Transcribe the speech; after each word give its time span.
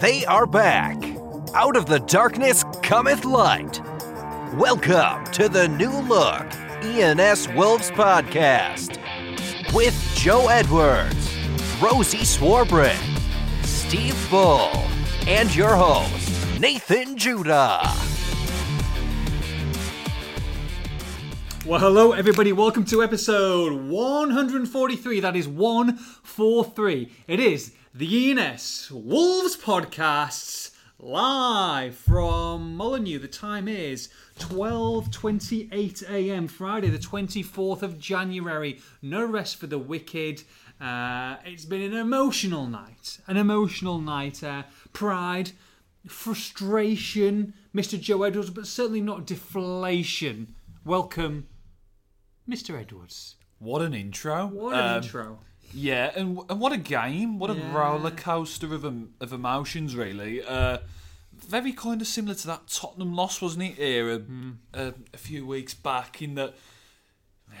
they 0.00 0.24
are 0.24 0.46
back. 0.46 0.96
Out 1.54 1.76
of 1.76 1.84
the 1.84 1.98
darkness 2.00 2.64
cometh 2.82 3.26
light. 3.26 3.82
Welcome 4.54 5.24
to 5.32 5.46
the 5.46 5.68
new 5.68 5.90
look 5.90 6.46
ENS 6.82 7.48
Wolves 7.48 7.90
podcast 7.90 8.96
with 9.74 9.94
Joe 10.16 10.48
Edwards, 10.48 11.36
Rosie 11.82 12.24
Swarbrick, 12.24 12.96
Steve 13.62 14.16
Bull, 14.30 14.70
and 15.26 15.54
your 15.54 15.76
host, 15.76 16.58
Nathan 16.58 17.18
Judah. 17.18 17.82
Well, 21.66 21.78
hello, 21.78 22.12
everybody. 22.12 22.54
Welcome 22.54 22.86
to 22.86 23.02
episode 23.02 23.90
143. 23.90 25.20
That 25.20 25.36
is 25.36 25.46
143. 25.46 27.12
It 27.28 27.38
is 27.38 27.72
the 27.94 28.30
ENS 28.30 28.90
Wolves 28.92 29.56
Podcasts 29.56 30.70
live 30.98 31.94
from 31.96 32.76
Molyneux. 32.76 33.18
The 33.18 33.28
time 33.28 33.66
is 33.68 34.08
12:28 34.38 36.08
a.m. 36.08 36.46
Friday, 36.48 36.88
the 36.88 36.98
24th 36.98 37.82
of 37.82 37.98
January. 37.98 38.80
No 39.02 39.24
rest 39.24 39.56
for 39.56 39.66
the 39.66 39.78
wicked. 39.78 40.42
Uh, 40.80 41.36
it's 41.44 41.64
been 41.64 41.82
an 41.82 41.94
emotional 41.94 42.66
night. 42.66 43.18
An 43.26 43.36
emotional 43.36 43.98
night. 44.00 44.42
Uh, 44.42 44.62
pride, 44.92 45.50
frustration, 46.06 47.54
Mr. 47.74 48.00
Joe 48.00 48.22
Edwards, 48.22 48.50
but 48.50 48.66
certainly 48.66 49.00
not 49.00 49.26
deflation. 49.26 50.54
Welcome, 50.84 51.48
Mr. 52.48 52.78
Edwards. 52.80 53.36
What 53.58 53.82
an 53.82 53.92
intro! 53.92 54.46
What 54.46 54.74
an 54.74 54.80
Um, 54.96 55.02
intro. 55.02 55.38
Yeah, 55.72 56.10
and, 56.16 56.38
and 56.48 56.60
what 56.60 56.72
a 56.72 56.76
game! 56.76 57.38
What 57.38 57.50
a 57.50 57.54
Yeah. 57.54 57.72
roller 57.72 58.10
coaster 58.10 58.74
of 58.74 58.84
em- 58.84 59.14
of 59.20 59.32
emotions, 59.32 59.94
really. 59.94 60.42
Uh, 60.42 60.78
very 61.32 61.72
kind 61.72 62.00
of 62.02 62.06
similar 62.06 62.34
to 62.34 62.46
that 62.48 62.66
Tottenham 62.68 63.14
loss, 63.14 63.40
wasn't 63.40 63.64
it? 63.64 63.74
Here 63.76 64.10
a, 64.10 64.18
Hmm. 64.18 64.50
a, 64.74 64.92
few 65.16 65.46
weeks 65.46 65.72
back, 65.74 66.20
in 66.22 66.34
that 66.34 66.54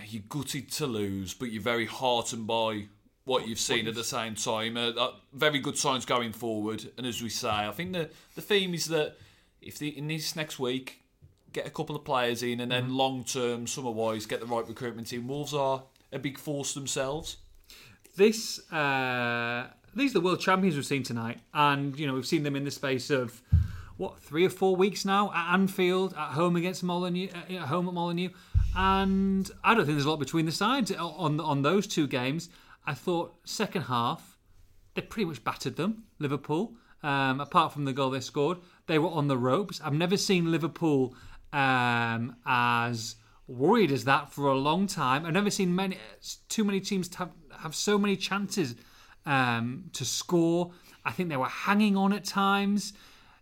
you're 0.08 0.22
gutted 0.28 0.70
to 0.72 0.86
lose, 0.86 1.34
but 1.34 1.50
you're 1.50 1.62
very 1.62 1.86
heartened 1.86 2.46
by 2.46 2.86
what 3.24 3.46
you've 3.46 3.60
seen 3.60 3.86
at 3.86 3.94
the 3.94 4.04
same 4.04 4.34
time. 4.34 4.76
Uh, 4.76 4.90
uh, 4.90 5.14
very 5.32 5.58
good 5.58 5.78
signs 5.78 6.04
going 6.04 6.32
forward, 6.32 6.90
and 6.96 7.06
as 7.06 7.22
we 7.22 7.28
say, 7.28 7.48
I 7.48 7.70
think 7.72 7.92
the 7.92 8.10
the 8.34 8.42
theme 8.42 8.74
is 8.74 8.86
that 8.86 9.16
if 9.60 9.78
the, 9.78 9.96
in 9.96 10.08
this 10.08 10.34
next 10.36 10.58
week 10.58 11.02
get 11.52 11.66
a 11.66 11.70
couple 11.70 11.96
of 11.96 12.04
players 12.04 12.42
in, 12.42 12.60
and 12.60 12.70
then 12.72 12.84
Hmm. 12.86 12.96
long 12.96 13.24
term, 13.24 13.66
summer 13.66 13.90
wise, 13.90 14.26
get 14.26 14.40
the 14.40 14.46
right 14.46 14.66
recruitment 14.66 15.12
in, 15.12 15.26
Wolves 15.26 15.52
are 15.54 15.84
a 16.12 16.18
big 16.18 16.38
force 16.38 16.74
themselves. 16.74 17.36
This, 18.16 18.58
uh, 18.72 19.68
these 19.94 20.10
are 20.10 20.14
the 20.14 20.20
world 20.20 20.40
champions 20.40 20.76
we've 20.76 20.86
seen 20.86 21.02
tonight, 21.02 21.38
and 21.54 21.98
you 21.98 22.06
know 22.06 22.14
we've 22.14 22.26
seen 22.26 22.42
them 22.42 22.56
in 22.56 22.64
the 22.64 22.70
space 22.70 23.10
of 23.10 23.40
what 23.96 24.18
three 24.18 24.44
or 24.44 24.50
four 24.50 24.76
weeks 24.76 25.04
now 25.04 25.32
at 25.32 25.54
Anfield, 25.54 26.14
at 26.14 26.32
home 26.32 26.56
against 26.56 26.82
Molyneux, 26.82 27.28
uh, 27.34 27.52
at 27.54 27.68
home 27.68 27.88
at 27.88 27.94
Molyneux, 27.94 28.30
and 28.76 29.50
I 29.62 29.74
don't 29.74 29.84
think 29.84 29.96
there's 29.96 30.06
a 30.06 30.10
lot 30.10 30.18
between 30.18 30.46
the 30.46 30.52
sides 30.52 30.92
on 30.92 31.40
on 31.40 31.62
those 31.62 31.86
two 31.86 32.06
games. 32.06 32.48
I 32.86 32.94
thought 32.94 33.34
second 33.44 33.82
half 33.82 34.38
they 34.94 35.02
pretty 35.02 35.26
much 35.26 35.42
battered 35.44 35.76
them, 35.76 36.04
Liverpool. 36.18 36.74
Um, 37.02 37.40
apart 37.40 37.72
from 37.72 37.84
the 37.86 37.92
goal 37.92 38.10
they 38.10 38.20
scored, 38.20 38.58
they 38.86 38.98
were 38.98 39.08
on 39.08 39.28
the 39.28 39.38
ropes. 39.38 39.80
I've 39.82 39.94
never 39.94 40.16
seen 40.16 40.50
Liverpool 40.50 41.14
um, 41.52 42.36
as 42.44 43.16
worried 43.50 43.90
as 43.90 44.04
that 44.04 44.32
for 44.32 44.46
a 44.46 44.54
long 44.54 44.86
time. 44.86 45.26
I've 45.26 45.32
never 45.32 45.50
seen 45.50 45.74
many, 45.74 45.98
too 46.48 46.64
many 46.64 46.80
teams 46.80 47.14
have, 47.16 47.30
have 47.58 47.74
so 47.74 47.98
many 47.98 48.16
chances 48.16 48.76
um, 49.26 49.90
to 49.92 50.04
score. 50.04 50.72
I 51.04 51.12
think 51.12 51.28
they 51.28 51.36
were 51.36 51.46
hanging 51.46 51.96
on 51.96 52.12
at 52.12 52.24
times. 52.24 52.92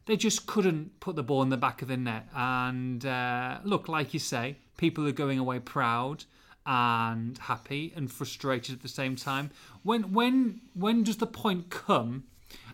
They 0.07 0.17
just 0.17 0.47
couldn't 0.47 0.99
put 1.01 1.17
the 1.17 1.23
ball 1.23 1.43
in 1.43 1.51
the 1.51 1.59
back 1.59 1.83
of 1.83 1.89
the 1.89 1.97
net. 1.97 2.27
And 2.35 3.05
uh, 3.05 3.59
look, 3.65 3.89
like 3.89 4.15
you 4.15 4.21
say, 4.21 4.57
people 4.79 5.07
are 5.07 5.13
going 5.13 5.39
away 5.39 5.61
proud 5.61 6.25
and 6.65 7.37
happy 7.39 7.93
and 7.95 8.11
frustrated 8.11 8.75
at 8.77 8.83
the 8.83 8.89
same 8.89 9.17
time. 9.17 9.51
When 9.83 10.13
when 10.13 10.61
when 10.75 11.03
does 11.03 11.19
the 11.19 11.27
point 11.27 11.69
come? 11.71 12.25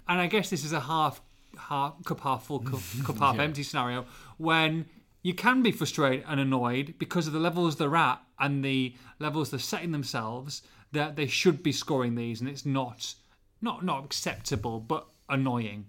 And 0.08 0.20
I 0.20 0.26
guess 0.26 0.50
this 0.50 0.64
is 0.64 0.72
a 0.72 0.80
half 0.80 1.20
half 1.58 2.02
cup 2.04 2.20
half 2.20 2.44
full 2.44 2.60
cup, 2.60 2.80
cup 3.04 3.18
half 3.18 3.38
empty 3.38 3.62
scenario 3.62 4.06
when 4.36 4.86
you 5.24 5.34
can 5.34 5.60
be 5.62 5.72
frustrated 5.72 6.24
and 6.28 6.38
annoyed 6.38 6.94
because 6.98 7.26
of 7.26 7.32
the 7.32 7.40
levels 7.40 7.74
they're 7.76 7.96
at 7.96 8.20
and 8.38 8.64
the 8.64 8.94
levels 9.18 9.50
they're 9.50 9.58
setting 9.58 9.90
themselves 9.90 10.62
that 10.92 11.16
they 11.16 11.26
should 11.26 11.62
be 11.64 11.72
scoring 11.72 12.14
these 12.14 12.40
and 12.40 12.48
it's 12.48 12.64
not 12.64 13.14
not 13.60 13.84
not 13.84 14.04
acceptable 14.04 14.78
but 14.78 15.06
annoying. 15.28 15.86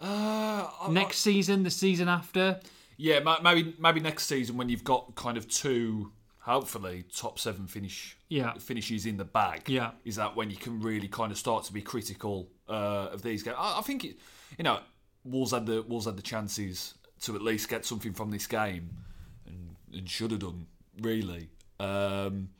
Uh, 0.00 0.66
Next 0.90 1.18
season, 1.18 1.62
the 1.62 1.70
season 1.70 2.08
after, 2.08 2.58
yeah, 2.96 3.20
maybe 3.42 3.74
maybe 3.78 4.00
next 4.00 4.26
season 4.26 4.56
when 4.56 4.68
you've 4.68 4.84
got 4.84 5.14
kind 5.14 5.36
of 5.36 5.46
two, 5.48 6.12
hopefully 6.38 7.04
top 7.14 7.38
seven 7.38 7.66
finish 7.66 8.16
Yeah. 8.28 8.54
finishes 8.54 9.04
in 9.06 9.18
the 9.18 9.24
bag. 9.26 9.68
Yeah. 9.68 9.90
is 10.04 10.16
that 10.16 10.34
when 10.36 10.50
you 10.50 10.56
can 10.56 10.80
really 10.80 11.08
kind 11.08 11.30
of 11.30 11.38
start 11.38 11.64
to 11.64 11.72
be 11.72 11.82
critical 11.82 12.48
uh, 12.68 13.08
of 13.12 13.22
these 13.22 13.42
games? 13.42 13.56
I, 13.58 13.78
I 13.78 13.82
think 13.82 14.04
it, 14.04 14.16
you 14.58 14.64
know 14.64 14.80
Wolves 15.24 15.52
had 15.52 15.66
the 15.66 15.82
Wolves 15.82 16.06
had 16.06 16.16
the 16.16 16.22
chances 16.22 16.94
to 17.22 17.34
at 17.36 17.42
least 17.42 17.68
get 17.68 17.84
something 17.84 18.12
from 18.12 18.30
this 18.30 18.46
game, 18.46 18.90
and, 19.46 19.76
and 19.92 20.08
should 20.08 20.30
have 20.30 20.40
done 20.40 20.66
really. 21.00 21.48
Um, 21.78 22.50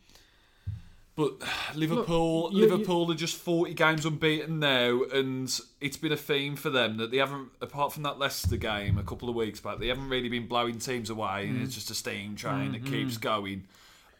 but 1.16 1.34
Liverpool, 1.74 2.50
you- 2.52 2.60
you- 2.60 2.66
Liverpool 2.66 3.10
are 3.10 3.14
just 3.14 3.36
forty 3.36 3.74
games 3.74 4.06
unbeaten 4.06 4.58
now, 4.58 5.02
and 5.12 5.60
it's 5.80 5.96
been 5.96 6.12
a 6.12 6.16
theme 6.16 6.56
for 6.56 6.70
them 6.70 6.96
that 6.96 7.10
they 7.10 7.18
haven't, 7.18 7.50
apart 7.60 7.92
from 7.92 8.04
that 8.04 8.18
Leicester 8.18 8.56
game 8.56 8.96
a 8.96 9.02
couple 9.02 9.28
of 9.28 9.34
weeks 9.34 9.60
back, 9.60 9.78
they 9.78 9.88
haven't 9.88 10.08
really 10.08 10.28
been 10.28 10.46
blowing 10.46 10.78
teams 10.78 11.10
away, 11.10 11.46
and 11.48 11.62
it's 11.62 11.74
just 11.74 11.90
a 11.90 11.94
steam 11.94 12.36
train 12.36 12.72
that 12.72 12.84
keeps 12.86 13.16
going. 13.18 13.66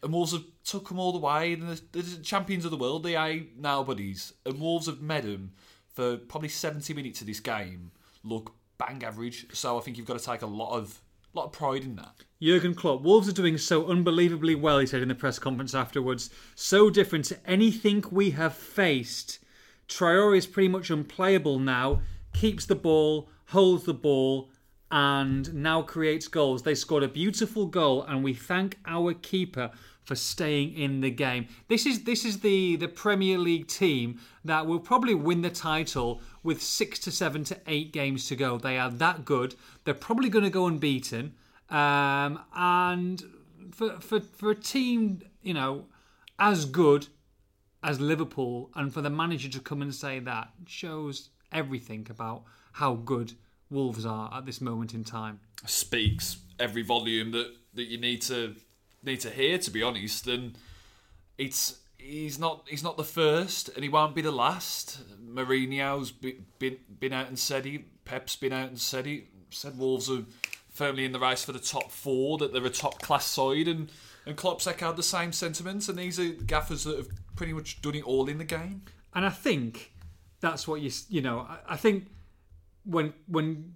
And 0.03 0.11
Wolves 0.13 0.31
have 0.33 0.43
took 0.63 0.87
them 0.89 0.99
all 0.99 1.11
the 1.11 1.19
way, 1.19 1.53
and 1.53 1.69
the, 1.69 1.81
the 2.01 2.23
champions 2.23 2.65
of 2.65 2.71
the 2.71 2.77
world, 2.77 3.03
they 3.03 3.15
ain't 3.15 3.57
nobodies, 3.57 4.33
and 4.45 4.59
Wolves 4.59 4.85
have 4.87 5.01
met 5.01 5.23
them 5.23 5.53
for 5.93 6.17
probably 6.17 6.49
seventy 6.49 6.93
minutes 6.93 7.21
of 7.21 7.27
this 7.27 7.39
game. 7.39 7.91
Look 8.23 8.53
bang 8.87 9.03
average, 9.03 9.45
so 9.53 9.77
I 9.77 9.81
think 9.81 9.97
you've 9.97 10.07
got 10.07 10.19
to 10.19 10.25
take 10.25 10.41
a 10.41 10.47
lot 10.47 10.75
of 10.75 11.01
lot 11.33 11.45
of 11.45 11.51
pride 11.53 11.83
in 11.83 11.95
that. 11.95 12.25
Jurgen 12.41 12.73
Klopp, 12.75 13.03
Wolves 13.03 13.29
are 13.29 13.33
doing 13.33 13.57
so 13.57 13.87
unbelievably 13.87 14.55
well, 14.55 14.79
he 14.79 14.85
said 14.85 15.01
in 15.01 15.07
the 15.07 15.15
press 15.15 15.39
conference 15.39 15.73
afterwards. 15.73 16.29
So 16.55 16.89
different 16.89 17.25
to 17.25 17.49
anything 17.49 18.03
we 18.11 18.31
have 18.31 18.53
faced. 18.53 19.39
Traore 19.87 20.37
is 20.37 20.45
pretty 20.45 20.67
much 20.67 20.89
unplayable 20.89 21.59
now, 21.59 22.01
keeps 22.33 22.65
the 22.65 22.75
ball, 22.75 23.29
holds 23.47 23.85
the 23.85 23.93
ball, 23.93 24.49
and 24.89 25.53
now 25.53 25.81
creates 25.83 26.27
goals. 26.27 26.63
They 26.63 26.75
scored 26.75 27.03
a 27.03 27.07
beautiful 27.07 27.65
goal, 27.65 28.03
and 28.03 28.23
we 28.23 28.33
thank 28.33 28.77
our 28.85 29.13
keeper 29.13 29.71
for 30.03 30.15
staying 30.15 30.73
in 30.75 31.01
the 31.01 31.11
game. 31.11 31.47
This 31.67 31.85
is 31.85 32.03
this 32.03 32.25
is 32.25 32.39
the 32.39 32.75
the 32.75 32.87
Premier 32.87 33.37
League 33.37 33.67
team 33.67 34.19
that 34.43 34.65
will 34.65 34.79
probably 34.79 35.13
win 35.13 35.41
the 35.41 35.49
title 35.49 36.21
with 36.43 36.61
six 36.61 36.99
to 36.99 37.11
seven 37.11 37.43
to 37.45 37.57
eight 37.67 37.93
games 37.93 38.27
to 38.27 38.35
go. 38.35 38.57
They 38.57 38.77
are 38.77 38.89
that 38.89 39.25
good. 39.25 39.55
They're 39.83 39.93
probably 39.93 40.29
going 40.29 40.45
to 40.45 40.49
go 40.49 40.65
unbeaten. 40.65 41.33
Um, 41.69 42.39
and 42.55 43.23
for, 43.71 43.99
for 43.99 44.19
for 44.19 44.51
a 44.51 44.55
team, 44.55 45.21
you 45.41 45.53
know, 45.53 45.85
as 46.39 46.65
good 46.65 47.07
as 47.83 47.99
Liverpool, 47.99 48.69
and 48.75 48.93
for 48.93 49.01
the 49.01 49.09
manager 49.09 49.49
to 49.49 49.59
come 49.59 49.81
and 49.81 49.93
say 49.93 50.19
that 50.19 50.49
shows 50.67 51.29
everything 51.51 52.05
about 52.09 52.43
how 52.73 52.95
good 52.95 53.33
Wolves 53.69 54.05
are 54.05 54.31
at 54.33 54.45
this 54.45 54.61
moment 54.61 54.93
in 54.93 55.03
time. 55.03 55.39
speaks 55.65 56.37
every 56.59 56.83
volume 56.83 57.31
that, 57.31 57.51
that 57.73 57.85
you 57.85 57.97
need 57.97 58.21
to 58.21 58.55
need 59.03 59.19
to 59.19 59.29
hear 59.29 59.57
to 59.57 59.71
be 59.71 59.81
honest 59.81 60.27
and 60.27 60.57
it's 61.37 61.79
he's 61.97 62.39
not 62.39 62.65
he's 62.67 62.83
not 62.83 62.97
the 62.97 63.03
first 63.03 63.69
and 63.69 63.83
he 63.83 63.89
won't 63.89 64.15
be 64.15 64.21
the 64.21 64.31
last 64.31 64.99
Mourinho's 65.23 66.11
be- 66.11 66.41
been 66.59 66.77
been 66.99 67.13
out 67.13 67.27
and 67.27 67.37
said 67.37 67.65
he 67.65 67.85
Pep's 68.05 68.35
been 68.35 68.53
out 68.53 68.69
and 68.69 68.79
said 68.79 69.05
he 69.05 69.25
said 69.49 69.77
Wolves 69.77 70.09
are 70.09 70.23
firmly 70.69 71.05
in 71.05 71.11
the 71.11 71.19
race 71.19 71.43
for 71.43 71.51
the 71.51 71.59
top 71.59 71.91
four 71.91 72.37
that 72.37 72.53
they're 72.53 72.65
a 72.65 72.69
top 72.69 73.01
class 73.01 73.25
side 73.25 73.67
and 73.67 73.91
and 74.25 74.37
Klopp's 74.37 74.67
echoed 74.67 74.97
the 74.97 75.03
same 75.03 75.31
sentiments 75.31 75.89
and 75.89 75.97
these 75.97 76.19
are 76.19 76.29
gaffers 76.29 76.83
that 76.83 76.97
have 76.97 77.07
pretty 77.35 77.53
much 77.53 77.81
done 77.81 77.95
it 77.95 78.03
all 78.03 78.27
in 78.29 78.37
the 78.37 78.45
game 78.45 78.83
And 79.13 79.25
I 79.25 79.29
think 79.29 79.91
that's 80.39 80.67
what 80.67 80.81
you 80.81 80.91
you 81.09 81.21
know. 81.21 81.39
I, 81.39 81.73
I 81.73 81.77
think 81.77 82.07
when 82.83 83.13
when 83.27 83.75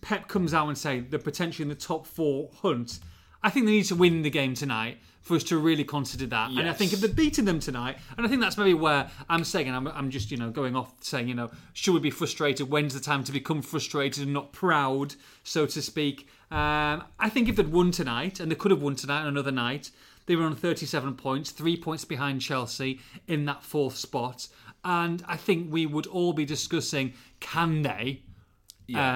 Pep 0.00 0.28
comes 0.28 0.52
out 0.54 0.68
and 0.68 0.76
say 0.76 1.00
they're 1.00 1.18
potentially 1.18 1.62
in 1.62 1.68
the 1.68 1.74
top 1.74 2.06
four 2.06 2.50
hunt, 2.62 2.98
I 3.42 3.50
think 3.50 3.66
they 3.66 3.72
need 3.72 3.86
to 3.86 3.96
win 3.96 4.22
the 4.22 4.30
game 4.30 4.54
tonight 4.54 4.98
for 5.20 5.36
us 5.36 5.44
to 5.44 5.56
really 5.56 5.84
consider 5.84 6.26
that. 6.26 6.50
And 6.50 6.68
I 6.68 6.72
think 6.72 6.92
if 6.92 7.00
they're 7.00 7.08
beating 7.08 7.44
them 7.44 7.60
tonight, 7.60 7.96
and 8.16 8.26
I 8.26 8.28
think 8.28 8.40
that's 8.40 8.58
maybe 8.58 8.74
where 8.74 9.08
I'm 9.28 9.44
saying, 9.44 9.68
and 9.68 9.76
I'm, 9.76 9.86
I'm 9.88 10.10
just 10.10 10.30
you 10.30 10.36
know 10.36 10.50
going 10.50 10.74
off 10.74 10.92
saying, 11.00 11.28
you 11.28 11.34
know, 11.34 11.50
should 11.72 11.94
we 11.94 12.00
be 12.00 12.10
frustrated? 12.10 12.68
When's 12.70 12.94
the 12.94 13.00
time 13.00 13.22
to 13.24 13.32
become 13.32 13.62
frustrated 13.62 14.24
and 14.24 14.32
not 14.32 14.52
proud, 14.52 15.14
so 15.44 15.66
to 15.66 15.80
speak? 15.82 16.28
Um, 16.50 17.04
I 17.18 17.28
think 17.28 17.48
if 17.48 17.56
they'd 17.56 17.68
won 17.68 17.92
tonight, 17.92 18.40
and 18.40 18.50
they 18.50 18.56
could 18.56 18.70
have 18.70 18.82
won 18.82 18.96
tonight 18.96 19.22
on 19.22 19.28
another 19.28 19.52
night, 19.52 19.90
they 20.26 20.36
were 20.36 20.44
on 20.44 20.54
37 20.54 21.14
points, 21.14 21.50
three 21.50 21.76
points 21.76 22.04
behind 22.04 22.40
Chelsea 22.40 23.00
in 23.26 23.44
that 23.46 23.62
fourth 23.62 23.96
spot. 23.96 24.48
and 24.84 25.22
I 25.28 25.36
think 25.36 25.72
we 25.72 25.86
would 25.86 26.06
all 26.06 26.32
be 26.32 26.44
discussing 26.44 27.14
can 27.40 27.82
they. 27.82 28.22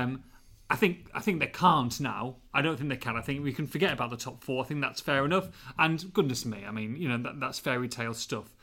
Um, 0.03 0.23
I 0.71 0.77
think 0.77 1.09
I 1.15 1.21
think 1.21 1.41
they 1.41 1.47
can't 1.47 1.99
now. 2.01 2.37
I 2.57 2.63
don't 2.63 2.79
think 2.79 2.89
they 2.89 2.97
can. 2.97 3.17
I 3.17 3.21
think 3.21 3.45
we 3.45 3.53
can 3.53 3.67
forget 3.67 3.93
about 3.93 4.09
the 4.09 4.17
top 4.17 4.43
four. 4.43 4.65
I 4.65 4.67
think 4.67 4.81
that's 4.81 5.01
fair 5.01 5.27
enough. 5.27 5.51
And 5.79 6.13
goodness 6.15 6.47
me, 6.47 6.65
I 6.67 6.71
mean, 6.71 6.97
you 6.97 7.07
know, 7.07 7.19
that, 7.19 7.39
that's 7.39 7.59
fairy 7.59 7.87
tale 7.87 8.15
stuff. 8.15 8.55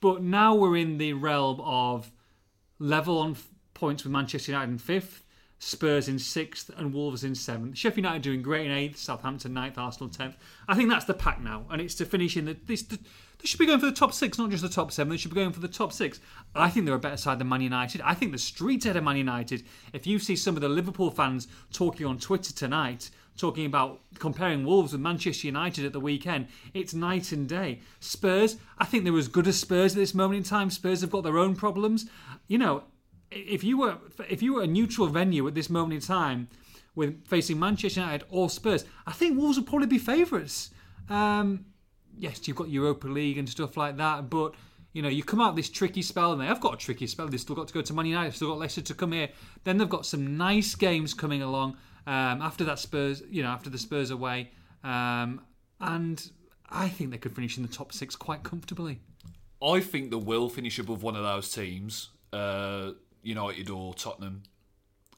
But 0.00 0.20
now 0.20 0.54
we're 0.54 0.76
in 0.76 0.98
the 0.98 1.12
realm 1.12 1.60
of 1.60 2.10
level 2.80 3.18
on 3.18 3.30
f- 3.32 3.48
points 3.72 4.02
with 4.02 4.12
Manchester 4.12 4.50
United 4.50 4.72
in 4.72 4.78
fifth, 4.78 5.22
Spurs 5.60 6.08
in 6.08 6.18
sixth, 6.18 6.70
and 6.76 6.92
Wolves 6.92 7.22
in 7.22 7.36
seventh. 7.36 7.78
Sheffield 7.78 8.04
United 8.04 8.22
doing 8.22 8.42
great 8.42 8.66
in 8.66 8.72
eighth, 8.72 8.98
Southampton 8.98 9.54
ninth, 9.54 9.78
Arsenal 9.78 10.08
tenth. 10.08 10.36
I 10.66 10.74
think 10.74 10.90
that's 10.90 11.04
the 11.04 11.14
pack 11.14 11.40
now, 11.40 11.66
and 11.70 11.80
it's 11.80 11.94
to 11.94 12.04
finish 12.04 12.36
in 12.36 12.46
the. 12.46 12.56
This, 12.66 12.82
the 12.82 12.98
they 13.38 13.46
should 13.46 13.58
be 13.58 13.66
going 13.66 13.80
for 13.80 13.86
the 13.86 13.92
top 13.92 14.12
six, 14.12 14.38
not 14.38 14.50
just 14.50 14.62
the 14.62 14.68
top 14.68 14.90
seven. 14.90 15.10
They 15.10 15.18
should 15.18 15.30
be 15.30 15.36
going 15.36 15.52
for 15.52 15.60
the 15.60 15.68
top 15.68 15.92
six. 15.92 16.20
I 16.54 16.70
think 16.70 16.86
they're 16.86 16.94
a 16.94 16.98
better 16.98 17.16
side 17.16 17.38
than 17.38 17.48
Man 17.48 17.60
United. 17.60 18.00
I 18.00 18.14
think 18.14 18.32
the 18.32 18.38
streets 18.38 18.86
ahead 18.86 18.96
of 18.96 19.04
Man 19.04 19.16
United. 19.16 19.64
If 19.92 20.06
you 20.06 20.18
see 20.18 20.36
some 20.36 20.56
of 20.56 20.62
the 20.62 20.68
Liverpool 20.68 21.10
fans 21.10 21.46
talking 21.72 22.06
on 22.06 22.18
Twitter 22.18 22.52
tonight, 22.52 23.10
talking 23.36 23.66
about 23.66 24.00
comparing 24.18 24.64
Wolves 24.64 24.92
with 24.92 25.00
Manchester 25.00 25.46
United 25.46 25.84
at 25.84 25.92
the 25.92 26.00
weekend, 26.00 26.48
it's 26.74 26.94
night 26.94 27.32
and 27.32 27.48
day. 27.48 27.80
Spurs, 28.00 28.56
I 28.78 28.84
think 28.84 29.04
they're 29.04 29.16
as 29.16 29.28
good 29.28 29.46
as 29.46 29.58
Spurs 29.58 29.92
at 29.92 29.98
this 29.98 30.14
moment 30.14 30.38
in 30.38 30.42
time. 30.42 30.70
Spurs 30.70 31.00
have 31.00 31.10
got 31.10 31.22
their 31.22 31.38
own 31.38 31.54
problems. 31.54 32.06
You 32.48 32.58
know, 32.58 32.84
if 33.30 33.64
you 33.64 33.78
were 33.78 33.98
if 34.28 34.42
you 34.42 34.54
were 34.54 34.62
a 34.62 34.66
neutral 34.66 35.08
venue 35.08 35.46
at 35.46 35.54
this 35.54 35.70
moment 35.70 35.94
in 35.94 36.00
time 36.00 36.48
with 36.94 37.26
facing 37.26 37.58
Manchester 37.58 38.00
United 38.00 38.26
or 38.30 38.48
Spurs, 38.48 38.84
I 39.06 39.12
think 39.12 39.38
Wolves 39.38 39.58
would 39.58 39.66
probably 39.66 39.86
be 39.86 39.98
favourites. 39.98 40.70
Um, 41.08 41.66
yes, 42.18 42.46
you've 42.48 42.56
got 42.56 42.68
Europa 42.68 43.06
League 43.06 43.38
and 43.38 43.48
stuff 43.48 43.76
like 43.76 43.96
that, 43.98 44.30
but 44.30 44.54
you 44.92 45.02
know, 45.02 45.10
you 45.10 45.22
come 45.22 45.42
out 45.42 45.54
this 45.54 45.68
tricky 45.68 46.00
spell, 46.00 46.32
and 46.32 46.40
they 46.40 46.46
have 46.46 46.58
got 46.58 46.72
a 46.72 46.76
tricky 46.78 47.06
spell. 47.06 47.28
They've 47.28 47.38
still 47.38 47.54
got 47.54 47.68
to 47.68 47.74
go 47.74 47.82
to 47.82 47.92
Man 47.92 48.06
United, 48.06 48.32
still 48.34 48.48
got 48.48 48.58
Leicester 48.58 48.80
to 48.80 48.94
come 48.94 49.12
here. 49.12 49.28
Then 49.64 49.76
they've 49.76 49.86
got 49.86 50.06
some 50.06 50.38
nice 50.38 50.74
games 50.74 51.12
coming 51.12 51.42
along 51.42 51.76
um, 52.06 52.40
after 52.40 52.64
that 52.64 52.78
Spurs, 52.78 53.22
you 53.30 53.42
know, 53.42 53.48
after 53.48 53.70
the 53.70 53.78
Spurs 53.78 54.10
away, 54.10 54.50
um, 54.84 55.40
and 55.80 56.30
I 56.70 56.88
think 56.88 57.10
they 57.10 57.18
could 57.18 57.34
finish 57.34 57.56
in 57.56 57.62
the 57.62 57.72
top 57.72 57.92
six 57.92 58.16
quite 58.16 58.42
comfortably. 58.42 59.00
I 59.62 59.80
think 59.80 60.10
they 60.10 60.16
will 60.16 60.48
finish 60.48 60.78
above 60.78 61.02
one 61.02 61.16
of 61.16 61.22
those 61.22 61.50
teams, 61.50 62.10
uh, 62.32 62.92
United 63.22 63.70
or 63.70 63.94
Tottenham. 63.94 64.42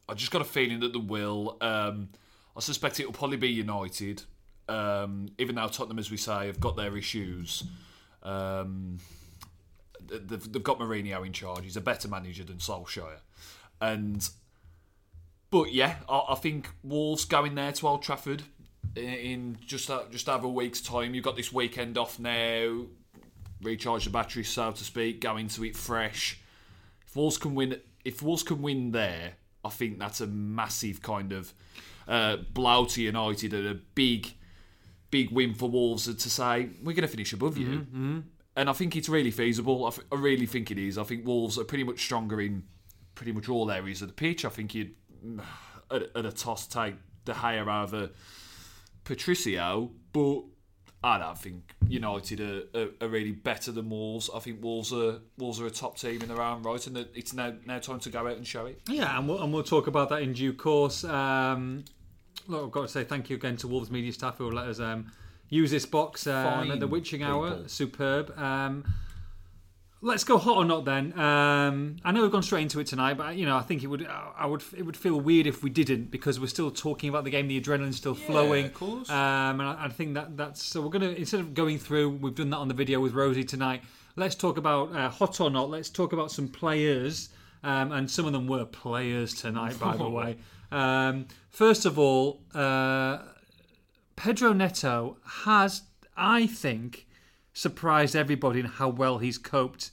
I 0.09 0.15
just 0.15 0.31
got 0.31 0.41
a 0.41 0.45
feeling 0.45 0.81
that 0.81 0.93
they 0.93 0.99
will. 0.99 1.59
Um, 1.61 2.09
I 2.57 2.61
suspect 2.61 2.99
it 2.99 3.07
will 3.07 3.13
probably 3.13 3.37
be 3.37 3.49
United, 3.49 4.23
um, 4.69 5.29
even 5.39 5.57
though 5.57 5.69
Tottenham, 5.69 5.99
as 5.99 6.11
we 6.11 6.17
say, 6.17 6.47
have 6.47 6.61
got 6.61 6.77
their 6.77 6.97
issues. 6.97 7.65
Um, 8.23 8.99
they've, 10.07 10.53
they've 10.53 10.63
got 10.63 10.79
Mourinho 10.79 11.27
in 11.27 11.33
charge. 11.33 11.65
He's 11.65 11.77
a 11.77 11.83
better 11.83 12.09
manager 12.09 12.45
than 12.45 12.57
Solskjaer, 12.57 13.19
and 13.81 14.29
but 15.51 15.73
yeah, 15.73 15.97
I, 16.09 16.23
I 16.31 16.35
think 16.35 16.69
Wolves 16.83 17.25
going 17.25 17.55
there 17.55 17.73
to 17.73 17.89
Old 17.89 18.03
Trafford 18.03 18.43
in, 18.97 19.59
just 19.65 19.91
just 20.11 20.29
over 20.29 20.47
a 20.47 20.51
week's 20.51 20.81
time. 20.81 21.15
You've 21.15 21.25
got 21.25 21.37
this 21.37 21.53
weekend 21.53 21.97
off 21.99 22.19
now. 22.19 22.87
Recharge 23.63 24.05
the 24.05 24.11
battery, 24.11 24.45
so 24.45 24.71
to 24.71 24.85
speak. 24.85 25.21
Go 25.21 25.37
into 25.37 25.65
it 25.65 25.77
fresh. 25.77 26.41
If 27.07 27.17
Wolves 27.17 27.39
can 27.39 27.55
win, 27.55 27.81
if 28.05 28.23
Wolves 28.23 28.43
can 28.45 28.63
win 28.63 28.93
there, 28.93 29.33
I 29.65 29.71
think 29.71 29.99
that's 29.99 30.21
a 30.21 30.27
massive 30.29 31.03
kind 31.03 31.33
of 31.33 31.53
uh, 32.07 32.37
blow 32.53 32.85
to 32.85 33.03
United 33.03 33.53
and 33.55 33.67
a 33.67 33.75
big, 33.75 34.33
big 35.11 35.31
win 35.33 35.55
for 35.55 35.69
Wolves 35.69 36.05
to 36.15 36.31
say 36.31 36.69
we're 36.83 36.93
going 36.93 37.03
to 37.03 37.09
finish 37.09 37.33
above 37.33 37.59
you. 37.59 37.67
And 38.57 38.69
I 38.69 38.73
think 38.73 38.97
it's 38.97 39.09
really 39.09 39.31
feasible. 39.31 39.85
I, 39.85 39.89
f- 39.89 40.01
I 40.13 40.17
really 40.17 40.47
think 40.47 40.71
it 40.71 40.79
is. 40.79 40.99
I 40.99 41.05
think 41.05 41.25
Wolves 41.27 41.59
are 41.59 41.65
pretty 41.65 41.85
much 41.85 42.01
stronger 42.01 42.41
in 42.41 42.63
pretty 43.15 43.33
much 43.33 43.49
all 43.49 43.71
areas 43.71 44.03
of 44.03 44.09
the 44.09 44.15
pitch. 44.15 44.45
I 44.45 44.49
think 44.49 44.75
you'd 44.75 44.95
at, 45.91 46.03
at 46.15 46.27
a 46.27 46.33
toss 46.33 46.67
take 46.67 46.97
De 47.25 47.33
Gea 47.33 47.85
over 47.85 48.11
Patricio, 49.05 49.91
but 50.13 50.43
I 51.03 51.19
don't 51.19 51.39
think 51.39 51.75
United 51.87 52.41
are, 52.41 52.63
are, 52.75 52.89
are 53.01 53.09
really 53.09 53.31
better 53.33 53.71
than 53.71 53.89
Wolves. 53.89 54.29
I 54.35 54.41
think 54.41 54.63
Wolves 54.63 54.93
are 54.93 55.21
Wolves 55.37 55.61
are 55.61 55.67
a 55.67 55.71
top 55.71 55.97
team 55.97 56.23
in 56.23 56.29
their 56.29 56.43
own 56.43 56.63
right, 56.63 56.85
and 56.87 56.97
it's 57.15 57.33
now 57.33 57.55
now 57.67 57.79
time 57.79 58.01
to 58.01 58.11
go 58.11 58.27
out 58.27 58.37
and 58.37 58.47
show 58.47 58.67
it. 58.67 58.81
Yeah, 58.89 59.17
and 59.19 59.29
we'll, 59.29 59.43
and 59.43 59.53
we'll 59.53 59.63
talk 59.63 59.87
about 59.87 60.09
that 60.09 60.23
in 60.23 60.33
due 60.33 60.53
course. 60.53 61.05
Um, 61.05 61.85
look, 62.47 62.65
I've 62.65 62.71
got 62.73 62.83
to 62.83 62.89
say 62.89 63.05
thank 63.05 63.31
you 63.31 63.37
again 63.37 63.57
to 63.59 63.69
Wolves 63.69 63.91
media 63.91 64.13
staff 64.13 64.39
who 64.39 64.51
let 64.51 64.67
us 64.67 64.81
um, 64.81 65.13
use 65.49 65.71
this 65.71 65.87
box 65.87 66.27
um, 66.27 66.71
at 66.71 66.81
the 66.81 66.89
witching 66.89 67.23
hour. 67.23 67.69
Superb. 67.69 68.37
Um, 68.37 68.85
let's 70.01 70.25
go 70.25 70.39
hot 70.39 70.57
or 70.57 70.65
not 70.65 70.85
then. 70.85 71.19
Um, 71.19 71.97
I 72.05 72.13
know 72.13 72.23
we've 72.23 72.31
gone 72.31 72.43
straight 72.43 72.63
into 72.63 72.81
it 72.81 72.87
tonight, 72.87 73.15
but 73.15 73.37
you 73.37 73.47
know 73.47 73.57
I 73.57 73.63
think 73.63 73.83
it 73.83 73.89
would 73.89 74.07
I 74.07 74.47
would 74.47 74.63
it 74.77 74.85
would 74.85 74.97
feel 74.97 75.21
weird 75.21 75.47
if 75.47 75.63
we 75.63 75.71
didn't 75.71 76.11
because 76.11 76.39
we're 76.39 76.47
still 76.47 76.71
talking 76.71 77.09
about 77.09 77.25
the 77.25 77.31
game. 77.31 77.49
The 77.49 77.61
adrenaline's 77.61 77.97
still 77.97 78.15
flowing. 78.15 78.67
of 78.67 78.75
course. 78.75 79.11
Um, 79.11 79.61
and 79.61 79.63
I, 79.63 79.87
I 79.87 79.89
think 79.89 80.15
that 80.15 80.37
that's 80.37 80.63
so 80.63 80.81
we're 80.81 80.91
gonna 80.91 81.11
instead 81.11 81.41
of 81.41 81.55
going 81.55 81.79
through, 81.79 82.11
we've 82.11 82.35
done 82.35 82.51
that 82.51 82.59
on 82.59 82.69
the 82.69 82.75
video 82.75 83.01
with 83.01 83.15
Rosie 83.15 83.45
tonight. 83.45 83.83
Let's 84.17 84.35
talk 84.35 84.57
about 84.59 84.95
uh, 84.95 85.09
hot 85.11 85.41
or 85.41 85.51
not. 85.51 85.71
Let's 85.71 85.91
talk 85.91 86.13
about 86.13 86.31
some 86.31 86.49
players, 86.49 87.29
um, 87.63 87.93
and 87.93 88.11
some 88.11 88.27
of 88.27 88.33
them 88.33 88.47
were 88.47 88.65
players 88.65 89.35
tonight, 89.35 89.79
by 89.79 89.97
the 89.97 90.09
way. 90.19 90.39
Um, 90.71 91.27
first 91.51 91.87
of 91.87 91.99
all, 91.99 92.41
uh, 92.55 93.19
Pedro 94.17 94.53
Neto 94.53 95.19
has, 95.25 95.83
I 96.17 96.47
think, 96.49 97.07
surprised 97.59 98.15
everybody 98.15 98.61
in 98.61 98.67
how 98.67 98.89
well 98.89 99.19
he's 99.19 99.37
coped 99.37 99.91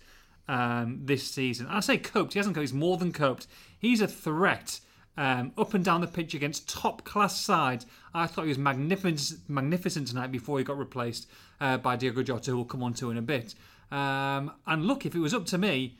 um, 0.47 0.99
this 1.03 1.27
season. 1.27 1.65
I 1.67 1.79
say 1.79 1.97
coped, 1.97 2.33
he 2.33 2.39
hasn't 2.39 2.55
coped, 2.55 2.61
he's 2.61 2.73
more 2.73 2.97
than 2.97 3.11
coped. 3.11 3.47
He's 3.79 4.01
a 4.01 4.07
threat 4.07 4.79
um, 5.17 5.51
up 5.57 5.73
and 5.73 5.83
down 5.83 6.01
the 6.01 6.07
pitch 6.07 6.35
against 6.35 6.69
top 6.69 7.03
class 7.03 7.41
sides. 7.41 7.87
I 8.13 8.27
thought 8.27 8.43
he 8.43 8.49
was 8.49 8.59
magnificent, 8.59 9.49
magnificent 9.49 10.07
tonight 10.07 10.31
before 10.31 10.59
he 10.59 10.63
got 10.63 10.77
replaced 10.77 11.27
uh, 11.59 11.77
by 11.77 11.95
Diogo 11.95 12.21
Jota, 12.21 12.51
who 12.51 12.57
we'll 12.57 12.65
come 12.65 12.83
on 12.83 12.93
to 12.95 13.09
in 13.09 13.17
a 13.17 13.23
bit. 13.23 13.55
Um, 13.91 14.51
and 14.67 14.85
look, 14.85 15.05
if 15.07 15.15
it 15.15 15.19
was 15.19 15.33
up 15.33 15.47
to 15.47 15.57
me, 15.57 15.97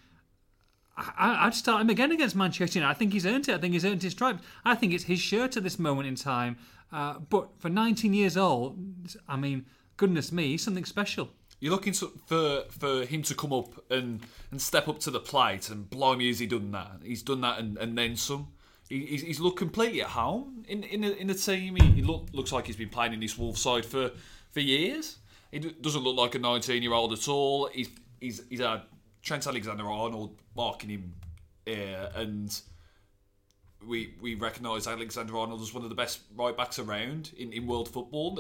I, 0.95 1.47
I'd 1.47 1.56
start 1.56 1.81
him 1.81 1.89
again 1.89 2.12
against 2.12 2.35
Manchester 2.35 2.77
United. 2.77 2.95
I 2.95 2.97
think 2.97 3.12
he's 3.12 3.25
earned 3.25 3.50
it. 3.50 3.56
I 3.56 3.57
think 3.57 3.73
he's 3.73 3.85
earned 3.85 4.03
his 4.03 4.12
stripes. 4.12 4.44
I 4.63 4.75
think 4.75 4.94
it's 4.94 5.06
his 5.06 5.19
shirt 5.19 5.57
at 5.57 5.63
this 5.63 5.79
moment 5.79 6.07
in 6.07 6.15
time. 6.15 6.57
Uh, 6.91 7.15
but 7.17 7.59
for 7.59 7.69
19 7.69 8.13
years 8.13 8.38
old, 8.38 8.77
I 9.27 9.35
mean, 9.35 9.65
goodness 9.97 10.31
me, 10.31 10.50
he's 10.50 10.63
something 10.63 10.85
special. 10.85 11.29
You're 11.60 11.72
looking 11.72 11.94
to, 11.94 12.12
for 12.25 12.63
for 12.69 13.06
him 13.06 13.24
to 13.24 13.36
come 13.36 13.54
up 13.54 13.74
and, 13.90 14.22
and 14.52 14.62
step 14.62 14.88
up 14.88 15.00
to 15.00 15.12
the 15.12 15.19
plate, 15.19 15.69
and 15.69 15.90
blimey, 15.90 16.28
has 16.28 16.40
he 16.40 16.48
done 16.48 16.72
that? 16.72 17.00
He's 17.04 17.24
done 17.24 17.42
that 17.42 17.60
and, 17.60 17.78
and 17.78 17.98
then 17.98 18.16
some. 18.16 18.50
He, 18.90 19.06
he's, 19.06 19.22
he's 19.24 19.40
looked 19.40 19.57
completely 19.57 20.01
at 20.01 20.10
home 20.10 20.63
in 20.68 20.84
in 20.84 21.01
the, 21.01 21.18
in 21.18 21.27
the 21.27 21.34
team. 21.34 21.75
He, 21.75 21.86
he 21.91 22.01
look, 22.01 22.27
looks 22.34 22.51
like 22.51 22.68
he's 22.68 22.75
been 22.75 22.89
playing 22.89 23.13
in 23.13 23.20
this 23.20 23.38
Wolves 23.38 23.62
side 23.62 23.86
for, 23.86 24.12
for 24.51 24.60
years. 24.60 25.18
He 25.51 25.60
doesn't 25.60 26.03
look 26.03 26.18
like 26.18 26.36
a 26.36 26.39
19 26.39 26.84
year 26.84 26.94
old 26.94 27.13
at 27.13 27.27
all. 27.27 27.70
He's 27.72 27.89
he's 28.20 28.41
he's 28.50 28.60
had 28.60 28.82
Trent 29.22 29.48
Alexander 29.48 29.86
Arnold 29.86 30.38
marking 30.56 30.89
him, 30.89 31.13
uh, 31.68 32.10
and 32.15 32.62
we 33.88 34.13
we 34.22 34.36
recognise 34.36 34.88
Alexander 34.88 35.38
Arnold 35.38 35.62
as 35.62 35.74
one 35.74 35.84
of 35.84 35.89
the 35.89 35.96
best 35.96 36.22
right 36.36 36.56
backs 36.56 36.80
around 36.80 37.32
in, 37.38 37.54
in 37.54 37.68
world 37.68 37.89
football 37.89 38.39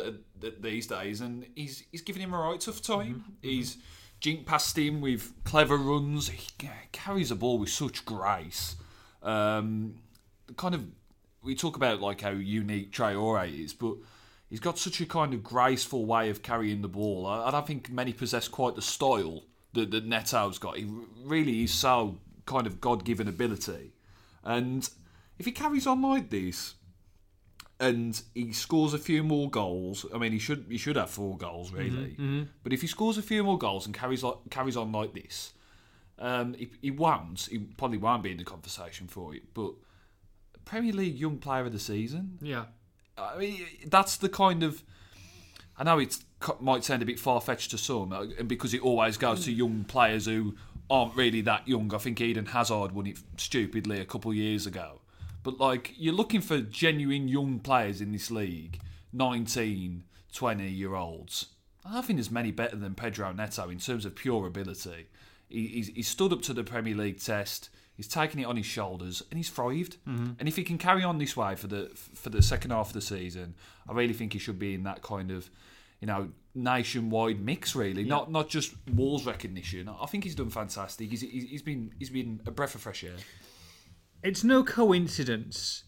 these 0.59 0.87
days, 0.87 1.21
and 1.21 1.45
he's 1.55 1.83
he's 1.91 2.01
giving 2.01 2.21
him 2.21 2.33
a 2.33 2.37
right 2.37 2.59
tough 2.59 2.81
time. 2.81 3.23
He's 3.41 3.77
jinked 4.19 4.45
past 4.45 4.77
him 4.77 5.01
with 5.01 5.33
clever 5.43 5.77
runs. 5.77 6.29
He 6.29 6.47
carries 6.91 7.29
the 7.29 7.35
ball 7.35 7.57
with 7.59 7.69
such 7.69 8.05
grace. 8.05 8.75
Um, 9.21 9.95
kind 10.57 10.75
of, 10.75 10.85
we 11.43 11.55
talk 11.55 11.75
about 11.75 12.01
like 12.01 12.21
how 12.21 12.31
unique 12.31 12.91
Traore 12.91 13.63
is, 13.63 13.73
but 13.73 13.95
he's 14.49 14.59
got 14.59 14.77
such 14.77 15.01
a 15.01 15.05
kind 15.05 15.33
of 15.33 15.43
graceful 15.43 16.05
way 16.05 16.29
of 16.29 16.41
carrying 16.41 16.81
the 16.81 16.87
ball. 16.87 17.25
I, 17.25 17.47
I 17.47 17.51
don't 17.51 17.67
think 17.67 17.91
many 17.91 18.13
possess 18.13 18.47
quite 18.47 18.75
the 18.75 18.81
style 18.81 19.43
that, 19.73 19.91
that 19.91 20.07
Neto's 20.07 20.57
got. 20.57 20.77
He 20.77 20.87
really 21.23 21.63
is 21.63 21.73
so 21.73 22.17
kind 22.45 22.67
of 22.67 22.79
God 22.79 23.03
given 23.03 23.27
ability. 23.27 23.93
And 24.43 24.87
if 25.37 25.45
he 25.45 25.51
carries 25.51 25.85
on 25.87 26.01
like 26.01 26.29
this, 26.29 26.75
and 27.79 28.21
he 28.33 28.53
scores 28.53 28.93
a 28.93 28.97
few 28.97 29.23
more 29.23 29.49
goals, 29.49 30.05
I 30.13 30.17
mean, 30.17 30.31
he 30.31 30.39
should 30.39 30.65
he 30.69 30.77
should 30.77 30.95
have 30.95 31.09
four 31.09 31.37
goals 31.37 31.71
really. 31.71 32.15
But 32.63 32.73
if 32.73 32.81
he 32.81 32.87
scores 32.87 33.17
a 33.17 33.21
few 33.21 33.43
more 33.43 33.57
goals 33.57 33.85
and 33.85 33.93
carries 33.93 34.23
like, 34.23 34.37
carries 34.49 34.77
on 34.77 34.91
like 34.91 35.13
this, 35.13 35.53
um, 36.19 36.53
he, 36.53 36.69
he 36.81 36.91
won't. 36.91 37.47
He 37.51 37.59
probably 37.59 37.97
won't 37.97 38.23
be 38.23 38.31
in 38.31 38.37
the 38.37 38.43
conversation 38.45 39.07
for 39.07 39.35
it. 39.35 39.53
But 39.53 39.73
Premier 40.63 40.93
League 40.93 41.15
Young 41.19 41.37
Player 41.37 41.65
of 41.65 41.73
the 41.73 41.79
Season, 41.79 42.37
Yeah. 42.41 42.65
I 43.17 43.37
mean, 43.37 43.65
that's 43.87 44.17
the 44.17 44.29
kind 44.29 44.63
of. 44.63 44.83
I 45.77 45.83
know 45.83 45.99
it 45.99 46.17
might 46.61 46.83
sound 46.85 47.01
a 47.01 47.05
bit 47.05 47.19
far 47.19 47.41
fetched 47.41 47.71
to 47.71 47.77
some, 47.77 48.11
uh, 48.13 48.25
and 48.39 48.47
because 48.47 48.73
it 48.73 48.81
always 48.81 49.17
goes 49.17 49.43
to 49.45 49.51
young 49.51 49.83
players 49.83 50.25
who 50.25 50.55
aren't 50.89 51.15
really 51.15 51.41
that 51.41 51.67
young. 51.67 51.93
I 51.93 51.97
think 51.97 52.21
Eden 52.21 52.45
Hazard 52.47 52.91
won 52.93 53.07
it 53.07 53.17
stupidly 53.37 53.99
a 53.99 54.05
couple 54.05 54.31
of 54.31 54.37
years 54.37 54.65
ago. 54.65 55.01
But 55.45 55.59
like, 55.59 55.93
you're 55.95 56.11
looking 56.11 56.41
for 56.41 56.59
genuine 56.59 57.27
young 57.27 57.59
players 57.59 58.01
in 58.01 58.11
this 58.11 58.31
league, 58.31 58.81
19, 59.13 60.03
20 60.33 60.67
year 60.67 60.95
olds. 60.95 61.45
I 61.85 61.93
don't 61.93 62.03
think 62.03 62.17
there's 62.17 62.31
many 62.31 62.49
better 62.49 62.75
than 62.75 62.95
Pedro 62.95 63.31
Neto 63.31 63.69
in 63.69 63.77
terms 63.77 64.05
of 64.05 64.15
pure 64.15 64.47
ability. 64.47 65.05
He, 65.47 65.67
he's, 65.67 65.87
he's 65.89 66.07
stood 66.07 66.33
up 66.33 66.41
to 66.41 66.53
the 66.53 66.63
Premier 66.63 66.95
League 66.95 67.21
test. 67.21 67.69
He's 67.93 68.07
taken 68.07 68.39
it 68.39 68.45
on 68.45 68.57
his 68.57 68.65
shoulders 68.65 69.21
and 69.29 69.37
he's 69.37 69.51
thrived. 69.51 69.97
Mm-hmm. 70.07 70.31
And 70.39 70.47
if 70.49 70.55
he 70.55 70.63
can 70.63 70.79
carry 70.79 71.03
on 71.03 71.19
this 71.19 71.37
way 71.37 71.53
for 71.55 71.67
the 71.67 71.91
for 71.93 72.31
the 72.31 72.41
second 72.41 72.71
half 72.71 72.87
of 72.87 72.93
the 72.93 73.01
season, 73.01 73.53
I 73.87 73.93
really 73.93 74.13
think 74.13 74.33
he 74.33 74.39
should 74.39 74.57
be 74.57 74.73
in 74.73 74.81
that 74.83 75.03
kind 75.03 75.29
of, 75.29 75.51
you 76.01 76.07
know, 76.07 76.29
nationwide 76.55 77.39
mix. 77.39 77.75
Really, 77.75 78.03
not 78.03 78.31
not 78.31 78.49
just 78.49 78.73
Wolves 78.91 79.27
recognition. 79.27 79.87
I 79.87 80.07
think 80.07 80.23
he's 80.23 80.35
done 80.35 80.49
fantastic. 80.49 81.11
He's, 81.11 81.21
he's 81.21 81.61
been 81.61 81.93
he's 81.99 82.09
been 82.09 82.41
a 82.47 82.51
breath 82.51 82.73
of 82.73 82.81
fresh 82.81 83.03
air. 83.03 83.13
It's 84.25 84.43
no 84.43 84.63
coincidence 84.63 85.83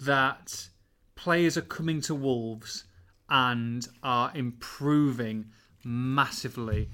that 0.00 0.68
players 1.14 1.58
are 1.58 1.60
coming 1.60 2.00
to 2.00 2.14
Wolves 2.14 2.84
and 3.28 3.86
are 4.02 4.32
improving 4.34 5.50
massively. 5.84 6.88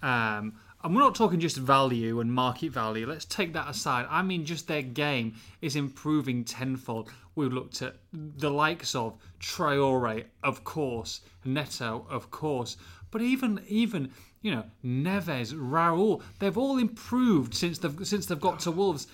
Um, 0.00 0.54
and 0.84 0.94
we're 0.94 1.02
not 1.02 1.16
talking 1.16 1.40
just 1.40 1.56
value 1.56 2.20
and 2.20 2.32
market 2.32 2.70
value. 2.70 3.04
Let's 3.04 3.24
take 3.24 3.52
that 3.54 3.68
aside. 3.68 4.06
I 4.08 4.22
mean, 4.22 4.44
just 4.44 4.68
their 4.68 4.82
game 4.82 5.34
is 5.60 5.74
improving 5.74 6.44
tenfold. 6.44 7.10
We've 7.34 7.52
looked 7.52 7.82
at 7.82 7.96
the 8.12 8.50
likes 8.50 8.94
of 8.94 9.18
Traore, 9.40 10.24
of 10.44 10.62
course, 10.62 11.22
Neto, 11.44 12.06
of 12.08 12.30
course, 12.30 12.76
but 13.10 13.22
even 13.22 13.60
even 13.66 14.12
you 14.42 14.52
know 14.52 14.64
Neves, 14.84 15.52
Raul, 15.52 16.22
they've 16.38 16.58
all 16.58 16.78
improved 16.78 17.54
since 17.54 17.78
they've 17.78 17.96
since 18.06 18.26
they've 18.26 18.40
got 18.40 18.60
to 18.60 18.70
Wolves. 18.70 19.08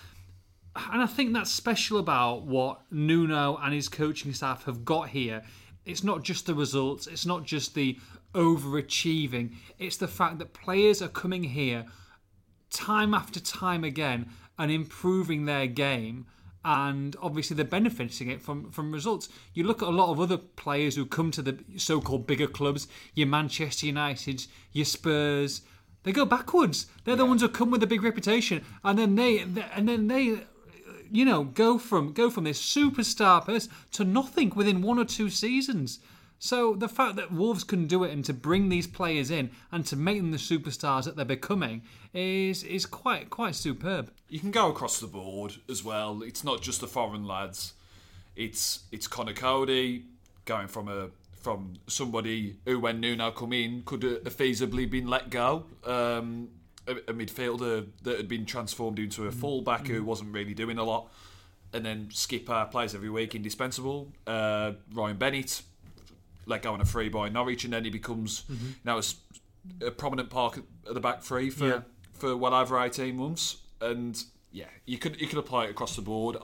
And 0.77 1.03
I 1.03 1.07
think 1.07 1.33
that's 1.33 1.50
special 1.50 1.99
about 1.99 2.43
what 2.43 2.81
Nuno 2.91 3.57
and 3.57 3.75
his 3.75 3.89
coaching 3.89 4.33
staff 4.33 4.65
have 4.65 4.85
got 4.85 5.09
here. 5.09 5.43
It's 5.85 6.05
not 6.05 6.23
just 6.23 6.47
the 6.47 6.55
results, 6.55 7.07
it's 7.07 7.27
not 7.27 7.45
just 7.45 7.75
the 7.75 7.99
overachieving, 8.35 9.57
it's 9.79 9.97
the 9.97 10.07
fact 10.07 10.39
that 10.39 10.53
players 10.53 11.03
are 11.03 11.09
coming 11.09 11.43
here 11.43 11.87
time 12.71 13.15
after 13.15 13.41
time 13.41 13.83
again 13.83 14.31
and 14.59 14.71
improving 14.71 15.45
their 15.45 15.67
game 15.67 16.27
and 16.65 17.17
obviously 17.23 17.57
they're 17.57 17.65
benefiting 17.65 18.31
it 18.31 18.41
from 18.41 18.71
from 18.71 18.93
results. 18.93 19.29
You 19.55 19.65
look 19.65 19.83
at 19.83 19.89
a 19.89 19.93
lot 19.93 20.11
of 20.11 20.21
other 20.21 20.37
players 20.37 20.95
who 20.95 21.07
come 21.07 21.31
to 21.33 21.43
the 21.43 21.59
so-called 21.77 22.27
bigger 22.27 22.47
clubs, 22.47 22.87
your 23.15 23.27
Manchester 23.27 23.87
United, 23.87 24.47
your 24.73 24.85
Spurs, 24.85 25.62
they 26.03 26.12
go 26.12 26.25
backwards. 26.25 26.87
They're 27.05 27.17
the 27.17 27.27
ones 27.27 27.43
who 27.43 27.49
come 27.49 27.71
with 27.71 27.83
a 27.83 27.87
big 27.87 28.03
reputation 28.03 28.65
and 28.85 28.99
then 28.99 29.15
they 29.15 29.39
and 29.39 29.89
then 29.89 30.09
they 30.09 30.41
you 31.11 31.25
know, 31.25 31.45
go 31.45 31.79
from 31.79 32.12
go 32.12 32.31
from 32.31 32.45
this 32.45 32.61
superstar 32.61 33.45
person 33.45 33.73
to 33.93 34.05
nothing 34.05 34.50
within 34.55 34.83
one 34.83 34.99
or 34.99 35.05
two 35.05 35.31
seasons. 35.31 36.00
So 36.43 36.75
the 36.75 36.88
fact 36.88 37.17
that 37.17 37.31
Wolves 37.31 37.64
can 37.64 37.87
do 37.87 38.02
it 38.02 38.12
and 38.12 38.25
to 38.25 38.33
bring 38.33 38.71
these 38.71 38.87
players 38.87 39.31
in 39.31 39.50
and 39.71 39.85
to 39.87 39.97
make 39.97 40.17
them 40.17 40.31
the 40.31 40.38
superstars 40.38 41.05
that 41.05 41.14
they're 41.14 41.25
becoming 41.25 41.83
is 42.14 42.64
is 42.64 42.87
quite 42.87 43.29
quite 43.29 43.55
superb. 43.55 44.11
You 44.29 44.40
can 44.40 44.50
go 44.50 44.71
across 44.71 45.00
the 45.00 45.07
board 45.07 45.57
as 45.69 45.85
well. 45.85 46.23
It's 46.23 46.43
not 46.43 46.62
just 46.62 46.81
the 46.81 46.87
foreign 46.87 47.26
lads. 47.26 47.75
It's 48.37 48.85
it's 48.90 49.07
Connor 49.07 49.35
Cody 49.35 50.05
going 50.47 50.69
from 50.69 50.88
a 50.88 51.11
from 51.40 51.75
somebody 51.87 52.57
who, 52.67 52.79
when 52.79 53.00
Nuno 53.00 53.31
come 53.31 53.52
in, 53.52 53.83
could 53.85 54.02
have 54.02 54.37
feasibly 54.37 54.88
been 54.88 55.09
let 55.09 55.31
go. 55.31 55.64
Um, 55.85 56.49
a, 56.90 57.11
a 57.11 57.14
midfielder 57.14 57.87
that 58.02 58.16
had 58.16 58.28
been 58.28 58.44
transformed 58.44 58.99
into 58.99 59.26
a 59.26 59.30
mm. 59.30 59.35
fullback 59.35 59.87
who 59.87 60.02
mm. 60.02 60.04
wasn't 60.04 60.35
really 60.35 60.54
doing 60.54 60.78
a 60.78 60.85
lot, 60.85 61.11
and 61.73 61.85
then 61.85 62.09
Skipper 62.12 62.68
plays 62.70 62.94
every 62.94 63.11
week, 63.11 63.35
indispensable. 63.35 64.12
Uh, 64.26 64.73
Ryan 64.92 65.16
Bennett 65.16 65.62
let 66.47 66.62
go 66.62 66.73
on 66.73 66.80
a 66.80 66.85
free 66.85 67.09
by 67.09 67.28
Norwich, 67.28 67.64
and 67.64 67.73
then 67.73 67.85
he 67.85 67.90
becomes 67.90 68.42
mm-hmm. 68.50 68.70
now 68.85 68.99
a, 68.99 69.87
a 69.87 69.90
prominent 69.90 70.30
part 70.30 70.59
at 70.59 70.94
the 70.94 71.00
back 71.00 71.23
three 71.23 71.50
for 71.50 71.66
Yeah. 71.66 71.80
for 72.12 72.37
well 72.37 72.54
over 72.54 72.80
eighteen 72.80 73.16
months. 73.16 73.59
And 73.80 74.23
yeah, 74.52 74.66
you 74.85 74.99
could 74.99 75.20
you 75.20 75.26
could 75.26 75.38
apply 75.38 75.64
it 75.66 75.70
across 75.70 75.97
the 75.97 76.02
board. 76.02 76.37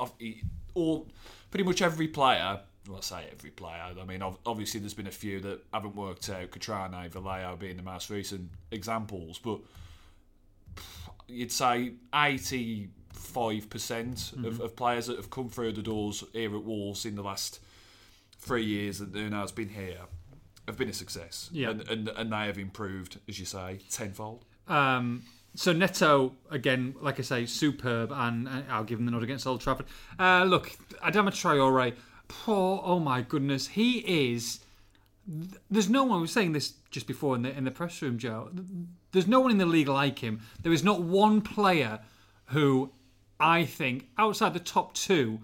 All 0.75 1.09
pretty 1.51 1.65
much 1.65 1.83
every 1.83 2.09
player. 2.09 2.61
Well, 2.87 2.99
I 2.99 3.01
say 3.01 3.29
every 3.33 3.51
player. 3.51 3.83
I 4.01 4.05
mean, 4.05 4.23
obviously, 4.23 4.79
there's 4.79 4.95
been 4.95 5.09
a 5.09 5.11
few 5.11 5.41
that 5.41 5.65
haven't 5.75 5.97
worked 5.97 6.31
out. 6.31 6.51
Cutrone, 6.53 7.11
Vallejo 7.11 7.57
being 7.57 7.77
the 7.77 7.83
most 7.83 8.11
recent 8.11 8.49
examples, 8.71 9.39
but 9.39 9.59
you'd 11.29 11.53
say 11.53 11.93
85% 12.13 14.45
of, 14.45 14.61
of 14.61 14.77
players 14.77 15.07
that 15.07 15.17
have 15.17 15.31
come 15.31 15.49
through 15.49 15.73
the 15.73 15.83
doors 15.83 16.25
here 16.33 16.55
at 16.55 16.65
Wolves 16.65 17.05
in 17.05 17.17
the 17.17 17.23
last 17.23 17.61
three 18.39 18.65
years 18.65 18.99
that 18.99 19.15
Nuno's 19.15 19.53
been 19.53 19.71
here 19.71 19.99
have 20.67 20.77
been 20.77 20.89
a 20.89 20.93
success. 20.93 21.49
Yeah. 21.53 21.71
And, 21.71 21.89
and, 21.89 22.09
and 22.09 22.33
they 22.33 22.47
have 22.47 22.59
improved, 22.59 23.19
as 23.29 23.39
you 23.39 23.47
say, 23.47 23.81
tenfold. 23.91 24.45
Um, 24.69 25.23
so 25.55 25.73
Neto 25.73 26.35
again, 26.51 26.95
like 27.01 27.19
I 27.19 27.23
say, 27.23 27.47
superb, 27.47 28.13
and 28.13 28.49
uh, 28.49 28.63
I'll 28.69 28.85
give 28.85 28.99
him 28.99 29.07
the 29.07 29.13
nod 29.13 29.23
against 29.23 29.47
Old 29.47 29.61
Trafford. 29.61 29.87
Uh, 30.19 30.45
look, 30.45 30.73
Adama 31.03 31.31
Traore, 31.31 31.95
poor, 32.29 32.83
oh 32.85 32.99
my 32.99 33.23
goodness, 33.23 33.69
he 33.69 34.35
is. 34.35 34.61
There's 35.71 35.89
no 35.89 36.05
one. 36.05 36.19
I 36.19 36.21
was 36.21 36.33
saying 36.33 36.53
this 36.53 36.75
just 36.91 37.07
before 37.07 37.35
in 37.35 37.43
the 37.43 37.57
in 37.57 37.65
the 37.65 37.71
press 37.71 38.01
room, 38.01 38.19
Joe. 38.19 38.51
There's 39.13 39.27
no 39.27 39.41
one 39.41 39.51
in 39.51 39.59
the 39.59 39.67
league 39.67 39.89
like 39.89 40.21
him. 40.21 40.41
There 40.63 40.73
is 40.73 40.85
not 40.85 41.03
one 41.03 41.41
player 41.41 42.01
who 42.47 42.93
I 43.41 43.65
think 43.65 44.09
outside 44.19 44.55
the 44.55 44.61
top 44.61 44.95
two. 44.95 45.41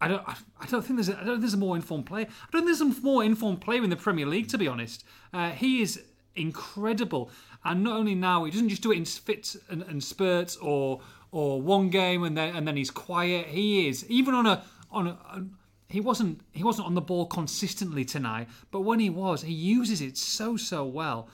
I 0.00 0.08
don't. 0.08 0.22
I 0.26 0.66
don't 0.66 0.82
think 0.82 0.96
there's. 0.96 1.08
A, 1.08 1.14
I 1.14 1.24
don't 1.24 1.34
think 1.34 1.40
there's 1.40 1.54
a 1.54 1.58
more 1.58 1.76
informed 1.76 2.06
player. 2.06 2.26
I 2.26 2.46
don't 2.52 2.64
think 2.64 2.78
there's 2.78 2.98
a 2.98 3.02
more 3.02 3.24
informed 3.24 3.60
player 3.60 3.82
in 3.82 3.90
the 3.90 3.96
Premier 3.96 4.26
League. 4.26 4.48
To 4.48 4.58
be 4.58 4.68
honest, 4.68 5.04
uh, 5.32 5.50
he 5.50 5.82
is 5.82 6.02
incredible. 6.36 7.30
And 7.64 7.82
not 7.82 7.96
only 7.96 8.14
now, 8.14 8.44
he 8.44 8.50
doesn't 8.50 8.68
just 8.68 8.82
do 8.82 8.92
it 8.92 8.96
in 8.96 9.04
fits 9.04 9.56
and, 9.68 9.82
and 9.82 10.02
spurts 10.02 10.56
or 10.56 11.00
or 11.32 11.60
one 11.60 11.90
game 11.90 12.22
and 12.22 12.36
then 12.36 12.54
and 12.54 12.66
then 12.66 12.76
he's 12.76 12.90
quiet. 12.90 13.46
He 13.46 13.88
is 13.88 14.08
even 14.08 14.34
on 14.34 14.46
a 14.46 14.64
on 14.90 15.08
a. 15.08 15.44
he 15.88 16.00
wasn't 16.00 16.40
he 16.52 16.62
wasn't 16.62 16.86
on 16.86 16.94
the 16.94 17.00
ball 17.00 17.26
consistently 17.26 18.04
tonight, 18.04 18.48
but 18.70 18.80
when 18.80 19.00
he 19.00 19.10
was, 19.10 19.42
he 19.42 19.52
uses 19.52 20.00
it 20.00 20.16
so 20.16 20.56
so 20.56 20.84
well. 20.84 21.28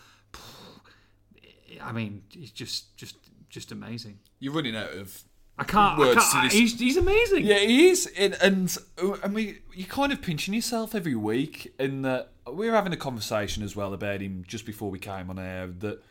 I 1.83 1.93
mean, 1.93 2.23
he's 2.31 2.51
just 2.51 2.97
just 2.97 3.17
just 3.49 3.73
amazing. 3.73 4.19
You're 4.39 4.53
running 4.53 4.77
out 4.77 4.91
of. 4.93 5.23
I 5.57 5.63
can't. 5.65 5.97
I 5.97 5.99
Words 6.01 6.15
can't 6.33 6.33
to 6.33 6.49
this- 6.49 6.53
he's, 6.73 6.79
he's 6.79 6.97
amazing. 6.97 7.45
Yeah, 7.47 7.59
he 7.59 7.89
is, 7.89 8.07
and 8.17 8.37
and 8.43 8.77
I 9.23 9.29
mean, 9.29 9.59
you're 9.73 9.87
kind 9.87 10.13
of 10.13 10.21
pinching 10.21 10.55
yourself 10.55 10.95
every 10.95 11.15
week. 11.15 11.73
In 11.79 12.03
that 12.03 12.33
we 12.53 12.69
were 12.69 12.75
having 12.75 12.93
a 12.93 12.97
conversation 12.97 13.63
as 13.63 13.77
well 13.77 13.93
about 13.95 14.21
him 14.21 14.45
just 14.47 14.67
before 14.67 14.91
we 14.91 14.99
came 14.99 15.31
on 15.31 15.39
air. 15.39 15.69
That 15.69 16.03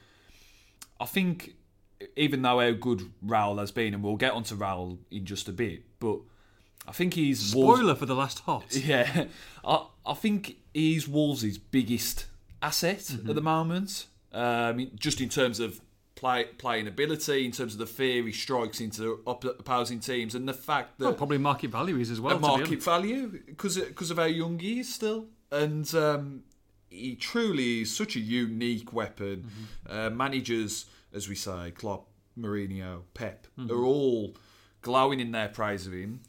I 1.00 1.06
think, 1.06 1.56
even 2.16 2.42
though 2.42 2.60
how 2.60 2.72
good 2.72 3.12
Raul 3.26 3.60
has 3.60 3.72
been, 3.72 3.94
and 3.94 4.02
we'll 4.04 4.16
get 4.16 4.32
onto 4.34 4.56
Raul 4.56 4.98
in 5.12 5.26
just 5.26 5.50
a 5.50 5.54
bit, 5.54 5.84
but 6.00 6.20
I 6.88 6.92
think 6.92 7.14
he's 7.14 7.54
Wolves- 7.56 7.80
Spoiler 7.80 7.96
for 7.96 8.06
the 8.06 8.16
last 8.16 8.40
hot. 8.40 8.76
Yeah, 8.76 9.26
I 9.66 9.86
I 10.06 10.14
think 10.14 10.58
he's 10.74 11.08
Wolves' 11.08 11.58
biggest 11.58 12.26
asset 12.62 13.10
at 13.28 13.36
the 13.36 13.42
moment. 13.42 14.08
Um, 14.32 14.90
just 15.00 15.22
in 15.22 15.30
terms 15.30 15.60
of 15.60 15.80
play 16.16 16.46
playing 16.58 16.88
ability, 16.88 17.46
in 17.46 17.52
terms 17.52 17.74
of 17.74 17.80
the 17.80 17.86
fear 17.86 18.24
he 18.24 18.32
strikes 18.32 18.82
into 18.82 19.22
op- 19.26 19.44
opposing 19.46 20.00
teams, 20.00 20.36
and 20.36 20.48
the 20.48 20.54
fact 20.54 20.98
that 21.00 21.06
Well, 21.06 21.14
probably 21.14 21.38
market 21.38 21.70
value 21.72 21.98
is 22.00 22.10
as 22.12 22.20
well. 22.20 22.36
to 22.36 22.42
be 22.42 22.48
market 22.48 22.84
value 22.84 23.28
because 23.46 23.78
because 23.78 24.12
of 24.12 24.18
how 24.18 24.26
young 24.26 24.60
he 24.60 24.80
is 24.80 24.94
still, 24.94 25.28
and 25.52 25.94
um, 25.96 26.44
he 26.90 27.16
truly 27.16 27.82
is 27.82 27.96
such 27.96 28.16
a 28.16 28.20
unique 28.20 28.92
weapon. 28.92 29.50
Uh, 29.88 30.10
managers, 30.10 30.86
as 31.14 31.30
we 31.30 31.36
say, 31.36 31.72
Klopp, 31.72 32.08
Mourinho, 32.38 33.02
Pep, 33.14 33.48
they're 33.58 33.78
all 33.78 34.36
glowing 34.82 35.20
in 35.20 35.32
their 35.32 35.48
praise 35.50 35.86
of 35.88 35.94
him. 35.94 36.22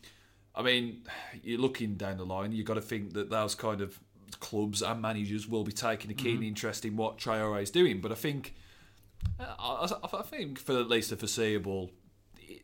I 0.57 0.63
mean, 0.63 1.03
you're 1.43 1.61
looking 1.61 1.95
down 1.95 2.17
the 2.19 2.25
line, 2.27 2.53
you've 2.53 2.67
got 2.67 2.75
to 2.75 2.81
think 2.81 3.15
that 3.15 3.31
those 3.31 3.55
kind 3.55 3.81
of 3.81 3.99
clubs 4.41 4.83
and 4.83 5.01
managers 5.03 5.49
will 5.49 5.65
be 5.65 5.73
taking 5.73 6.11
a 6.11 6.15
keen 6.15 6.43
interest 6.43 6.85
in 6.85 6.97
what 6.97 7.19
Traore 7.19 7.63
is 7.63 7.71
doing. 7.71 8.01
But 8.01 8.13
I 8.13 8.15
think, 8.15 8.55
uh, 9.41 9.45
I, 9.59 9.89
I 10.03 10.19
I 10.21 10.23
think 10.23 10.59
for 10.59 10.79
at 10.79 10.89
least 10.89 11.11
the 11.11 11.17
foreseeable, 11.17 11.91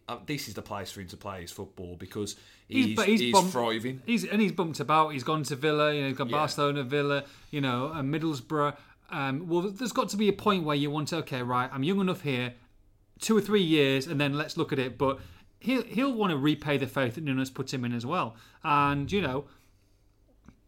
uh, 0.08 0.18
this 0.26 0.46
is 0.48 0.54
the 0.54 0.62
place 0.62 0.90
for 0.92 1.00
him 1.00 1.08
to 1.08 1.16
play 1.16 1.40
his 1.40 1.50
football 1.50 1.96
because 1.96 2.36
he's, 2.68 2.94
but 2.96 3.06
he's, 3.08 3.32
bumped- 3.32 3.52
thriving. 3.52 4.02
He's 4.06 4.24
and 4.24 4.40
he's 4.40 4.52
bumped 4.52 4.78
about. 4.80 5.12
He's 5.12 5.24
gone 5.24 5.42
to 5.44 5.56
Villa. 5.56 5.92
You 5.94 6.02
know, 6.02 6.08
he's 6.08 6.16
got 6.16 6.28
Yeah. 6.28 6.36
Barcelona, 6.38 6.82
Villa. 6.84 7.24
You 7.50 7.60
know, 7.60 7.90
and 7.92 8.12
Middlesbrough. 8.14 8.76
Um, 9.10 9.48
well, 9.48 9.62
there's 9.62 9.92
got 9.92 10.08
to 10.10 10.16
be 10.16 10.28
a 10.28 10.32
point 10.32 10.64
where 10.64 10.76
you 10.76 10.90
want 10.90 11.08
to. 11.08 11.16
Okay, 11.18 11.42
right. 11.42 11.68
I'm 11.72 11.82
young 11.82 12.00
enough 12.00 12.20
here. 12.22 12.54
Two 13.20 13.36
or 13.36 13.40
three 13.40 13.62
years, 13.62 14.06
and 14.06 14.20
then 14.20 14.34
let's 14.34 14.56
look 14.56 14.72
at 14.72 14.78
it. 14.78 14.96
But 14.96 15.18
he'll 15.60 15.84
he'll 15.84 16.12
want 16.12 16.32
to 16.32 16.36
repay 16.36 16.76
the 16.76 16.86
faith 16.86 17.14
that 17.14 17.24
Nuno's 17.24 17.50
put 17.50 17.72
him 17.72 17.84
in 17.84 17.92
as 17.92 18.04
well. 18.04 18.36
And 18.64 19.10
you 19.10 19.20
know, 19.22 19.44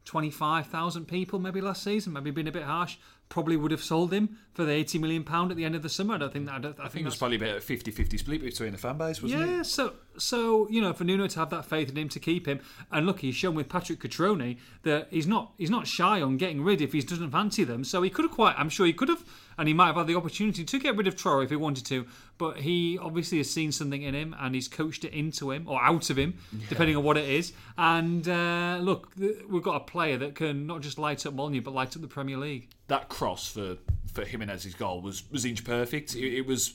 twenty 0.05 0.31
five 0.31 0.67
thousand 0.69 1.07
people 1.09 1.39
maybe 1.39 1.61
last 1.61 1.83
season, 1.83 2.13
maybe 2.13 2.31
been 2.31 2.47
a 2.47 2.53
bit 2.53 2.63
harsh. 2.63 2.97
probably 3.29 3.57
would 3.57 3.71
have 3.71 3.83
sold 3.83 4.13
him 4.13 4.39
for 4.55 4.65
the 4.65 4.73
80 4.73 4.99
million 4.99 5.25
pound 5.25 5.51
at 5.51 5.57
the 5.57 5.65
end 5.65 5.75
of 5.75 5.83
the 5.83 5.89
summer. 5.89 6.15
I 6.15 6.19
don't 6.19 6.33
think 6.33 6.47
that. 6.47 6.55
I, 6.55 6.59
don't, 6.59 6.81
I, 6.81 6.85
I 6.85 6.89
think 6.89 7.03
it 7.03 7.07
was 7.07 7.17
probably 7.17 7.37
about 7.37 7.57
a 7.57 7.61
50-50 7.61 8.19
split 8.19 8.43
between 8.43 8.73
the 8.73 8.79
fan 8.79 8.99
base, 8.99 9.23
wasn't 9.23 9.43
it? 9.43 9.49
yeah, 9.49 9.63
so 9.63 9.95
so 10.19 10.69
you 10.69 10.81
know, 10.81 10.93
for 10.93 11.05
Nuno 11.05 11.27
to 11.27 11.39
have 11.39 11.51
that 11.51 11.65
faith 11.65 11.89
in 11.89 11.97
him 11.97 12.09
to 12.11 12.21
keep 12.21 12.47
him, 12.47 12.61
and 12.91 13.07
look, 13.07 13.21
he's 13.21 13.35
shown 13.35 13.55
with 13.55 13.69
Patrick 13.69 14.01
Cutrone 14.01 14.59
that 14.83 15.09
he's 15.11 15.27
not 15.27 15.53
he's 15.59 15.71
not 15.71 15.87
shy 15.87 16.21
on 16.21 16.37
getting 16.37 16.63
rid 16.63 16.81
if 16.81 16.93
he 16.93 17.01
doesn't 17.01 17.31
fancy 17.31 17.65
them. 17.65 17.85
So 17.85 18.03
he 18.03 18.11
could 18.11 18.25
have 18.25 18.33
quite, 18.33 18.55
I'm 18.59 18.69
sure 18.69 18.87
he 18.87 18.93
could 18.93 19.09
have, 19.09 19.25
and 19.59 19.69
he 19.69 19.75
might 19.75 19.87
have 19.87 19.97
had 19.97 20.07
the 20.07 20.17
opportunity 20.17 20.65
to 20.65 20.79
get 20.79 20.97
rid 20.97 21.07
of 21.07 21.17
Troy 21.17 21.43
if 21.43 21.51
he 21.51 21.57
wanted 21.57 21.87
to. 21.87 22.07
But 22.39 22.59
he 22.59 22.99
obviously 22.99 23.39
has 23.39 23.51
seen 23.51 23.73
something 23.73 24.03
in 24.03 24.15
him, 24.15 24.35
and 24.39 24.55
he's 24.55 24.69
coached 24.69 25.05
it 25.05 25.13
into 25.13 25.51
him 25.51 25.67
or 25.69 25.83
out 25.83 26.11
of 26.11 26.19
him, 26.19 26.39
depending 26.69 26.97
on 26.97 27.05
what 27.05 27.17
it 27.17 27.29
is. 27.29 27.53
And 27.79 28.29
uh, 28.29 28.79
look, 28.83 29.13
we've 29.49 29.63
got 29.63 29.77
a 29.77 29.81
player 29.85 30.19
that 30.19 30.35
can 30.35 30.67
not 30.67 30.81
just 30.81 30.99
light 30.99 31.25
up 31.25 31.35
Molyneux, 31.35 31.63
but 31.63 31.73
light 31.73 31.95
up 31.97 32.03
the 32.03 32.09
Premier 32.09 32.37
League. 32.37 32.69
that 32.89 33.09
cross 33.09 33.49
for 33.49 33.77
for 34.13 34.25
Jimenez's 34.43 34.75
goal 34.75 35.01
was 35.01 35.31
was 35.31 35.45
inch 35.45 35.65
perfect. 35.65 36.15
It, 36.15 36.35
it 36.39 36.47
was 36.47 36.75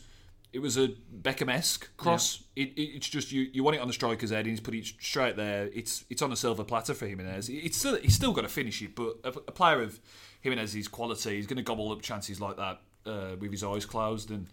it 0.54 0.60
was 0.60 0.78
a 0.78 0.88
Beckham-esque 1.22 1.96
cross. 1.98 2.44
It, 2.56 2.70
it, 2.70 2.82
it's 2.96 3.10
just 3.10 3.32
you, 3.34 3.48
you 3.52 3.64
want 3.64 3.76
it 3.76 3.82
on 3.82 3.88
the 3.88 3.94
striker's 3.94 4.30
head, 4.30 4.40
and 4.40 4.48
he's 4.50 4.60
put 4.62 4.74
it 4.74 4.86
straight 5.00 5.36
there. 5.36 5.70
It's 5.74 6.06
it's 6.10 6.22
on 6.22 6.32
a 6.32 6.36
silver 6.36 6.64
platter 6.64 6.94
for 6.94 7.06
Jimenez. 7.08 7.50
It- 7.50 7.54
It's 7.66 7.78
still 7.78 7.98
he's 7.98 8.16
still 8.16 8.32
got 8.32 8.42
to 8.44 8.48
finish 8.50 8.82
it, 8.82 8.96
but 8.96 9.18
a, 9.24 9.30
a 9.30 9.52
player 9.52 9.82
of 9.82 10.00
Jimenez's 10.42 10.88
quality, 10.88 11.36
he's 11.36 11.48
going 11.48 11.58
to 11.58 11.64
gobble 11.64 11.92
up 11.92 12.02
chances 12.02 12.40
like 12.40 12.56
that 12.58 12.80
uh, 13.06 13.36
with 13.40 13.52
his 13.52 13.64
eyes 13.64 13.86
closed. 13.86 14.32
And 14.32 14.48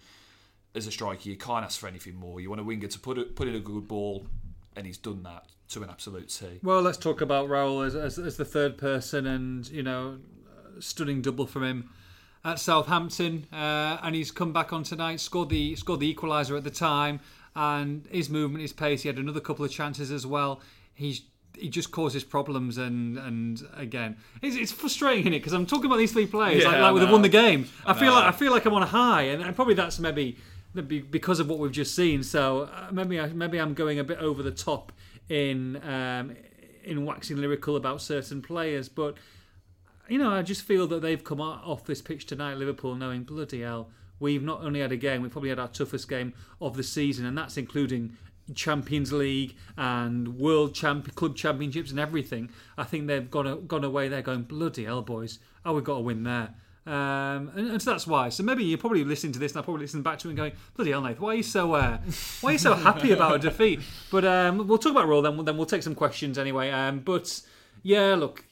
as 0.75 0.87
a 0.87 0.91
striker, 0.91 1.29
you 1.29 1.37
can't 1.37 1.65
ask 1.65 1.79
for 1.79 1.87
anything 1.87 2.17
more. 2.17 2.41
You 2.41 2.49
want 2.51 2.61
a 2.61 2.65
winger 2.65 2.89
to 2.89 2.99
put 2.99 3.17
it, 3.19 3.37
put 3.37 3.47
in 3.47 3.55
a 3.55 3.61
good 3.61 3.87
ball, 3.87 4.27
and 4.75 4.87
he's 4.87 4.99
done 4.99 5.23
that 5.23 5.47
to 5.69 5.83
an 5.85 5.89
absolute 5.91 6.29
T. 6.29 6.47
Well, 6.63 6.83
let's 6.83 6.99
talk 6.99 7.21
about 7.21 7.49
Raul 7.49 7.87
as, 7.87 7.95
as, 7.95 8.19
as 8.19 8.37
the 8.37 8.45
third 8.45 8.77
person, 8.77 9.27
and 9.27 9.69
you 9.71 9.83
know, 9.85 10.19
uh, 10.49 10.81
stunning 10.81 11.23
double 11.23 11.47
from 11.47 11.63
him 11.63 11.91
at 12.45 12.59
Southampton, 12.59 13.47
uh, 13.53 13.99
and 14.03 14.15
he's 14.15 14.31
come 14.31 14.53
back 14.53 14.73
on 14.73 14.83
tonight. 14.83 15.21
Scored 15.21 15.49
the 15.49 15.77
scored 15.77 16.01
the 16.01 16.15
equaliser 16.15 16.57
at 16.57 16.65
the 16.65 16.71
time, 16.71 17.21
and 17.57 18.07
his 18.11 18.29
movement, 18.29 18.63
his 18.63 18.73
pace. 18.73 19.03
He 19.03 19.09
had 19.09 19.19
another 19.19 19.41
couple 19.41 19.65
of 19.65 19.71
chances 19.71 20.11
as 20.11 20.27
well. 20.27 20.61
He's 20.95 21.23
he 21.57 21.69
just 21.69 21.91
causes 21.91 22.25
problems, 22.25 22.79
and 22.79 23.19
and 23.19 23.63
again, 23.77 24.17
it's, 24.43 24.57
it's 24.57 24.73
frustrating, 24.73 25.33
it? 25.33 25.39
Because 25.39 25.53
I'm 25.53 25.67
talking 25.67 25.87
about 25.87 25.99
these 25.99 26.13
three 26.13 26.27
players, 26.27 26.63
Yeah, 26.63 26.69
like, 26.69 26.77
I 26.77 26.91
like 26.91 27.01
they've 27.01 27.11
won 27.11 27.23
the 27.23 27.29
game. 27.29 27.69
I, 27.87 27.95
feel 27.95 28.13
like 28.13 28.25
I 28.25 28.33
feel 28.33 28.53
like 28.53 28.65
I'm 28.67 28.75
on 28.75 28.83
a 28.83 28.87
high, 28.87 29.23
and, 29.23 29.43
and 29.43 29.55
probably 29.55 29.75
that's 29.75 29.99
maybe 29.99 30.37
maybe 30.75 31.01
because 31.01 31.41
of 31.41 31.49
what 31.49 31.59
we've 31.59 31.73
just 31.73 31.95
seen. 31.95 32.23
So 32.23 32.63
uh, 32.63 32.89
maybe 32.93 33.19
I, 33.19 33.29
maybe 33.29 33.59
I'm 33.59 33.75
going 33.75 33.99
a 33.99 34.05
bit 34.05 34.19
over 34.19 34.43
the 34.43 34.51
top 34.51 34.93
in 35.29 35.83
um, 35.89 36.37
in 36.83 37.05
waxing 37.05 37.39
lyrical 37.39 37.77
about 37.77 38.03
certain 38.03 38.43
players, 38.43 38.89
but 38.89 39.17
you 40.09 40.19
know 40.19 40.31
I 40.31 40.43
just 40.43 40.63
feel 40.63 40.87
that 40.89 41.03
they've 41.03 41.23
come 41.23 41.41
off 41.41 41.85
this 41.85 42.03
pitch 42.03 42.27
tonight, 42.27 42.57
Liverpool, 42.57 42.95
knowing 42.95 43.25
bloody 43.25 43.63
hell. 43.63 43.89
We've 44.21 44.43
not 44.43 44.63
only 44.63 44.81
had 44.81 44.93
a 44.93 44.97
game, 44.97 45.23
we've 45.23 45.33
probably 45.33 45.51
had 45.51 45.59
our 45.59 45.69
toughest 45.69 46.09
game 46.09 46.35
of 46.61 46.77
the 46.77 46.83
season, 46.83 47.27
and 47.27 47.37
that's 47.37 47.57
including 47.57 48.17
Champions 48.55 49.13
League 49.13 49.57
and 49.77 50.39
World 50.39 50.75
Champ- 50.75 51.15
Club 51.15 51.37
Championships 51.37 51.91
and 51.91 51.99
everything. 51.99 52.51
I 52.77 52.85
think 52.85 53.07
they've 53.07 53.31
gone 53.31 53.67
gone 53.67 53.85
away 53.85 54.09
there 54.09 54.23
going 54.23 54.43
bloody 54.43 54.85
hell, 54.85 55.03
boys. 55.03 55.39
Oh, 55.65 55.75
we've 55.75 55.85
got 55.85 55.97
to 55.97 56.01
win 56.01 56.23
there. 56.25 56.55
Um, 56.87 57.51
and, 57.55 57.71
and 57.71 57.83
so 57.83 57.93
that's 57.93 58.07
why. 58.07 58.29
So 58.29 58.43
maybe 58.43 58.63
you're 58.63 58.77
probably 58.77 59.05
listening 59.05 59.33
to 59.33 59.39
this, 59.39 59.53
and 59.53 59.59
I'll 59.59 59.65
probably 59.65 59.83
listen 59.83 60.03
back 60.03 60.19
to 60.19 60.29
it 60.29 60.33
and 60.33 60.37
going, 60.37 60.53
"Bloody 60.77 60.91
hell, 60.91 61.01
Nathan, 61.01 61.23
why 61.23 61.31
are 61.31 61.37
you 61.37 61.43
so 61.43 61.73
uh, 61.73 61.99
why 62.43 62.51
are 62.51 62.53
you 62.53 62.59
so 62.59 62.75
happy 62.75 63.13
about 63.13 63.37
a 63.37 63.39
defeat?" 63.39 63.81
But 64.11 64.25
um, 64.27 64.69
we'll 64.69 64.79
talk 64.79 64.93
about 64.93 65.07
Raul 65.07 65.23
then. 65.23 65.43
Then 65.45 65.57
we'll 65.57 65.67
take 65.67 65.83
some 65.83 65.95
questions 65.95 66.37
anyway. 66.37 66.71
Um, 66.71 67.01
but 67.01 67.41
yeah, 67.83 68.15
look, 68.15 68.45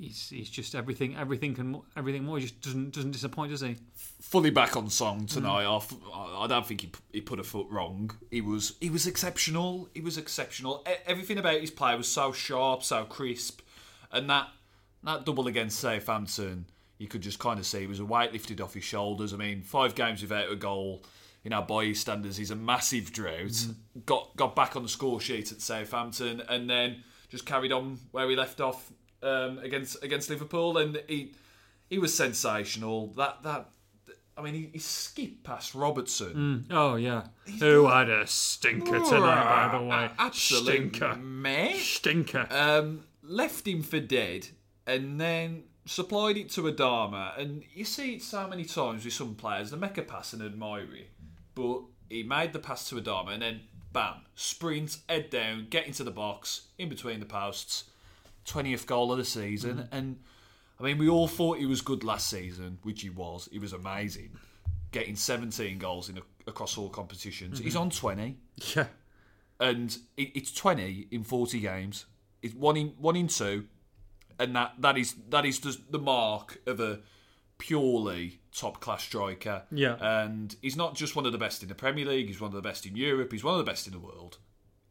he's, 0.00 0.28
he's 0.28 0.50
just 0.50 0.74
everything, 0.74 1.16
everything 1.16 1.54
can, 1.54 1.80
everything 1.96 2.24
more. 2.24 2.38
He 2.38 2.44
just 2.44 2.60
doesn't 2.60 2.94
doesn't 2.94 3.12
disappoint, 3.12 3.50
does 3.50 3.60
he? 3.60 3.76
fully 4.20 4.50
back 4.50 4.76
on 4.76 4.90
song 4.90 5.22
mm. 5.22 5.32
tonight. 5.32 5.64
I 5.64 6.44
I 6.44 6.46
don't 6.46 6.66
think 6.66 6.80
he, 6.82 6.90
he 7.12 7.20
put 7.20 7.38
a 7.38 7.44
foot 7.44 7.66
wrong. 7.70 8.10
He 8.30 8.40
was 8.40 8.74
he 8.80 8.90
was 8.90 9.06
exceptional. 9.06 9.88
He 9.94 10.00
was 10.00 10.18
exceptional. 10.18 10.86
Everything 11.06 11.38
about 11.38 11.60
his 11.60 11.70
play 11.70 11.96
was 11.96 12.08
so 12.08 12.32
sharp, 12.32 12.82
so 12.82 13.04
crisp, 13.04 13.60
and 14.12 14.28
that 14.30 14.48
that 15.04 15.24
double 15.24 15.46
against 15.46 15.78
Southampton, 15.78 16.66
you 16.98 17.08
could 17.08 17.22
just 17.22 17.38
kind 17.38 17.58
of 17.58 17.66
see 17.66 17.84
it 17.84 17.88
was 17.88 18.00
a 18.00 18.04
weight 18.04 18.32
lifted 18.32 18.60
off 18.60 18.74
his 18.74 18.84
shoulders. 18.84 19.32
I 19.32 19.36
mean, 19.36 19.62
five 19.62 19.94
games 19.94 20.22
without 20.22 20.50
a 20.50 20.56
goal. 20.56 21.04
You 21.44 21.50
know, 21.50 21.62
by 21.62 21.84
his 21.84 22.00
standards, 22.00 22.36
he's 22.36 22.50
a 22.50 22.56
massive 22.56 23.12
drought. 23.12 23.52
Mm. 23.52 23.74
Got 24.04 24.36
got 24.36 24.56
back 24.56 24.76
on 24.76 24.82
the 24.82 24.88
score 24.88 25.20
sheet 25.20 25.52
at 25.52 25.60
Southampton, 25.60 26.42
and 26.48 26.68
then 26.68 27.04
just 27.28 27.46
carried 27.46 27.72
on 27.72 27.98
where 28.10 28.28
he 28.28 28.36
left 28.36 28.60
off 28.60 28.90
um, 29.22 29.58
against 29.58 30.02
against 30.02 30.30
Liverpool, 30.30 30.78
and 30.78 31.02
he 31.08 31.32
he 31.88 31.98
was 31.98 32.14
sensational. 32.14 33.08
That 33.14 33.42
that 33.42 33.68
I 34.38 34.40
mean, 34.40 34.54
he, 34.54 34.70
he 34.72 34.78
skipped 34.78 35.42
past 35.42 35.74
Robertson. 35.74 36.66
Oh 36.70 36.94
yeah. 36.94 37.24
Who 37.58 37.88
had 37.88 38.08
a 38.08 38.26
stinker 38.26 39.00
tonight, 39.00 39.70
by 39.70 39.78
the 39.78 39.84
way? 39.84 40.10
Absolute 40.16 40.64
stinker, 40.64 41.16
meh. 41.16 41.74
stinker. 41.74 42.46
Um, 42.50 43.04
left 43.22 43.66
him 43.66 43.82
for 43.82 43.98
dead, 43.98 44.46
and 44.86 45.20
then 45.20 45.64
supplied 45.86 46.36
it 46.36 46.50
to 46.50 46.62
Adama. 46.62 47.36
And 47.38 47.64
you 47.74 47.84
see 47.84 48.14
it 48.14 48.22
so 48.22 48.46
many 48.46 48.64
times 48.64 49.04
with 49.04 49.14
some 49.14 49.34
players. 49.34 49.72
They 49.72 49.76
make 49.76 49.98
a 49.98 50.02
pass 50.02 50.32
and 50.32 50.42
admire 50.42 50.94
it, 50.94 51.10
but 51.56 51.80
he 52.08 52.22
made 52.22 52.52
the 52.52 52.60
pass 52.60 52.88
to 52.90 52.94
Adama, 52.94 53.32
and 53.32 53.42
then 53.42 53.60
bam, 53.92 54.22
sprint, 54.36 54.98
head 55.08 55.30
down, 55.30 55.66
get 55.68 55.88
into 55.88 56.04
the 56.04 56.12
box, 56.12 56.68
in 56.78 56.88
between 56.88 57.18
the 57.18 57.26
posts. 57.26 57.87
Twentieth 58.48 58.86
goal 58.86 59.12
of 59.12 59.18
the 59.18 59.24
season, 59.24 59.76
mm-hmm. 59.76 59.94
and 59.94 60.16
I 60.80 60.82
mean, 60.82 60.98
we 60.98 61.08
all 61.08 61.28
thought 61.28 61.58
he 61.58 61.66
was 61.66 61.80
good 61.80 62.04
last 62.04 62.28
season, 62.28 62.78
which 62.82 63.02
he 63.02 63.10
was. 63.10 63.48
He 63.50 63.58
was 63.58 63.72
amazing, 63.72 64.30
getting 64.92 65.16
17 65.16 65.78
goals 65.78 66.08
in 66.08 66.18
a, 66.18 66.22
across 66.46 66.78
all 66.78 66.88
competitions. 66.88 67.56
Mm-hmm. 67.56 67.64
He's 67.64 67.76
on 67.76 67.90
20, 67.90 68.38
yeah. 68.74 68.86
and 69.60 69.96
it, 70.16 70.30
it's 70.34 70.52
20 70.52 71.08
in 71.10 71.24
40 71.24 71.60
games. 71.60 72.06
It's 72.42 72.54
one 72.54 72.76
in 72.76 72.94
one 72.98 73.16
in 73.16 73.26
two, 73.26 73.66
and 74.38 74.54
that 74.54 74.74
that 74.78 74.96
is 74.96 75.16
that 75.30 75.44
is 75.44 75.58
just 75.58 75.90
the 75.90 75.98
mark 75.98 76.60
of 76.66 76.78
a 76.78 77.00
purely 77.58 78.38
top 78.52 78.80
class 78.80 79.02
striker. 79.02 79.62
Yeah. 79.72 79.96
and 80.00 80.54
he's 80.62 80.76
not 80.76 80.94
just 80.94 81.16
one 81.16 81.26
of 81.26 81.32
the 81.32 81.38
best 81.38 81.62
in 81.62 81.68
the 81.68 81.74
Premier 81.74 82.06
League. 82.06 82.28
He's 82.28 82.40
one 82.40 82.48
of 82.48 82.54
the 82.54 82.62
best 82.62 82.86
in 82.86 82.96
Europe. 82.96 83.32
He's 83.32 83.42
one 83.42 83.58
of 83.58 83.58
the 83.58 83.68
best 83.70 83.88
in 83.88 83.92
the 83.92 83.98
world. 83.98 84.38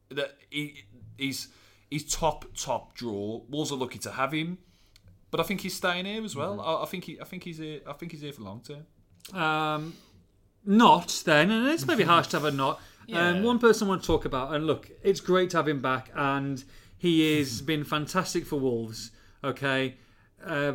That 0.09 0.35
he, 0.49 0.83
he's 1.17 1.47
he's 1.89 2.09
top 2.11 2.45
top 2.55 2.93
draw. 2.95 3.41
Wolves 3.49 3.71
are 3.71 3.75
lucky 3.77 3.99
to 3.99 4.11
have 4.11 4.33
him. 4.33 4.57
But 5.29 5.41
I 5.41 5.43
think 5.43 5.61
he's 5.61 5.75
staying 5.75 6.05
here 6.05 6.23
as 6.23 6.35
well. 6.35 6.61
I, 6.61 6.83
I 6.83 6.85
think 6.85 7.03
he, 7.03 7.19
I 7.19 7.25
think 7.25 7.43
he's 7.43 7.57
here. 7.57 7.81
I 7.85 7.93
think 7.93 8.11
he's 8.13 8.21
here 8.21 8.31
for 8.31 8.43
long 8.43 8.61
term. 8.61 9.37
Um, 9.39 9.93
not 10.65 11.21
then, 11.25 11.51
and 11.51 11.67
it's 11.67 11.85
maybe 11.85 12.03
harsh 12.03 12.27
to 12.27 12.37
have 12.37 12.45
a 12.45 12.51
not. 12.51 12.79
Yeah. 13.09 13.29
Um, 13.29 13.43
one 13.43 13.57
person 13.57 13.87
I 13.87 13.91
want 13.91 14.01
to 14.01 14.07
talk 14.07 14.25
about, 14.25 14.53
and 14.53 14.67
look, 14.67 14.91
it's 15.01 15.21
great 15.21 15.49
to 15.51 15.57
have 15.57 15.67
him 15.69 15.81
back, 15.81 16.11
and 16.13 16.61
he 16.97 17.37
has 17.37 17.61
been 17.71 17.85
fantastic 17.85 18.45
for 18.45 18.59
Wolves. 18.59 19.11
Okay, 19.45 19.95
uh, 20.45 20.73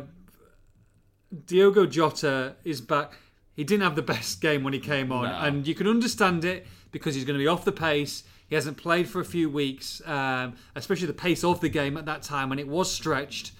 Diogo 1.45 1.85
Jota 1.85 2.55
is 2.63 2.81
back. 2.81 3.13
He 3.55 3.63
didn't 3.63 3.83
have 3.83 3.95
the 3.95 4.01
best 4.01 4.41
game 4.41 4.63
when 4.63 4.73
he 4.73 4.79
came 4.79 5.11
on, 5.11 5.25
No. 5.25 5.31
and 5.47 5.67
you 5.67 5.75
can 5.75 5.87
understand 5.87 6.43
it 6.43 6.65
because 6.91 7.13
he's 7.15 7.23
going 7.23 7.37
to 7.37 7.43
be 7.43 7.47
off 7.47 7.65
the 7.65 7.71
pace. 7.71 8.23
He 8.53 8.55
hasn't 8.55 8.77
played 8.77 9.09
for 9.09 9.19
a 9.19 9.25
few 9.25 9.49
weeks, 9.49 9.99
um, 10.05 10.53
especially 10.75 11.07
the 11.07 11.13
pace 11.13 11.43
of 11.43 11.59
the 11.59 11.69
game 11.69 11.97
at 11.97 12.05
that 12.05 12.21
time 12.21 12.49
when 12.49 12.59
it 12.59 12.67
was 12.67 12.91
stretched 12.91 13.51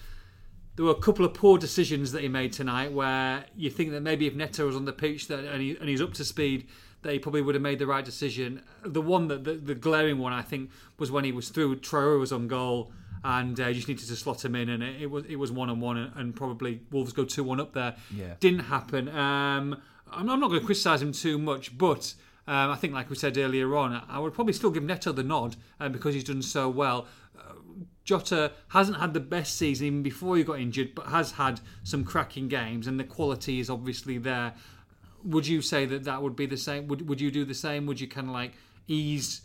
there 0.76 0.84
were 0.84 0.92
a 0.92 1.00
couple 1.00 1.24
of 1.24 1.34
poor 1.34 1.58
decisions 1.58 2.12
that 2.12 2.22
he 2.22 2.28
made 2.28 2.52
tonight 2.52 2.92
where 2.92 3.44
you 3.56 3.70
think 3.70 3.92
that 3.92 4.00
maybe 4.00 4.26
if 4.26 4.34
Neto 4.34 4.66
was 4.66 4.74
on 4.74 4.84
the 4.84 4.92
pitch 4.92 5.28
that, 5.28 5.40
and, 5.44 5.62
he, 5.62 5.76
and 5.76 5.88
he's 5.88 6.00
up 6.00 6.12
to 6.14 6.24
speed, 6.24 6.66
that 7.02 7.12
he 7.12 7.18
probably 7.18 7.42
would 7.42 7.54
have 7.54 7.62
made 7.62 7.78
the 7.78 7.86
right 7.86 8.04
decision. 8.04 8.62
The 8.84 9.00
one 9.00 9.28
that 9.28 9.44
the, 9.44 9.54
the 9.54 9.74
glaring 9.74 10.18
one 10.18 10.32
I 10.32 10.42
think 10.42 10.70
was 10.98 11.10
when 11.10 11.24
he 11.24 11.32
was 11.32 11.48
through. 11.50 11.76
Traore 11.76 12.18
was 12.18 12.32
on 12.32 12.48
goal, 12.48 12.92
and 13.22 13.58
uh, 13.60 13.72
just 13.72 13.88
needed 13.88 14.06
to 14.06 14.16
slot 14.16 14.44
him 14.44 14.56
in, 14.56 14.68
and 14.68 14.82
it, 14.82 15.02
it 15.02 15.10
was 15.10 15.24
it 15.26 15.36
was 15.36 15.52
one 15.52 15.70
on 15.70 15.80
one, 15.80 15.96
and 15.96 16.34
probably 16.34 16.80
Wolves 16.90 17.12
go 17.12 17.24
two 17.24 17.44
one 17.44 17.60
up 17.60 17.72
there. 17.72 17.94
Yeah. 18.12 18.34
didn't 18.40 18.60
happen. 18.60 19.08
Um, 19.10 19.80
I'm, 20.10 20.28
I'm 20.28 20.40
not 20.40 20.48
going 20.48 20.60
to 20.60 20.66
criticise 20.66 21.02
him 21.02 21.12
too 21.12 21.38
much, 21.38 21.76
but. 21.76 22.14
Um, 22.46 22.70
I 22.70 22.76
think, 22.76 22.92
like 22.92 23.08
we 23.08 23.16
said 23.16 23.38
earlier 23.38 23.74
on, 23.74 24.02
I 24.08 24.18
would 24.18 24.34
probably 24.34 24.52
still 24.52 24.70
give 24.70 24.82
Neto 24.82 25.12
the 25.12 25.22
nod 25.22 25.56
um, 25.80 25.92
because 25.92 26.14
he's 26.14 26.24
done 26.24 26.42
so 26.42 26.68
well. 26.68 27.06
Jota 28.04 28.52
hasn't 28.68 28.98
had 28.98 29.14
the 29.14 29.20
best 29.20 29.56
season 29.56 29.86
even 29.86 30.02
before 30.02 30.36
he 30.36 30.44
got 30.44 30.60
injured, 30.60 30.94
but 30.94 31.06
has 31.06 31.32
had 31.32 31.60
some 31.82 32.04
cracking 32.04 32.48
games, 32.48 32.86
and 32.86 33.00
the 33.00 33.04
quality 33.04 33.60
is 33.60 33.70
obviously 33.70 34.18
there. 34.18 34.54
Would 35.24 35.46
you 35.46 35.62
say 35.62 35.86
that 35.86 36.04
that 36.04 36.22
would 36.22 36.36
be 36.36 36.46
the 36.46 36.56
same? 36.56 36.86
Would 36.88 37.08
Would 37.08 37.20
you 37.20 37.30
do 37.30 37.44
the 37.44 37.54
same? 37.54 37.86
Would 37.86 38.00
you 38.00 38.06
kind 38.06 38.28
of 38.28 38.34
like 38.34 38.52
ease 38.86 39.40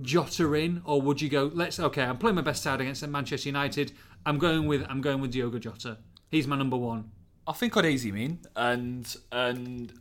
Jota 0.00 0.50
in, 0.54 0.80
or 0.86 1.02
would 1.02 1.20
you 1.20 1.28
go? 1.28 1.50
Let's 1.52 1.78
okay. 1.78 2.02
I'm 2.02 2.16
playing 2.16 2.36
my 2.36 2.42
best 2.42 2.62
side 2.62 2.80
against 2.80 3.06
Manchester 3.06 3.50
United. 3.50 3.92
I'm 4.24 4.38
going 4.38 4.66
with 4.66 4.86
I'm 4.88 5.02
going 5.02 5.20
with 5.20 5.32
Diogo 5.32 5.58
Jota. 5.58 5.98
He's 6.30 6.46
my 6.46 6.56
number 6.56 6.78
one. 6.78 7.10
I 7.46 7.52
think 7.52 7.76
I'd 7.76 7.84
ease 7.84 8.04
him 8.06 8.16
in, 8.16 8.38
and 8.56 9.14
and 9.30 9.92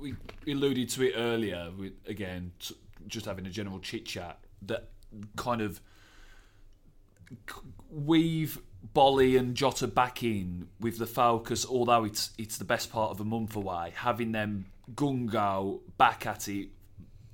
we 0.00 0.14
alluded 0.52 0.88
to 0.90 1.08
it 1.08 1.14
earlier. 1.16 1.70
With 1.76 1.92
again, 2.06 2.52
t- 2.58 2.76
just 3.06 3.26
having 3.26 3.46
a 3.46 3.50
general 3.50 3.78
chit 3.80 4.06
chat 4.06 4.38
that 4.62 4.90
kind 5.36 5.60
of 5.60 5.80
we've 7.90 8.58
Boly 8.94 9.38
and 9.38 9.54
Jota 9.54 9.86
back 9.86 10.22
in 10.22 10.68
with 10.80 10.98
the 10.98 11.06
focus, 11.06 11.66
although 11.66 12.04
it's 12.04 12.30
it's 12.38 12.58
the 12.58 12.64
best 12.64 12.90
part 12.90 13.10
of 13.10 13.20
a 13.20 13.24
month 13.24 13.56
away, 13.56 13.92
having 13.94 14.32
them 14.32 14.66
gungo 14.94 15.80
back 15.96 16.26
at 16.26 16.48
it 16.48 16.68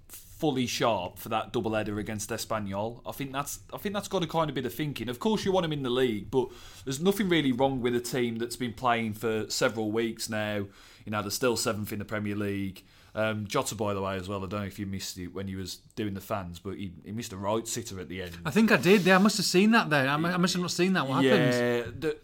fully 0.08 0.66
sharp 0.66 1.18
for 1.18 1.30
that 1.30 1.50
double 1.52 1.74
header 1.74 1.98
against 1.98 2.28
Espanyol. 2.28 3.00
I 3.06 3.12
think 3.12 3.32
that's 3.32 3.60
I 3.72 3.78
think 3.78 3.94
that's 3.94 4.08
got 4.08 4.22
to 4.22 4.28
kind 4.28 4.50
of 4.50 4.54
be 4.54 4.60
the 4.60 4.70
thinking. 4.70 5.08
Of 5.08 5.18
course, 5.18 5.44
you 5.44 5.52
want 5.52 5.64
them 5.64 5.72
in 5.72 5.82
the 5.82 5.90
league, 5.90 6.30
but 6.30 6.48
there's 6.84 7.00
nothing 7.00 7.28
really 7.28 7.52
wrong 7.52 7.80
with 7.80 7.94
a 7.94 8.00
team 8.00 8.36
that's 8.36 8.56
been 8.56 8.74
playing 8.74 9.14
for 9.14 9.48
several 9.48 9.90
weeks 9.90 10.28
now. 10.28 10.66
You 11.06 11.12
know, 11.12 11.22
they're 11.22 11.30
still 11.30 11.56
seventh 11.56 11.92
in 11.92 11.98
the 11.98 12.04
Premier 12.04 12.36
League. 12.36 12.84
Um, 13.14 13.46
Jota, 13.46 13.74
by 13.74 13.94
the 13.94 14.02
way, 14.02 14.16
as 14.16 14.28
well. 14.28 14.44
I 14.44 14.46
don't 14.46 14.60
know 14.60 14.66
if 14.66 14.78
you 14.78 14.84
missed 14.84 15.16
it 15.16 15.28
when 15.28 15.48
he 15.48 15.56
was 15.56 15.76
doing 15.94 16.12
the 16.12 16.20
fans, 16.20 16.58
but 16.58 16.76
he, 16.76 16.92
he 17.02 17.12
missed 17.12 17.32
a 17.32 17.36
right 17.38 17.66
sitter 17.66 17.98
at 17.98 18.10
the 18.10 18.20
end. 18.20 18.36
I 18.44 18.50
think 18.50 18.70
I 18.70 18.76
did. 18.76 19.06
Yeah, 19.06 19.14
I 19.14 19.18
must 19.18 19.38
have 19.38 19.46
seen 19.46 19.70
that 19.70 19.88
there. 19.88 20.06
I 20.06 20.14
I 20.14 20.36
must 20.36 20.52
have 20.52 20.60
not 20.60 20.70
seen 20.70 20.92
that. 20.92 21.08
What 21.08 21.24
happened? 21.24 21.54
Yeah, 21.54 21.82
the, 21.98 22.16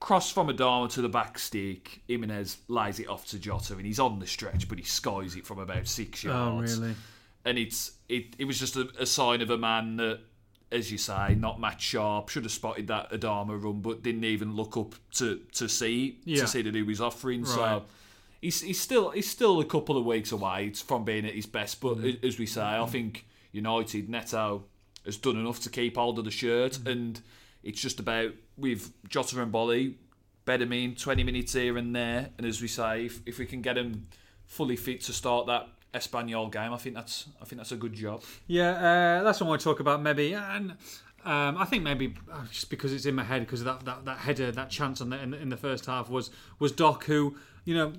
cross 0.00 0.30
from 0.30 0.48
Adama 0.48 0.90
to 0.92 1.02
the 1.02 1.08
back 1.08 1.38
stick. 1.38 2.02
Jimenez 2.06 2.58
lays 2.68 3.00
it 3.00 3.08
off 3.08 3.26
to 3.28 3.38
Jota, 3.38 3.74
and 3.74 3.86
he's 3.86 3.98
on 3.98 4.18
the 4.18 4.26
stretch, 4.26 4.68
but 4.68 4.78
he 4.78 4.84
skies 4.84 5.36
it 5.36 5.46
from 5.46 5.58
about 5.58 5.86
six 5.86 6.24
yards. 6.24 6.78
Oh, 6.78 6.82
really? 6.82 6.94
And 7.44 7.58
it's 7.58 7.92
it, 8.08 8.34
it 8.38 8.44
was 8.44 8.58
just 8.58 8.76
a, 8.76 8.88
a 8.98 9.06
sign 9.06 9.40
of 9.40 9.50
a 9.50 9.58
man 9.58 9.96
that, 9.96 10.20
as 10.70 10.92
you 10.92 10.98
say, 10.98 11.34
not 11.34 11.58
match 11.60 11.82
sharp. 11.82 12.28
Should 12.28 12.44
have 12.44 12.52
spotted 12.52 12.86
that 12.88 13.10
Adama 13.10 13.62
run, 13.62 13.80
but 13.80 14.02
didn't 14.02 14.24
even 14.24 14.54
look 14.54 14.76
up 14.76 14.94
to 15.14 15.40
to 15.52 15.68
see 15.68 16.18
Yeah. 16.24 16.42
to 16.42 16.46
see 16.46 16.62
that 16.62 16.74
he 16.74 16.82
was 16.82 17.00
offering. 17.00 17.42
Right. 17.42 17.48
So. 17.54 17.84
He's, 18.40 18.60
he's 18.60 18.80
still 18.80 19.10
he's 19.10 19.28
still 19.28 19.58
a 19.60 19.64
couple 19.64 19.96
of 19.98 20.04
weeks 20.04 20.30
away 20.30 20.70
from 20.70 21.04
being 21.04 21.24
at 21.26 21.34
his 21.34 21.46
best, 21.46 21.80
but 21.80 21.96
Mm. 21.98 22.22
as 22.24 22.38
we 22.38 22.46
say, 22.46 22.62
I 22.62 22.86
think 22.86 23.26
United 23.50 24.08
Neto 24.08 24.62
has 25.04 25.16
done 25.16 25.36
enough 25.36 25.58
to 25.60 25.70
keep 25.70 25.96
hold 25.96 26.20
of 26.20 26.24
the 26.24 26.30
shirt, 26.30 26.74
Mm. 26.84 26.90
and 26.92 27.20
it's 27.64 27.80
just 27.80 27.98
about 27.98 28.30
with 28.56 28.92
Jota 29.08 29.42
and 29.42 29.52
Boly, 29.52 29.94
better 30.44 30.66
mean 30.66 30.94
twenty 30.94 31.24
minutes 31.24 31.54
here 31.54 31.76
and 31.76 31.96
there, 31.96 32.30
and 32.38 32.46
as 32.46 32.62
we 32.62 32.68
say, 32.68 33.06
if, 33.06 33.20
if 33.26 33.38
we 33.40 33.46
can 33.46 33.60
get 33.60 33.76
him 33.76 34.06
fully 34.46 34.76
fit 34.76 35.00
to 35.02 35.12
start 35.12 35.46
that 35.48 35.66
Espanyol 35.94 36.52
game, 36.52 36.72
I 36.72 36.76
think 36.76 36.94
that's 36.94 37.26
I 37.40 37.44
think 37.44 37.58
that's 37.58 37.72
a 37.72 37.76
good 37.76 37.94
job. 37.94 38.22
Yeah, 38.46 38.70
uh, 38.70 39.22
that's 39.24 39.40
what 39.40 39.46
I 39.46 39.48
want 39.50 39.60
to 39.60 39.64
talk 39.64 39.80
about 39.80 40.02
maybe. 40.02 40.34
And 40.34 40.72
um, 41.24 41.56
I 41.56 41.64
think 41.64 41.82
maybe 41.82 42.14
uh, 42.32 42.44
just 42.50 42.70
because 42.70 42.92
it's 42.92 43.06
in 43.06 43.14
my 43.14 43.24
head 43.24 43.40
because 43.40 43.60
of 43.60 43.66
that, 43.66 43.84
that, 43.84 44.04
that 44.04 44.18
header, 44.18 44.52
that 44.52 44.70
chance 44.70 45.00
on 45.00 45.10
the, 45.10 45.20
in, 45.20 45.34
in 45.34 45.48
the 45.48 45.56
first 45.56 45.86
half 45.86 46.08
was 46.08 46.30
was 46.58 46.72
Doc 46.72 47.04
who 47.04 47.36
you 47.64 47.74
know 47.74 47.92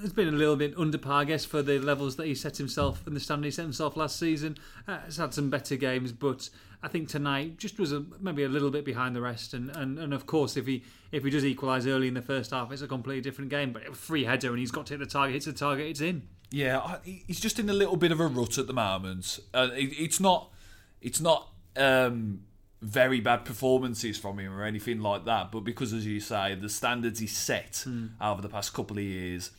has 0.00 0.12
been 0.12 0.28
a 0.28 0.32
little 0.32 0.56
bit 0.56 0.74
under 0.76 0.98
par, 0.98 1.22
I 1.22 1.24
guess, 1.24 1.44
for 1.44 1.62
the 1.62 1.78
levels 1.78 2.16
that 2.16 2.26
he 2.26 2.34
set 2.34 2.56
himself 2.56 3.06
in 3.06 3.14
the 3.14 3.20
standard 3.20 3.46
he 3.46 3.50
set 3.50 3.62
himself 3.62 3.96
last 3.96 4.18
season. 4.18 4.56
Uh, 4.88 5.00
has 5.00 5.16
had 5.16 5.34
some 5.34 5.50
better 5.50 5.76
games, 5.76 6.12
but 6.12 6.48
I 6.82 6.88
think 6.88 7.08
tonight 7.08 7.58
just 7.58 7.78
was 7.78 7.92
a, 7.92 8.04
maybe 8.20 8.42
a 8.42 8.48
little 8.48 8.70
bit 8.70 8.84
behind 8.84 9.14
the 9.14 9.20
rest. 9.20 9.54
And, 9.54 9.70
and, 9.76 9.98
and 9.98 10.12
of 10.12 10.26
course, 10.26 10.56
if 10.56 10.66
he 10.66 10.82
if 11.12 11.22
he 11.24 11.30
does 11.30 11.44
equalise 11.44 11.86
early 11.86 12.08
in 12.08 12.14
the 12.14 12.22
first 12.22 12.50
half, 12.50 12.72
it's 12.72 12.82
a 12.82 12.88
completely 12.88 13.20
different 13.20 13.50
game. 13.50 13.72
But 13.72 13.86
a 13.86 13.92
free 13.92 14.24
header 14.24 14.50
and 14.50 14.58
he's 14.58 14.72
got 14.72 14.86
to 14.86 14.94
hit 14.94 15.00
the 15.00 15.06
target, 15.06 15.34
hits 15.34 15.46
the 15.46 15.52
target, 15.52 15.86
it's 15.86 16.00
in. 16.00 16.22
Yeah, 16.52 16.98
he's 17.02 17.40
just 17.40 17.58
in 17.58 17.68
a 17.70 17.72
little 17.72 17.96
bit 17.96 18.12
of 18.12 18.20
a 18.20 18.26
rut 18.26 18.58
at 18.58 18.66
the 18.66 18.74
moment. 18.74 19.40
Uh, 19.54 19.70
it, 19.74 19.86
it's 19.98 20.20
not, 20.20 20.52
it's 21.00 21.20
not 21.20 21.48
um, 21.76 22.42
very 22.82 23.20
bad 23.20 23.46
performances 23.46 24.18
from 24.18 24.38
him 24.38 24.52
or 24.52 24.62
anything 24.62 25.00
like 25.00 25.24
that. 25.24 25.50
But 25.50 25.60
because, 25.60 25.94
as 25.94 26.04
you 26.04 26.20
say, 26.20 26.54
the 26.54 26.68
standards 26.68 27.20
he's 27.20 27.36
set 27.36 27.84
over 28.20 28.42
the 28.42 28.50
past 28.50 28.74
couple 28.74 28.98
of 28.98 29.02
years, 29.02 29.50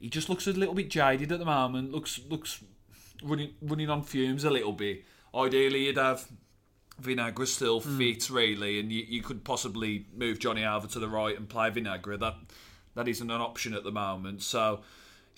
he 0.00 0.10
just 0.10 0.28
looks 0.28 0.46
a 0.46 0.52
little 0.52 0.74
bit 0.74 0.90
jaded 0.90 1.32
at 1.32 1.38
the 1.38 1.46
moment. 1.46 1.92
Looks 1.92 2.20
looks 2.28 2.62
running 3.24 3.54
running 3.62 3.88
on 3.88 4.02
fumes 4.02 4.44
a 4.44 4.50
little 4.50 4.72
bit. 4.72 5.04
Ideally, 5.34 5.86
you'd 5.86 5.96
have 5.96 6.28
Vinagre 7.00 7.46
still 7.46 7.80
fit, 7.80 8.28
really, 8.28 8.80
and 8.80 8.90
you, 8.90 9.04
you 9.08 9.22
could 9.22 9.44
possibly 9.44 10.06
move 10.14 10.38
Johnny 10.38 10.64
over 10.64 10.86
to 10.88 10.98
the 10.98 11.08
right 11.08 11.36
and 11.36 11.48
play 11.48 11.70
Vinagre. 11.70 12.18
That 12.18 12.34
that 12.96 13.08
isn't 13.08 13.30
an 13.30 13.40
option 13.40 13.72
at 13.72 13.84
the 13.84 13.92
moment. 13.92 14.42
So 14.42 14.80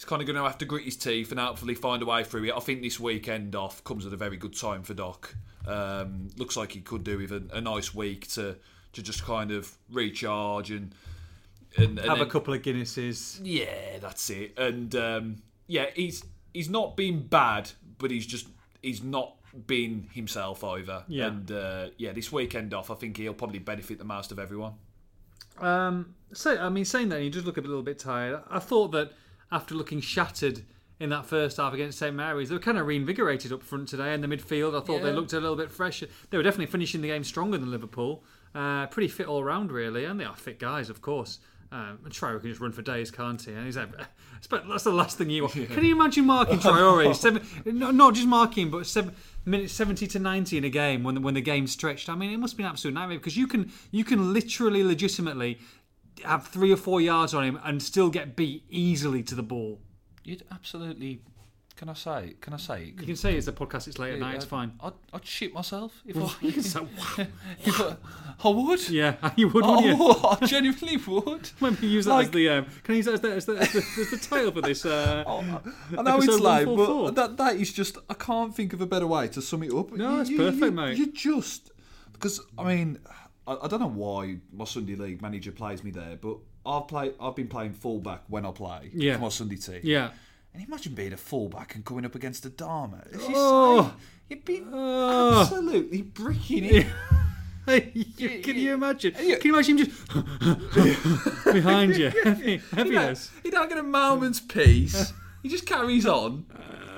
he's 0.00 0.06
kind 0.06 0.22
of 0.22 0.26
going 0.26 0.36
to 0.36 0.42
have 0.42 0.56
to 0.56 0.64
grit 0.64 0.82
his 0.82 0.96
teeth 0.96 1.30
and 1.30 1.38
hopefully 1.38 1.74
find 1.74 2.02
a 2.02 2.06
way 2.06 2.24
through 2.24 2.44
it. 2.44 2.54
I 2.56 2.60
think 2.60 2.80
this 2.80 2.98
weekend 2.98 3.54
off 3.54 3.84
comes 3.84 4.06
at 4.06 4.14
a 4.14 4.16
very 4.16 4.38
good 4.38 4.58
time 4.58 4.82
for 4.82 4.94
Doc. 4.94 5.34
Um, 5.66 6.28
looks 6.38 6.56
like 6.56 6.72
he 6.72 6.80
could 6.80 7.04
do 7.04 7.18
with 7.18 7.32
a, 7.32 7.42
a 7.52 7.60
nice 7.60 7.94
week 7.94 8.26
to 8.28 8.56
to 8.94 9.02
just 9.02 9.22
kind 9.22 9.50
of 9.52 9.70
recharge 9.90 10.70
and 10.70 10.94
and, 11.76 11.98
and 11.98 12.08
Have 12.08 12.22
a 12.22 12.26
couple 12.26 12.54
of 12.54 12.62
Guinnesses. 12.62 13.40
yeah, 13.42 13.98
that's 14.00 14.30
it. 14.30 14.58
And 14.58 14.94
um, 14.96 15.42
yeah, 15.66 15.90
he's 15.94 16.24
he's 16.54 16.70
not 16.70 16.96
been 16.96 17.26
bad, 17.26 17.70
but 17.98 18.10
he's 18.10 18.26
just 18.26 18.48
he's 18.80 19.02
not 19.02 19.34
been 19.66 20.08
himself 20.14 20.64
either. 20.64 21.04
Yeah. 21.08 21.26
And 21.26 21.52
uh, 21.52 21.86
yeah, 21.98 22.12
this 22.12 22.32
weekend 22.32 22.72
off, 22.72 22.90
I 22.90 22.94
think 22.94 23.18
he'll 23.18 23.34
probably 23.34 23.58
benefit 23.58 23.98
the 23.98 24.04
most 24.04 24.32
of 24.32 24.38
everyone. 24.38 24.72
Um, 25.58 26.14
so 26.32 26.56
I 26.58 26.70
mean, 26.70 26.86
saying 26.86 27.10
that, 27.10 27.20
he 27.20 27.28
does 27.28 27.44
look 27.44 27.58
a 27.58 27.60
little 27.60 27.82
bit 27.82 27.98
tired. 27.98 28.40
I 28.50 28.60
thought 28.60 28.92
that 28.92 29.12
after 29.52 29.74
looking 29.74 30.00
shattered 30.00 30.62
in 30.98 31.10
that 31.10 31.24
first 31.24 31.56
half 31.56 31.72
against 31.72 31.98
St 31.98 32.14
Mary's, 32.14 32.50
they 32.50 32.54
were 32.54 32.60
kind 32.60 32.78
of 32.78 32.86
reinvigorated 32.86 33.52
up 33.52 33.62
front 33.62 33.88
today 33.88 34.12
in 34.12 34.20
the 34.20 34.28
midfield. 34.28 34.80
I 34.80 34.84
thought 34.84 35.02
they 35.02 35.12
looked 35.12 35.32
a 35.32 35.40
little 35.40 35.56
bit 35.56 35.70
fresher. 35.70 36.06
They 36.28 36.36
were 36.36 36.42
definitely 36.42 36.66
finishing 36.66 37.00
the 37.00 37.08
game 37.08 37.24
stronger 37.24 37.58
than 37.58 37.70
Liverpool. 37.70 38.22
Uh, 38.54 38.86
pretty 38.86 39.08
fit 39.08 39.26
all 39.26 39.42
round, 39.42 39.72
really, 39.72 40.04
and 40.04 40.20
they 40.20 40.24
are 40.24 40.36
fit 40.36 40.58
guys, 40.58 40.90
of 40.90 41.00
course. 41.00 41.38
Um, 41.72 42.00
and 42.04 42.12
Traore 42.12 42.40
can 42.40 42.50
just 42.50 42.60
run 42.60 42.72
for 42.72 42.82
days, 42.82 43.12
can't 43.12 43.40
he? 43.40 43.52
And 43.52 43.64
he's 43.64 43.76
like, 43.76 43.90
that's 44.68 44.84
the 44.84 44.90
last 44.90 45.18
thing 45.18 45.30
you 45.30 45.42
want. 45.42 45.54
Can 45.70 45.84
you 45.84 45.94
imagine 45.94 46.24
marking 46.26 46.58
Traore? 46.58 47.14
seven, 47.14 47.46
not, 47.64 47.94
not 47.94 48.14
just 48.14 48.26
marking, 48.26 48.70
but 48.70 48.86
seven 48.86 49.14
minutes 49.44 49.72
seventy 49.72 50.08
to 50.08 50.18
ninety 50.18 50.58
in 50.58 50.64
a 50.64 50.68
game 50.68 51.04
when 51.04 51.14
the, 51.14 51.20
when 51.20 51.34
the 51.34 51.40
game's 51.40 51.70
stretched. 51.70 52.08
I 52.08 52.16
mean, 52.16 52.32
it 52.32 52.38
must 52.38 52.56
be 52.56 52.64
an 52.64 52.70
absolute 52.70 52.94
nightmare 52.94 53.18
because 53.18 53.36
you 53.36 53.46
can 53.46 53.70
you 53.92 54.02
can 54.02 54.32
literally, 54.32 54.82
legitimately 54.82 55.60
have 56.24 56.46
three 56.46 56.72
or 56.72 56.76
four 56.76 57.00
yards 57.00 57.34
on 57.34 57.44
him 57.44 57.58
and 57.64 57.82
still 57.82 58.10
get 58.10 58.36
beat 58.36 58.64
easily 58.68 59.22
to 59.24 59.34
the 59.34 59.42
ball. 59.42 59.80
You'd 60.24 60.44
absolutely. 60.52 61.20
Can 61.76 61.88
I 61.88 61.94
say? 61.94 62.34
Can 62.42 62.52
I 62.52 62.58
say? 62.58 62.92
You 62.98 63.06
can 63.06 63.16
say 63.16 63.36
it's 63.36 63.46
a 63.48 63.52
podcast. 63.52 63.88
It's 63.88 63.98
late 63.98 64.12
at 64.12 64.18
night. 64.20 64.34
It's 64.34 64.44
fine. 64.44 64.72
I'd, 64.82 64.92
I'd 65.14 65.24
shit 65.24 65.54
myself 65.54 66.02
if 66.04 66.14
I. 66.14 66.28
You 66.42 66.52
can 66.52 66.62
say, 66.62 66.80
if 67.64 67.80
I, 67.80 67.96
I 68.44 68.48
would. 68.50 68.86
Yeah, 68.90 69.14
you 69.36 69.48
would, 69.48 69.64
wouldn't 69.64 69.86
you? 69.86 69.96
Oh, 69.98 70.36
I 70.42 70.44
genuinely 70.44 70.98
would. 70.98 71.48
Maybe 71.62 71.86
use 71.86 72.04
that 72.04 72.10
as 72.10 72.24
Like- 72.26 72.32
the 72.32 72.48
um, 72.50 72.66
can 72.82 72.92
I 72.92 72.96
use 72.96 73.06
that 73.06 73.14
as 73.14 73.20
the, 73.22 73.30
as 73.32 73.46
the, 73.46 73.56
as 73.56 73.72
the, 73.72 73.78
as 73.78 74.10
the 74.10 74.18
title 74.18 74.52
for 74.52 74.60
this? 74.60 74.84
Uh, 74.84 75.24
I 75.26 76.02
know 76.02 76.16
it's 76.18 76.24
Episode 76.26 76.40
late, 76.42 76.66
144. 76.66 77.12
but 77.12 77.14
that 77.14 77.36
that 77.38 77.56
is 77.56 77.72
just 77.72 77.96
I 78.10 78.14
can't 78.14 78.54
think 78.54 78.74
of 78.74 78.82
a 78.82 78.86
better 78.86 79.06
way 79.06 79.28
to 79.28 79.40
sum 79.40 79.62
it 79.62 79.72
up. 79.72 79.90
No, 79.92 80.20
it's 80.20 80.28
perfect, 80.30 80.74
mate. 80.74 80.98
You 80.98 81.10
just 81.12 81.70
because 82.12 82.42
I 82.58 82.64
mean 82.64 82.98
I, 83.50 83.64
I 83.64 83.68
don't 83.68 83.80
know 83.80 83.88
why 83.88 84.36
my 84.52 84.64
Sunday 84.64 84.94
league 84.94 85.20
manager 85.22 85.52
plays 85.52 85.82
me 85.84 85.90
there, 85.90 86.16
but 86.20 86.36
I've 86.64 86.86
played 86.88 87.14
I've 87.20 87.34
been 87.36 87.48
playing 87.48 87.72
fullback 87.74 88.22
when 88.28 88.44
I 88.46 88.50
play 88.52 88.90
Yeah. 88.94 89.14
for 89.16 89.22
my 89.22 89.28
Sunday 89.30 89.56
team. 89.56 89.80
yeah. 89.82 90.10
And 90.52 90.64
imagine 90.66 90.94
being 90.94 91.12
a 91.12 91.16
fullback 91.16 91.76
and 91.76 91.84
coming 91.84 92.04
up 92.04 92.14
against 92.16 92.44
Adama. 92.44 93.06
As 93.14 93.20
you 93.28 93.34
Oh. 93.36 93.82
say, 93.84 94.04
you'd 94.30 94.44
be 94.44 94.62
Oh. 94.72 95.42
absolutely 95.42 96.02
bricking 96.02 96.64
it. 96.64 96.86
You- 97.94 98.40
can 98.40 98.56
you 98.56 98.74
imagine? 98.74 99.12
Can 99.12 99.28
you 99.44 99.54
imagine 99.54 99.78
him 99.78 99.86
just 99.86 101.44
behind 101.52 101.96
you? 101.96 102.10
Heavy, 102.24 102.56
He 102.58 102.76
heaviness. 102.76 103.28
don't, 103.28 103.42
he 103.44 103.50
don't 103.50 103.68
get 103.68 103.78
a 103.78 103.82
moment's 103.84 104.40
peace. 104.40 105.12
he 105.42 105.48
just 105.48 105.66
carries 105.66 106.04
on. 106.06 106.46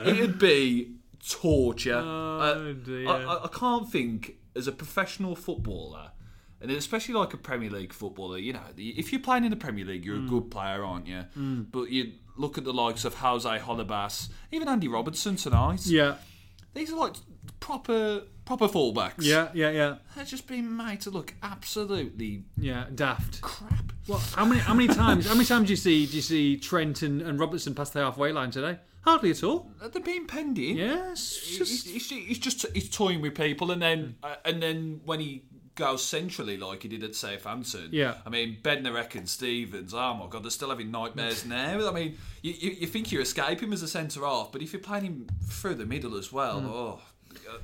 It'd 0.06 0.38
be 0.38 0.92
torture. 1.28 2.00
Oh, 2.02 2.40
Uh. 2.40 3.10
I, 3.10 3.22
I, 3.22 3.44
I 3.44 3.48
can't 3.48 3.90
think 3.90 4.36
as 4.56 4.66
a 4.66 4.72
professional 4.72 5.36
footballer, 5.36 6.12
and 6.62 6.70
especially 6.70 7.14
like 7.14 7.34
a 7.34 7.36
Premier 7.36 7.70
League 7.70 7.92
footballer. 7.92 8.38
You 8.38 8.52
know, 8.54 8.60
if 8.76 9.12
you're 9.12 9.20
playing 9.20 9.44
in 9.44 9.50
the 9.50 9.56
Premier 9.56 9.84
League, 9.84 10.02
Mm. 10.02 10.06
you're 10.06 10.16
a 10.16 10.28
good 10.28 10.50
player, 10.50 10.84
aren't 10.84 11.06
you? 11.06 11.24
But 11.70 11.90
you 11.90 12.12
look 12.36 12.56
at 12.56 12.64
the 12.64 12.72
likes 12.72 13.04
of 13.04 13.14
Jose 13.14 13.48
Holebas, 13.58 14.28
even 14.50 14.68
Andy 14.68 14.88
Robertson 14.88 15.36
tonight. 15.36 15.84
Yeah, 15.86 16.14
These 16.74 16.92
are 16.92 16.96
like 16.96 17.14
proper 17.60 18.22
proper 18.44 18.66
fullbacks. 18.68 19.14
yeah, 19.20 19.48
yeah, 19.54 19.70
yeah, 19.70 19.94
they're 20.16 20.24
just 20.24 20.46
being 20.46 20.76
made 20.76 21.00
to 21.02 21.10
look 21.10 21.34
absolutely 21.42 22.44
yeah. 22.56 22.86
Daft. 22.94 23.40
crap. 23.40 23.92
Well, 24.08 24.18
how 24.34 24.44
many 24.44 24.60
how 24.60 24.74
many 24.74 24.88
times 24.88 25.26
how 25.26 25.34
many 25.34 25.44
times 25.46 25.66
do 25.68 25.72
you 25.72 25.76
see 25.76 26.06
do 26.06 26.16
you 26.16 26.22
see 26.22 26.56
Trent 26.56 27.02
and, 27.02 27.22
and 27.22 27.38
Robertson 27.38 27.74
past 27.74 27.92
the 27.92 28.00
halfway 28.00 28.32
line 28.32 28.50
today? 28.50 28.78
Hardly 29.02 29.30
at 29.30 29.42
all. 29.42 29.70
They're 29.92 30.00
being 30.02 30.26
penned 30.26 30.58
in. 30.58 30.76
Yes, 30.76 31.36
He's, 31.36 31.58
just 31.58 31.88
he's, 31.88 32.08
he's 32.10 32.38
just 32.38 32.66
he's 32.72 32.88
toying 32.88 33.20
with 33.20 33.34
people, 33.34 33.70
and 33.72 33.80
then 33.82 34.14
uh, 34.22 34.36
and 34.44 34.62
then 34.62 35.00
when 35.04 35.18
he 35.20 35.42
goes 35.74 36.04
centrally 36.04 36.56
like 36.56 36.82
he 36.82 36.88
did 36.88 37.02
at 37.02 37.14
Southampton, 37.14 37.88
Yeah. 37.92 38.14
I 38.26 38.28
mean 38.30 38.58
Bednarek 38.62 39.14
and 39.14 39.28
Stephens. 39.28 39.94
Oh 39.94 40.14
my 40.14 40.26
God, 40.28 40.44
they're 40.44 40.50
still 40.50 40.70
having 40.70 40.90
nightmares 40.90 41.44
now. 41.46 41.88
I 41.88 41.92
mean, 41.92 42.18
you, 42.42 42.52
you, 42.58 42.70
you 42.80 42.86
think 42.86 43.10
you 43.12 43.20
escape 43.20 43.60
him 43.62 43.72
as 43.72 43.82
a 43.82 43.88
centre 43.88 44.20
half, 44.24 44.52
but 44.52 44.60
if 44.62 44.72
you're 44.72 44.82
playing 44.82 45.04
him 45.04 45.26
through 45.48 45.76
the 45.76 45.86
middle 45.86 46.16
as 46.16 46.32
well, 46.32 46.60
Hmm. 46.60 46.66
oh, 46.68 47.00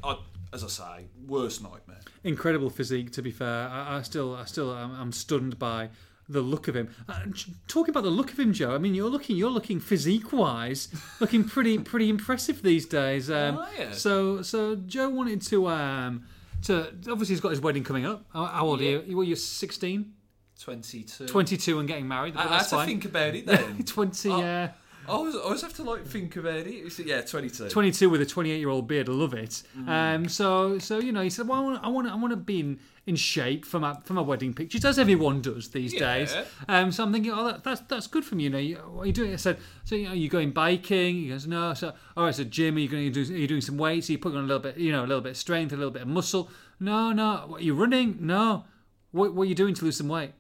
I, 0.03 0.17
as 0.53 0.65
I 0.65 0.69
say, 0.69 1.05
worst 1.27 1.63
nightmare. 1.63 2.01
incredible 2.25 2.71
physique. 2.71 3.13
To 3.13 3.23
be 3.23 3.31
fair, 3.31 3.69
I, 3.69 3.99
I 3.99 4.03
still 4.03 4.35
I 4.35 4.45
still 4.47 4.71
I'm, 4.73 4.93
I'm 4.99 5.13
stunned 5.13 5.59
by 5.59 5.91
the 6.31 6.41
look 6.41 6.69
of 6.69 6.77
him. 6.77 6.89
Uh, 7.09 7.21
talking 7.69 7.91
about 7.91 8.05
the 8.05 8.11
look 8.11 8.33
of 8.33 8.39
him, 8.39 8.53
Joe. 8.53 8.75
I 8.75 8.79
mean, 8.79 8.95
you're 8.95 9.11
looking 9.11 9.37
you're 9.37 9.51
looking 9.51 9.81
physique 9.81 10.33
wise, 10.33 10.89
looking 11.21 11.45
pretty 11.45 11.77
pretty 11.79 12.09
impressive 12.09 12.63
these 12.63 12.87
days. 12.87 13.31
Um, 13.31 13.59
Oh, 13.59 13.69
yeah. 13.79 13.93
So 13.93 14.41
so 14.43 14.77
Joe 14.77 15.11
wanted 15.11 15.43
to 15.43 15.69
um, 15.69 16.25
to 16.63 16.89
obviously 17.11 17.35
he's 17.35 17.41
got 17.41 17.51
his 17.51 17.61
wedding 17.61 17.85
coming 17.85 18.05
up. 18.07 18.25
How, 18.33 18.45
how 18.47 18.67
old 18.67 18.81
Yeah. 18.81 18.97
are 18.99 19.03
you? 19.03 19.17
Well, 19.17 19.25
you're 19.27 19.37
16, 19.37 20.13
22. 20.61 21.27
22 21.27 21.79
and 21.79 21.89
getting 21.89 22.09
married. 22.09 22.37
I, 22.37 22.41
I 22.41 22.43
had 22.45 22.51
that's 22.53 22.71
to 22.71 22.85
think 22.85 23.05
about 23.05 23.35
it 23.35 23.47
then. 23.47 23.83
20, 23.85 24.31
Oh. 24.31 24.39
yeah. 24.41 24.71
I 25.09 25.13
always, 25.13 25.35
I 25.35 25.39
always 25.41 25.63
have 25.63 25.75
to 25.75 25.83
like 25.83 26.07
think 26.07 26.37
about 26.37 26.55
it. 26.55 26.67
It's- 26.69 26.99
yeah, 26.99 27.21
22. 27.23 27.69
22 27.69 28.11
with 28.11 28.21
a 28.21 28.27
28 28.27 28.59
year 28.59 28.69
old 28.69 28.87
beard. 28.87 29.09
I 29.09 29.13
love 29.13 29.35
it. 29.35 29.63
Mm. 29.77 29.89
Um, 29.89 30.29
so, 30.29 30.79
so 30.79 30.99
you 30.99 31.13
know, 31.13 31.23
he 31.23 31.31
said, 31.31 31.49
"Well, 31.49 31.59
I 31.59 31.63
want, 31.63 31.85
I 31.85 31.89
want, 31.89 32.09
I 32.09 32.15
want 32.17 32.33
to 32.33 32.37
be 32.37 32.61
in, 32.61 32.79
in 33.07 33.17
shape 33.17 33.65
for 33.65 33.81
my 33.81 33.95
for 34.05 34.13
my 34.13 34.21
wedding 34.21 34.53
pictures, 34.55 34.85
as 34.85 34.99
everyone 34.99 35.41
does 35.41 35.69
these 35.71 35.95
Yeah. 35.95 36.01
days." 36.19 36.37
Um, 36.69 36.93
so 36.93 37.05
I'm 37.05 37.13
thinking, 37.13 37.33
"Oh, 37.33 37.45
that, 37.49 37.65
that's 37.65 37.81
that's 37.83 38.07
good 38.07 38.25
for 38.25 38.35
me." 38.35 38.45
You 38.45 38.51
know, 38.51 38.59
you, 38.59 38.77
what 38.77 39.03
are 39.03 39.07
you 39.07 39.13
doing? 39.13 39.33
I 39.33 39.37
said, 39.37 39.59
"So, 39.85 39.95
you 39.95 40.09
know, 40.09 40.13
you 40.15 40.29
going 40.29 40.51
biking?" 40.51 41.15
He 41.17 41.29
goes, 41.29 41.47
"No." 41.47 41.75
So, 41.75 41.93
all 42.17 42.25
right. 42.25 42.35
So, 42.35 42.45
gym? 42.45 42.77
Are 42.77 42.81
you 42.81 42.89
going 42.89 43.13
to 43.13 43.25
do? 43.25 43.35
Are 43.35 43.39
you 43.39 43.47
doing 43.49 43.61
some 43.63 43.79
weights? 43.79 44.09
Are 44.09 44.13
you 44.13 44.19
putting 44.19 44.39
on 44.39 44.45
a 44.45 44.47
little 44.47 44.63
bit, 44.63 44.77
you 44.77 44.93
know, 44.93 45.01
a 45.05 45.07
little 45.07 45.23
bit 45.23 45.31
of 45.31 45.37
strength, 45.37 45.73
a 45.73 45.77
little 45.77 45.91
bit 45.93 46.03
of 46.03 46.09
muscle? 46.09 46.51
No, 46.81 47.13
no. 47.13 47.45
What, 47.47 47.61
are 47.61 47.65
you 47.65 47.75
running? 47.75 48.19
No. 48.21 48.65
What, 49.11 49.35
what 49.35 49.45
are 49.45 49.47
you 49.47 49.55
doing 49.55 49.75
to 49.75 49.85
lose 49.85 49.97
some 49.97 50.09
weight? 50.09 50.33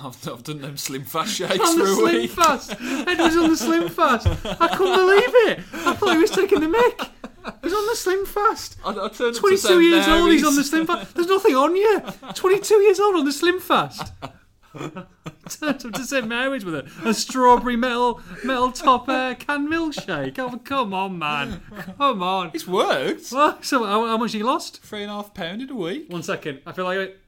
I've, 0.00 0.28
I've 0.28 0.42
done 0.42 0.60
them 0.60 0.76
slim 0.76 1.04
fast 1.04 1.34
shakes 1.36 1.58
on 1.58 1.78
for 1.78 1.84
the 1.84 1.92
a 1.92 1.94
slim 1.94 2.14
week. 2.22 2.30
fast. 2.30 2.72
Ed 2.80 3.18
was 3.18 3.36
on 3.36 3.50
the 3.50 3.56
slim 3.56 3.88
fast. 3.88 4.26
I 4.26 4.68
couldn't 4.76 4.94
believe 4.96 5.34
it. 5.48 5.58
I 5.72 5.94
thought 5.94 6.12
he 6.12 6.18
was 6.18 6.30
taking 6.30 6.60
the 6.60 6.66
mick. 6.66 7.10
He's 7.62 7.72
on 7.74 7.86
the 7.86 7.96
slim 7.96 8.24
fast. 8.26 8.76
I, 8.84 8.90
I 8.90 8.92
turned 9.08 9.10
up 9.10 9.34
to 9.34 9.40
22 9.40 9.80
years 9.80 10.08
old, 10.08 10.30
he's 10.32 10.44
on 10.46 10.56
the 10.56 10.64
slim 10.64 10.86
fast. 10.86 11.14
There's 11.14 11.28
nothing 11.28 11.54
on 11.54 11.76
you. 11.76 12.00
22 12.34 12.74
years 12.76 12.98
old 13.00 13.16
on 13.16 13.24
the 13.24 13.32
slim 13.32 13.60
fast. 13.60 14.12
Turned 14.74 15.84
up 15.86 15.92
to 15.92 16.04
St 16.04 16.26
Mary's 16.26 16.64
with 16.64 16.74
a, 16.74 16.90
a 17.08 17.14
strawberry 17.14 17.76
metal 17.76 18.20
metal 18.42 18.72
top 18.72 19.08
uh, 19.08 19.34
can 19.34 19.68
milkshake. 19.70 20.36
Oh, 20.38 20.58
come 20.64 20.92
on, 20.92 21.16
man. 21.16 21.62
Come 21.96 22.22
on. 22.24 22.50
It's 22.54 22.66
worked. 22.66 23.30
Well, 23.30 23.58
so 23.62 23.84
how, 23.84 24.04
how 24.04 24.16
much 24.16 24.34
you 24.34 24.44
lost? 24.44 24.82
Three 24.82 25.02
and 25.02 25.10
a 25.12 25.14
half 25.14 25.32
pound 25.32 25.62
in 25.62 25.70
a 25.70 25.76
week. 25.76 26.10
One 26.10 26.24
second. 26.24 26.60
I 26.66 26.72
feel 26.72 26.86
like 26.86 26.98
it. 26.98 27.20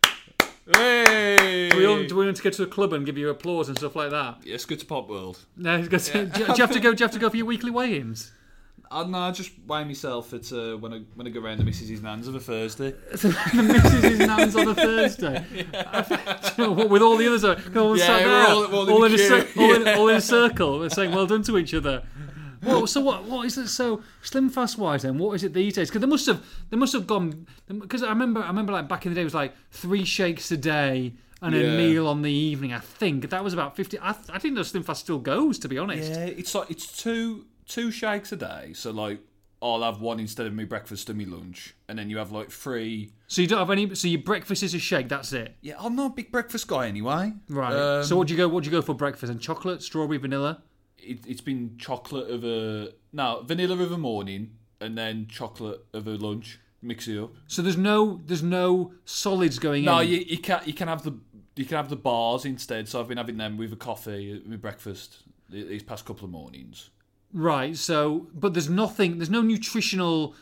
Hey! 0.74 1.68
Do 1.70 1.76
we, 1.78 1.86
all, 1.86 2.02
do 2.04 2.16
we 2.16 2.24
want 2.24 2.36
to 2.36 2.42
go 2.42 2.50
to 2.50 2.62
a 2.62 2.66
club 2.66 2.92
and 2.92 3.06
give 3.06 3.16
you 3.16 3.28
applause 3.30 3.68
and 3.68 3.78
stuff 3.78 3.94
like 3.94 4.10
that? 4.10 4.38
Yes, 4.44 4.64
good 4.64 4.80
to 4.80 4.86
Pop 4.86 5.08
World. 5.08 5.38
No, 5.56 5.76
it's 5.78 5.88
good 5.88 6.30
do, 6.34 6.36
do 6.36 6.40
you 6.40 6.54
have 6.56 6.72
to 6.72 6.80
go? 6.80 6.92
Do 6.92 7.00
you 7.02 7.04
have 7.04 7.12
to 7.12 7.18
go 7.18 7.30
for 7.30 7.36
your 7.36 7.46
weekly 7.46 7.70
weigh-ins? 7.70 8.32
I 8.90 9.02
know, 9.04 9.18
I 9.18 9.30
just 9.32 9.50
weigh 9.66 9.82
myself 9.84 10.32
at 10.32 10.52
uh, 10.52 10.76
when 10.76 10.92
I 10.94 11.00
when 11.16 11.26
I 11.26 11.30
go 11.30 11.40
round 11.40 11.58
the 11.60 11.64
missus' 11.64 11.88
His 11.88 12.02
nans 12.02 12.28
of 12.28 12.34
a 12.36 12.40
Thursday. 12.40 12.92
the 13.12 13.62
missus' 13.62 14.18
nan's 14.20 14.54
on 14.56 14.68
a 14.68 14.74
Thursday. 14.74 15.44
With 16.58 17.02
all 17.02 17.16
the 17.16 17.26
others, 17.26 17.44
uh, 17.44 17.60
all, 17.76 17.96
Yeah, 17.96 18.06
sat 18.06 18.22
we're 18.24 18.28
there, 18.30 18.46
all- 18.48 18.64
all 18.74 18.86
in 18.88 18.92
all 18.92 19.02
a 19.02 19.06
in 19.06 19.12
a, 19.12 19.16
queue. 19.16 19.28
cir- 19.28 19.48
all, 19.56 19.74
in, 19.74 19.88
all 19.88 20.08
in 20.08 20.16
a 20.16 20.20
circle, 20.20 20.78
We're 20.80 20.88
saying 20.90 21.12
well 21.12 21.26
done 21.26 21.42
to 21.44 21.58
each 21.58 21.74
other. 21.74 22.02
Well, 22.66 22.86
so 22.86 23.00
what? 23.00 23.24
What 23.24 23.46
is 23.46 23.56
it? 23.58 23.68
So 23.68 24.02
slim 24.22 24.50
fast 24.50 24.76
wise, 24.78 25.02
then 25.02 25.18
what 25.18 25.34
is 25.34 25.44
it 25.44 25.54
these 25.54 25.74
days? 25.74 25.88
Because 25.88 26.00
they 26.00 26.06
must 26.06 26.26
have, 26.26 26.44
they 26.70 26.76
must 26.76 26.92
have 26.92 27.06
gone. 27.06 27.46
Because 27.68 28.02
I 28.02 28.08
remember, 28.08 28.40
I 28.40 28.48
remember 28.48 28.72
like 28.72 28.88
back 28.88 29.06
in 29.06 29.12
the 29.12 29.14
day, 29.14 29.22
it 29.22 29.24
was 29.24 29.34
like 29.34 29.54
three 29.70 30.04
shakes 30.04 30.50
a 30.50 30.56
day 30.56 31.14
and 31.42 31.54
a 31.54 31.76
meal 31.76 32.06
on 32.08 32.22
the 32.22 32.32
evening. 32.32 32.72
I 32.72 32.80
think 32.80 33.30
that 33.30 33.44
was 33.44 33.52
about 33.52 33.76
fifty. 33.76 33.98
I, 33.98 34.14
I 34.32 34.38
think 34.38 34.54
the 34.56 34.64
slim 34.64 34.82
fast 34.82 35.02
still 35.02 35.18
goes, 35.18 35.58
to 35.60 35.68
be 35.68 35.78
honest. 35.78 36.10
Yeah, 36.10 36.24
it's 36.24 36.54
like 36.54 36.70
it's 36.70 37.00
two 37.00 37.46
two 37.66 37.90
shakes 37.90 38.32
a 38.32 38.36
day. 38.36 38.72
So 38.74 38.90
like 38.90 39.20
I'll 39.62 39.82
have 39.82 40.00
one 40.00 40.20
instead 40.20 40.46
of 40.46 40.54
my 40.54 40.64
breakfast 40.64 41.08
and 41.08 41.18
my 41.18 41.24
lunch, 41.24 41.74
and 41.88 41.98
then 41.98 42.10
you 42.10 42.18
have 42.18 42.30
like 42.30 42.50
three. 42.50 43.12
So 43.26 43.42
you 43.42 43.48
don't 43.48 43.58
have 43.58 43.70
any. 43.70 43.94
So 43.94 44.08
your 44.08 44.22
breakfast 44.22 44.62
is 44.62 44.74
a 44.74 44.78
shake. 44.78 45.08
That's 45.08 45.32
it. 45.32 45.56
Yeah, 45.60 45.74
I'm 45.78 45.96
not 45.96 46.12
a 46.12 46.14
big 46.14 46.30
breakfast 46.30 46.68
guy 46.68 46.88
anyway. 46.88 47.32
Right. 47.48 47.72
Um, 47.72 48.04
so 48.04 48.16
what 48.16 48.28
do 48.28 48.34
you 48.34 48.38
go? 48.38 48.48
What 48.48 48.64
do 48.64 48.70
you 48.70 48.76
go 48.76 48.82
for 48.82 48.94
breakfast? 48.94 49.30
And 49.30 49.40
chocolate, 49.40 49.82
strawberry, 49.82 50.18
vanilla. 50.18 50.62
It, 51.06 51.20
it's 51.26 51.40
been 51.40 51.76
chocolate 51.78 52.30
of 52.30 52.44
a 52.44 52.92
now 53.12 53.40
vanilla 53.42 53.82
of 53.82 53.92
a 53.92 53.98
morning, 53.98 54.50
and 54.80 54.96
then 54.98 55.26
chocolate 55.28 55.84
of 55.92 56.06
a 56.06 56.16
lunch. 56.16 56.58
Mix 56.82 57.08
it 57.08 57.18
up. 57.18 57.32
So 57.46 57.62
there's 57.62 57.78
no 57.78 58.20
there's 58.26 58.42
no 58.42 58.92
solids 59.04 59.58
going 59.58 59.84
No, 59.84 59.92
in. 59.92 59.96
No, 59.96 60.02
you, 60.12 60.18
you 60.18 60.38
can 60.38 60.60
you 60.66 60.72
can 60.74 60.88
have 60.88 61.02
the 61.02 61.14
you 61.56 61.64
can 61.64 61.76
have 61.76 61.88
the 61.88 61.96
bars 61.96 62.44
instead. 62.44 62.88
So 62.88 63.00
I've 63.00 63.08
been 63.08 63.16
having 63.18 63.38
them 63.38 63.56
with 63.56 63.72
a 63.72 63.76
coffee, 63.76 64.34
uh, 64.34 64.48
with 64.48 64.60
breakfast 64.60 65.22
these 65.48 65.82
past 65.82 66.04
couple 66.04 66.26
of 66.26 66.30
mornings. 66.30 66.90
Right. 67.32 67.76
So 67.76 68.28
but 68.34 68.52
there's 68.54 68.68
nothing 68.70 69.18
there's 69.18 69.30
no 69.30 69.42
nutritional 69.42 70.34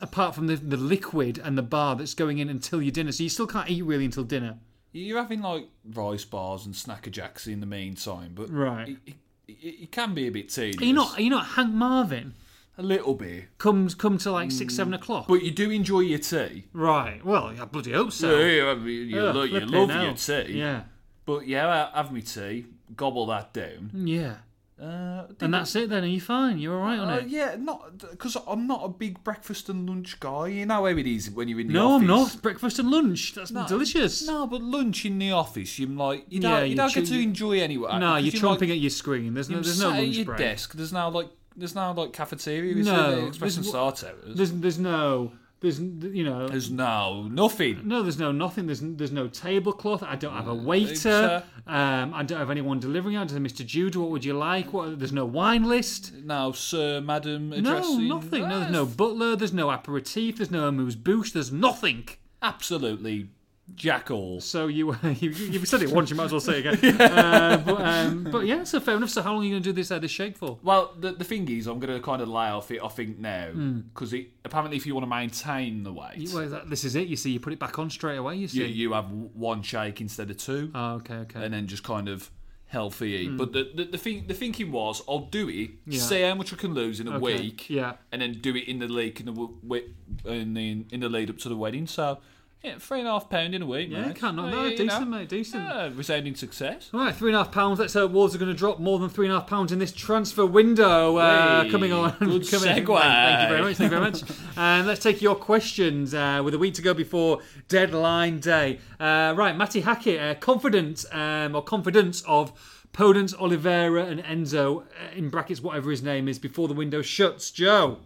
apart 0.00 0.34
from 0.34 0.46
the, 0.46 0.56
the 0.56 0.76
liquid 0.76 1.38
and 1.42 1.56
the 1.58 1.62
bar 1.62 1.96
that's 1.96 2.14
going 2.14 2.38
in 2.38 2.48
until 2.48 2.80
your 2.80 2.92
dinner. 2.92 3.10
So 3.12 3.22
you 3.22 3.28
still 3.28 3.46
can't 3.46 3.68
eat 3.70 3.82
really 3.82 4.04
until 4.04 4.24
dinner. 4.24 4.58
You're 4.92 5.18
having 5.20 5.40
like 5.40 5.68
rice 5.84 6.24
bars 6.24 6.66
and 6.66 6.74
Snack 6.76 7.06
a 7.06 7.10
Jacks 7.10 7.46
in 7.46 7.60
the 7.60 7.66
meantime, 7.66 8.32
but 8.34 8.48
Right. 8.50 8.88
it, 8.90 8.96
it, 9.06 9.14
it 9.48 9.90
can 9.92 10.14
be 10.14 10.26
a 10.26 10.30
bit 10.30 10.48
tedious. 10.50 10.80
Are 10.80 10.84
you 10.84 10.92
not 10.92 11.18
are 11.18 11.22
you 11.22 11.30
not 11.30 11.46
Hank 11.46 11.72
Marvin? 11.74 12.34
a 12.80 12.82
little 12.82 13.14
bit, 13.14 13.46
Comes 13.58 13.92
come 13.96 14.18
to 14.18 14.30
like 14.30 14.52
six, 14.52 14.72
hmm. 14.72 14.76
seven 14.76 14.94
o'clock. 14.94 15.26
but 15.26 15.42
you 15.42 15.50
do 15.50 15.68
enjoy 15.68 15.98
your 15.98 16.20
tea. 16.20 16.64
right. 16.72 17.24
Well, 17.24 17.46
I 17.60 17.64
bloody 17.64 17.90
hope 17.90 18.12
so. 18.12 18.38
Yeah, 18.38 18.62
yeah, 18.62 18.74
mean, 18.74 19.08
you, 19.08 19.18
Ugh, 19.20 19.34
lo- 19.34 19.42
you 19.42 19.50
flipping 19.50 19.70
love 19.70 19.90
hell. 19.90 20.04
your 20.04 20.14
tea, 20.14 20.52
Yeah. 20.58 20.82
but 21.26 21.48
yeah, 21.48 21.88
I 21.92 21.96
have 21.96 22.12
me 22.12 22.22
tea, 22.22 22.66
gobble 22.96 23.26
that 23.26 23.52
down. 23.52 23.90
Yeah. 23.94 24.36
Uh, 24.80 25.24
And 25.40 25.52
that's 25.52 25.74
it 25.74 25.90
then. 25.90 26.04
Are 26.04 26.06
you 26.06 26.20
fine? 26.20 26.58
You're 26.58 26.74
all 26.78 26.84
right 26.86 26.98
on 27.00 27.08
Uh, 27.08 27.16
it? 27.16 27.28
yeah, 27.28 27.56
not 27.58 27.98
because 27.98 28.36
I'm 28.46 28.66
not 28.68 28.82
a 28.84 28.88
big 28.88 29.24
breakfast 29.24 29.68
and 29.68 29.88
lunch 29.88 30.20
guy. 30.20 30.46
You 30.48 30.66
know 30.66 30.74
how 30.74 30.86
it 30.86 31.06
is 31.06 31.30
when 31.30 31.48
you're 31.48 31.58
in 31.60 31.66
the 31.68 31.72
No, 31.74 31.92
office. 31.96 32.06
No, 32.06 32.14
I'm 32.14 32.20
not. 32.22 32.42
Breakfast 32.42 32.78
and 32.78 32.90
lunch. 32.90 33.34
That's 33.34 33.50
delicious. 33.50 34.26
No, 34.26 34.46
but 34.46 34.62
lunch 34.62 35.04
in 35.04 35.18
the 35.18 35.32
office, 35.32 35.78
you're 35.78 35.88
like 35.90 36.26
you 36.28 36.38
don't, 36.40 36.62
you 36.64 36.70
you 36.70 36.76
don't 36.76 36.94
get 36.94 37.06
to 37.06 37.20
enjoy 37.20 37.60
anyway. 37.60 37.98
No, 37.98 38.16
you're 38.16 38.32
like- 38.32 38.60
chomping 38.60 38.70
at 38.70 38.78
your 38.78 38.90
screen. 38.90 39.34
There's 39.34 39.50
no, 39.50 39.60
there's 39.60 39.80
no 39.80 39.90
lunch 39.90 40.16
your 40.16 40.24
break. 40.26 40.38
desk. 40.38 40.74
There's 40.74 40.92
now 40.92 41.08
like 41.10 41.28
there's 41.56 41.74
now 41.74 41.92
like 41.92 42.12
cafeteria. 42.12 42.74
No, 42.76 43.16
there? 43.16 43.26
Express 43.28 43.56
there's- 43.56 43.68
Star 43.68 43.90
Towers. 43.92 44.36
There's 44.36 44.52
there's 44.52 44.78
no 44.78 45.32
there's 45.60 45.80
you 45.80 46.22
know 46.24 46.46
There's 46.48 46.70
no 46.70 47.24
nothing. 47.24 47.86
no 47.86 48.02
there's 48.02 48.18
no 48.18 48.30
nothing. 48.32 48.66
There's 48.66 48.80
there's 48.80 49.12
no 49.12 49.26
tablecloth. 49.28 50.02
I 50.02 50.14
don't 50.16 50.32
have 50.34 50.48
a 50.48 50.54
waiter. 50.54 50.92
waiter 50.94 51.42
um, 51.66 52.14
I 52.14 52.22
don't 52.22 52.38
have 52.38 52.50
anyone 52.50 52.78
delivering 52.78 53.16
out 53.16 53.28
to 53.30 53.34
Mr 53.36 53.66
Jude 53.66 53.96
what 53.96 54.10
would 54.10 54.24
you 54.24 54.34
like? 54.34 54.72
What 54.72 54.98
there's 54.98 55.12
no 55.12 55.24
wine 55.26 55.64
list. 55.64 56.12
No, 56.14 56.52
sir, 56.52 57.00
madam, 57.00 57.50
no 57.50 57.56
addressing. 57.56 58.08
nothing. 58.08 58.48
No 58.48 58.60
there's 58.60 58.72
no 58.72 58.86
butler. 58.86 59.36
There's 59.36 59.52
no 59.52 59.70
aperitif. 59.70 60.36
There's 60.36 60.50
no 60.50 60.68
amuse 60.68 60.94
bouche 60.96 61.32
there's 61.32 61.50
nothing. 61.52 62.08
Absolutely, 62.40 63.28
jack 63.74 64.10
all. 64.10 64.40
so 64.40 64.66
you 64.66 64.94
you 65.20 65.30
you've 65.30 65.68
said 65.68 65.82
it 65.82 65.90
once 65.92 66.10
you 66.10 66.16
might 66.16 66.24
as 66.24 66.32
well 66.32 66.40
say 66.40 66.60
it 66.60 66.66
again 66.84 67.00
uh, 67.00 67.62
but, 67.64 67.80
um, 67.80 68.24
but 68.24 68.46
yeah 68.46 68.64
so 68.64 68.80
fair 68.80 68.96
enough 68.96 69.10
so 69.10 69.22
how 69.22 69.32
long 69.32 69.42
are 69.42 69.44
you 69.44 69.50
going 69.52 69.62
to 69.62 69.68
do 69.68 69.72
this 69.72 69.90
uh, 69.90 69.98
this 69.98 70.10
shake 70.10 70.36
for 70.36 70.58
Well, 70.62 70.94
the, 70.98 71.12
the 71.12 71.24
thing 71.24 71.48
is, 71.48 71.66
I'm 71.66 71.78
going 71.78 71.94
to 71.94 72.00
kind 72.04 72.20
of 72.22 72.28
lay 72.28 72.48
off 72.48 72.70
it. 72.70 72.80
I 72.82 72.88
think 72.88 73.18
now 73.18 73.48
Hmm. 73.52 73.80
because 73.94 74.12
apparently, 74.44 74.76
if 74.76 74.86
you 74.86 74.94
want 74.94 75.04
to 75.04 75.08
maintain 75.10 75.82
the 75.84 75.92
weight, 75.92 76.16
You- 76.16 76.34
well, 76.34 76.48
that, 76.48 76.68
this 76.70 76.84
is 76.84 76.96
it 76.96 77.08
you 77.08 77.16
see 77.16 77.30
you 77.30 77.40
put 77.40 77.52
it 77.52 77.58
back 77.58 77.78
on 77.78 77.88
straight 77.90 78.16
away 78.16 78.36
you 78.36 78.48
see 78.48 78.58
you, 78.60 78.66
you 78.66 78.92
have 78.94 79.10
one 79.10 79.62
shake 79.62 80.00
instead 80.00 80.30
of 80.30 80.36
two. 80.38 80.70
oh 80.74 80.94
okay 80.94 81.14
okay 81.24 81.44
and 81.44 81.52
then 81.54 81.66
just 81.66 81.82
kind 81.84 82.08
of 82.08 82.30
healthy 82.66 83.12
eat. 83.12 83.36
But 83.36 83.52
the, 83.52 83.70
the 83.74 83.84
the 83.84 83.98
thing 83.98 84.24
the 84.26 84.34
thinking 84.34 84.70
was, 84.72 85.02
I'll 85.08 85.20
do 85.20 85.48
it. 85.48 85.70
Yeah. 85.86 86.00
see 86.00 86.22
how 86.22 86.34
much 86.34 86.52
I 86.52 86.56
can 86.56 86.74
lose 86.74 87.00
in 87.00 87.08
a 87.08 87.12
Okay, 87.16 87.20
week, 87.40 87.70
yeah. 87.70 87.94
and 88.12 88.20
then 88.22 88.32
do 88.40 88.54
it 88.56 88.68
in 88.68 88.78
the 88.78 88.88
leak 88.88 89.20
in 89.20 89.26
the 89.26 89.84
in 90.26 90.54
the 90.54 90.84
in 90.90 91.00
the 91.00 91.08
lead 91.08 91.30
up 91.30 91.38
to 91.38 91.48
the 91.48 91.56
wedding. 91.56 91.86
So 91.86 92.18
yeah, 92.62 92.76
three 92.78 92.98
and 92.98 93.08
a 93.08 93.12
half 93.12 93.30
pound 93.30 93.54
in 93.54 93.62
a 93.62 93.66
week. 93.66 93.88
yeah 93.90 94.06
mate. 94.08 94.16
can't 94.16 94.34
knock 94.36 94.52
Uh, 94.52 94.62
that 94.64 94.70
you 94.72 94.76
decent 94.78 95.08
mate 95.08 95.28
decent 95.28 95.64
uh, 95.66 95.90
resounding 95.94 96.34
success. 96.34 96.90
All 96.92 97.00
right, 97.00 97.14
three 97.14 97.30
and 97.30 97.36
a 97.36 97.44
half 97.44 97.52
pounds. 97.52 97.78
Let's 97.78 97.94
hope 97.94 98.10
Wolves 98.10 98.34
are 98.34 98.38
going 98.38 98.50
to 98.50 98.56
drop 98.58 98.80
more 98.80 98.98
than 98.98 99.08
three 99.08 99.26
and 99.26 99.34
a 99.34 99.38
half 99.38 99.48
pounds 99.48 99.70
in 99.72 99.78
this 99.78 99.92
transfer 99.92 100.44
window. 100.44 101.16
Uh, 101.16 101.62
Hey, 101.64 101.70
coming 101.70 101.92
on. 101.92 102.10
good 102.18 102.18
coming, 102.50 102.68
segue. 102.84 103.00
Thank 103.00 103.42
you 103.42 103.48
very 103.48 103.62
much. 103.62 103.76
Thank 103.76 103.92
you 103.92 103.98
very 103.98 104.00
much. 104.10 104.22
and 104.56 104.86
let's 104.86 105.02
take 105.02 105.22
your 105.22 105.34
questions 105.36 106.14
uh, 106.14 106.42
with 106.44 106.54
a 106.54 106.58
week 106.58 106.74
to 106.74 106.82
go 106.82 106.94
before 106.94 107.40
deadline 107.68 108.40
day. 108.40 108.80
Uh, 108.98 109.34
right, 109.36 109.56
Matty 109.56 109.82
Hackett, 109.82 110.20
uh, 110.20 110.34
confident 110.40 111.04
um, 111.12 111.54
or 111.54 111.62
confidence 111.62 112.22
of 112.26 112.52
Podence, 112.92 113.34
Oliveira, 113.38 114.06
and 114.06 114.20
Enzo 114.24 114.80
uh, 114.82 114.84
in 115.14 115.28
brackets, 115.30 115.60
whatever 115.60 115.90
his 115.90 116.02
name 116.02 116.26
is, 116.26 116.38
before 116.38 116.66
the 116.66 116.74
window 116.74 117.02
shuts. 117.02 117.50
Joe. 117.50 117.98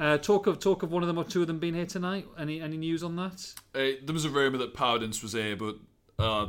Uh, 0.00 0.16
talk 0.16 0.46
of 0.46 0.58
talk 0.58 0.82
of 0.82 0.90
one 0.90 1.02
of 1.02 1.06
them 1.08 1.18
or 1.18 1.24
two 1.24 1.42
of 1.42 1.46
them 1.46 1.58
being 1.58 1.74
here 1.74 1.84
tonight. 1.84 2.26
Any 2.38 2.62
any 2.62 2.78
news 2.78 3.02
on 3.02 3.16
that? 3.16 3.52
Uh, 3.74 4.00
there 4.02 4.14
was 4.14 4.24
a 4.24 4.30
rumor 4.30 4.56
that 4.56 4.72
Podence 4.72 5.22
was 5.22 5.34
here, 5.34 5.56
but 5.56 5.76
uh, 6.18 6.46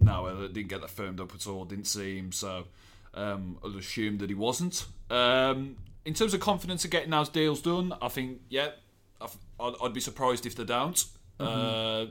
no, 0.00 0.26
I 0.26 0.46
didn't 0.46 0.68
get 0.68 0.80
that 0.80 0.90
firmed 0.90 1.20
up 1.20 1.34
at 1.34 1.48
all. 1.48 1.64
Didn't 1.64 1.88
see 1.88 2.18
him, 2.18 2.30
so 2.30 2.66
um, 3.14 3.58
I'll 3.64 3.76
assume 3.76 4.18
that 4.18 4.30
he 4.30 4.36
wasn't. 4.36 4.86
Um, 5.10 5.76
in 6.04 6.14
terms 6.14 6.34
of 6.34 6.40
confidence 6.40 6.84
of 6.84 6.92
getting 6.92 7.10
those 7.10 7.28
deals 7.28 7.60
done, 7.60 7.92
I 8.00 8.06
think 8.06 8.42
yeah, 8.48 8.68
I'd, 9.20 9.74
I'd 9.82 9.92
be 9.92 10.00
surprised 10.00 10.46
if 10.46 10.54
they 10.54 10.64
don't. 10.64 11.04
Uh, 11.40 12.06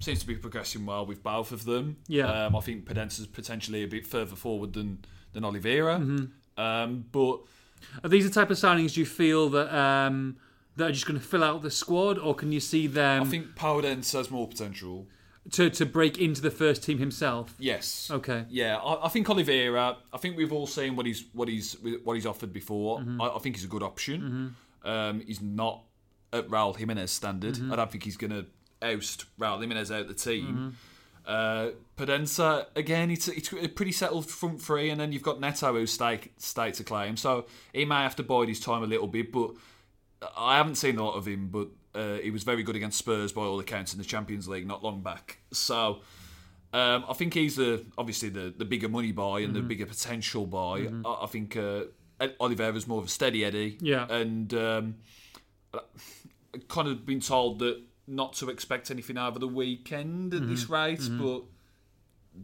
seems 0.00 0.18
to 0.18 0.26
be 0.26 0.34
progressing 0.34 0.86
well 0.86 1.06
with 1.06 1.22
both 1.22 1.52
of 1.52 1.64
them. 1.64 1.98
Yeah. 2.08 2.46
um, 2.46 2.56
I 2.56 2.60
think 2.60 2.84
Podence 2.84 3.20
is 3.20 3.28
potentially 3.28 3.84
a 3.84 3.88
bit 3.88 4.08
further 4.08 4.34
forward 4.34 4.72
than 4.72 5.04
than 5.34 5.44
Oliveira, 5.44 5.94
um, 6.56 7.04
but. 7.12 7.42
Are 8.02 8.08
these 8.08 8.24
the 8.24 8.30
type 8.32 8.50
of 8.50 8.56
signings 8.56 8.96
you 8.96 9.06
feel 9.06 9.48
that 9.50 9.74
um, 9.74 10.36
that 10.76 10.90
are 10.90 10.92
just 10.92 11.06
going 11.06 11.18
to 11.18 11.24
fill 11.24 11.44
out 11.44 11.62
the 11.62 11.70
squad, 11.70 12.18
or 12.18 12.34
can 12.34 12.52
you 12.52 12.60
see 12.60 12.86
them 12.86 13.22
I 13.22 13.26
think 13.26 13.54
Podence 13.54 14.12
has 14.12 14.30
more 14.30 14.46
potential. 14.48 15.06
to 15.52 15.70
to 15.70 15.86
break 15.86 16.18
into 16.18 16.40
the 16.40 16.50
first 16.50 16.82
team 16.82 16.98
himself? 16.98 17.54
Yes. 17.58 18.10
Okay. 18.10 18.44
Yeah, 18.48 18.76
I, 18.76 19.06
I 19.06 19.08
think 19.08 19.28
Oliveira. 19.28 19.96
I 20.12 20.18
think 20.18 20.36
we've 20.36 20.52
all 20.52 20.66
seen 20.66 20.96
what 20.96 21.06
he's 21.06 21.24
what 21.32 21.48
he's 21.48 21.76
what 22.04 22.14
he's 22.14 22.26
offered 22.26 22.52
before. 22.52 23.00
Mm-hmm. 23.00 23.20
I, 23.20 23.28
I 23.28 23.38
think 23.38 23.56
he's 23.56 23.64
a 23.64 23.68
good 23.68 23.82
option. 23.82 24.54
Um, 24.82 25.20
he's 25.26 25.42
not 25.42 25.82
at 26.32 26.48
Raul 26.48 26.76
Jimenez 26.76 27.10
standard. 27.10 27.58
I 27.70 27.76
don't 27.76 27.90
think 27.90 28.04
he's 28.04 28.16
going 28.16 28.30
to 28.30 28.46
oust 28.82 29.26
Raul 29.38 29.60
Jimenez 29.60 29.90
out 29.90 30.08
the 30.08 30.14
team. 30.14 30.76
Uh, 31.30 31.70
Podence 31.96 32.66
again, 32.74 33.10
it's 33.10 33.28
it's 33.28 33.52
a 33.52 33.68
pretty 33.68 33.92
settled 33.92 34.26
front 34.26 34.60
three, 34.60 34.90
and 34.90 35.00
then 35.00 35.12
you've 35.12 35.22
got 35.22 35.38
Neto 35.40 35.72
who 35.74 35.86
stake 35.86 36.32
states 36.38 36.80
a 36.80 36.84
claim, 36.84 37.16
so 37.16 37.46
he 37.72 37.84
may 37.84 38.02
have 38.02 38.16
to 38.16 38.22
bide 38.22 38.48
his 38.48 38.58
time 38.58 38.82
a 38.82 38.86
little 38.86 39.06
bit. 39.06 39.30
But 39.30 39.50
I 40.36 40.56
haven't 40.56 40.74
seen 40.76 40.96
a 40.98 41.04
lot 41.04 41.14
of 41.14 41.26
him, 41.26 41.48
but 41.48 41.68
uh, 41.94 42.14
he 42.16 42.30
was 42.30 42.42
very 42.42 42.62
good 42.62 42.74
against 42.74 42.98
Spurs 42.98 43.32
by 43.32 43.42
all 43.42 43.60
accounts 43.60 43.92
in 43.92 43.98
the 43.98 44.04
Champions 44.04 44.48
League 44.48 44.66
not 44.66 44.82
long 44.82 45.02
back. 45.02 45.38
So 45.52 46.00
um, 46.72 47.04
I 47.08 47.12
think 47.14 47.34
he's 47.34 47.56
the 47.56 47.84
obviously 47.96 48.28
the, 48.30 48.52
the 48.56 48.64
bigger 48.64 48.88
money 48.88 49.12
buy 49.12 49.40
and 49.40 49.54
the 49.54 49.60
bigger 49.60 49.86
potential 49.86 50.46
buy. 50.46 50.88
I, 51.04 51.24
I 51.24 51.26
think 51.26 51.56
uh, 51.56 51.82
Oliveira's 52.40 52.86
more 52.88 52.98
of 52.98 53.04
a 53.04 53.08
steady 53.08 53.44
Eddie, 53.44 53.78
Yeah. 53.80 54.06
and 54.10 54.52
um, 54.54 54.94
kind 56.68 56.88
of 56.88 57.06
been 57.06 57.20
told 57.20 57.58
that 57.60 57.80
not 58.10 58.32
to 58.34 58.50
expect 58.50 58.90
anything 58.90 59.16
over 59.16 59.38
the 59.38 59.48
weekend 59.48 60.34
at 60.34 60.46
this 60.48 60.68
rate, 60.68 61.00
but 61.18 61.42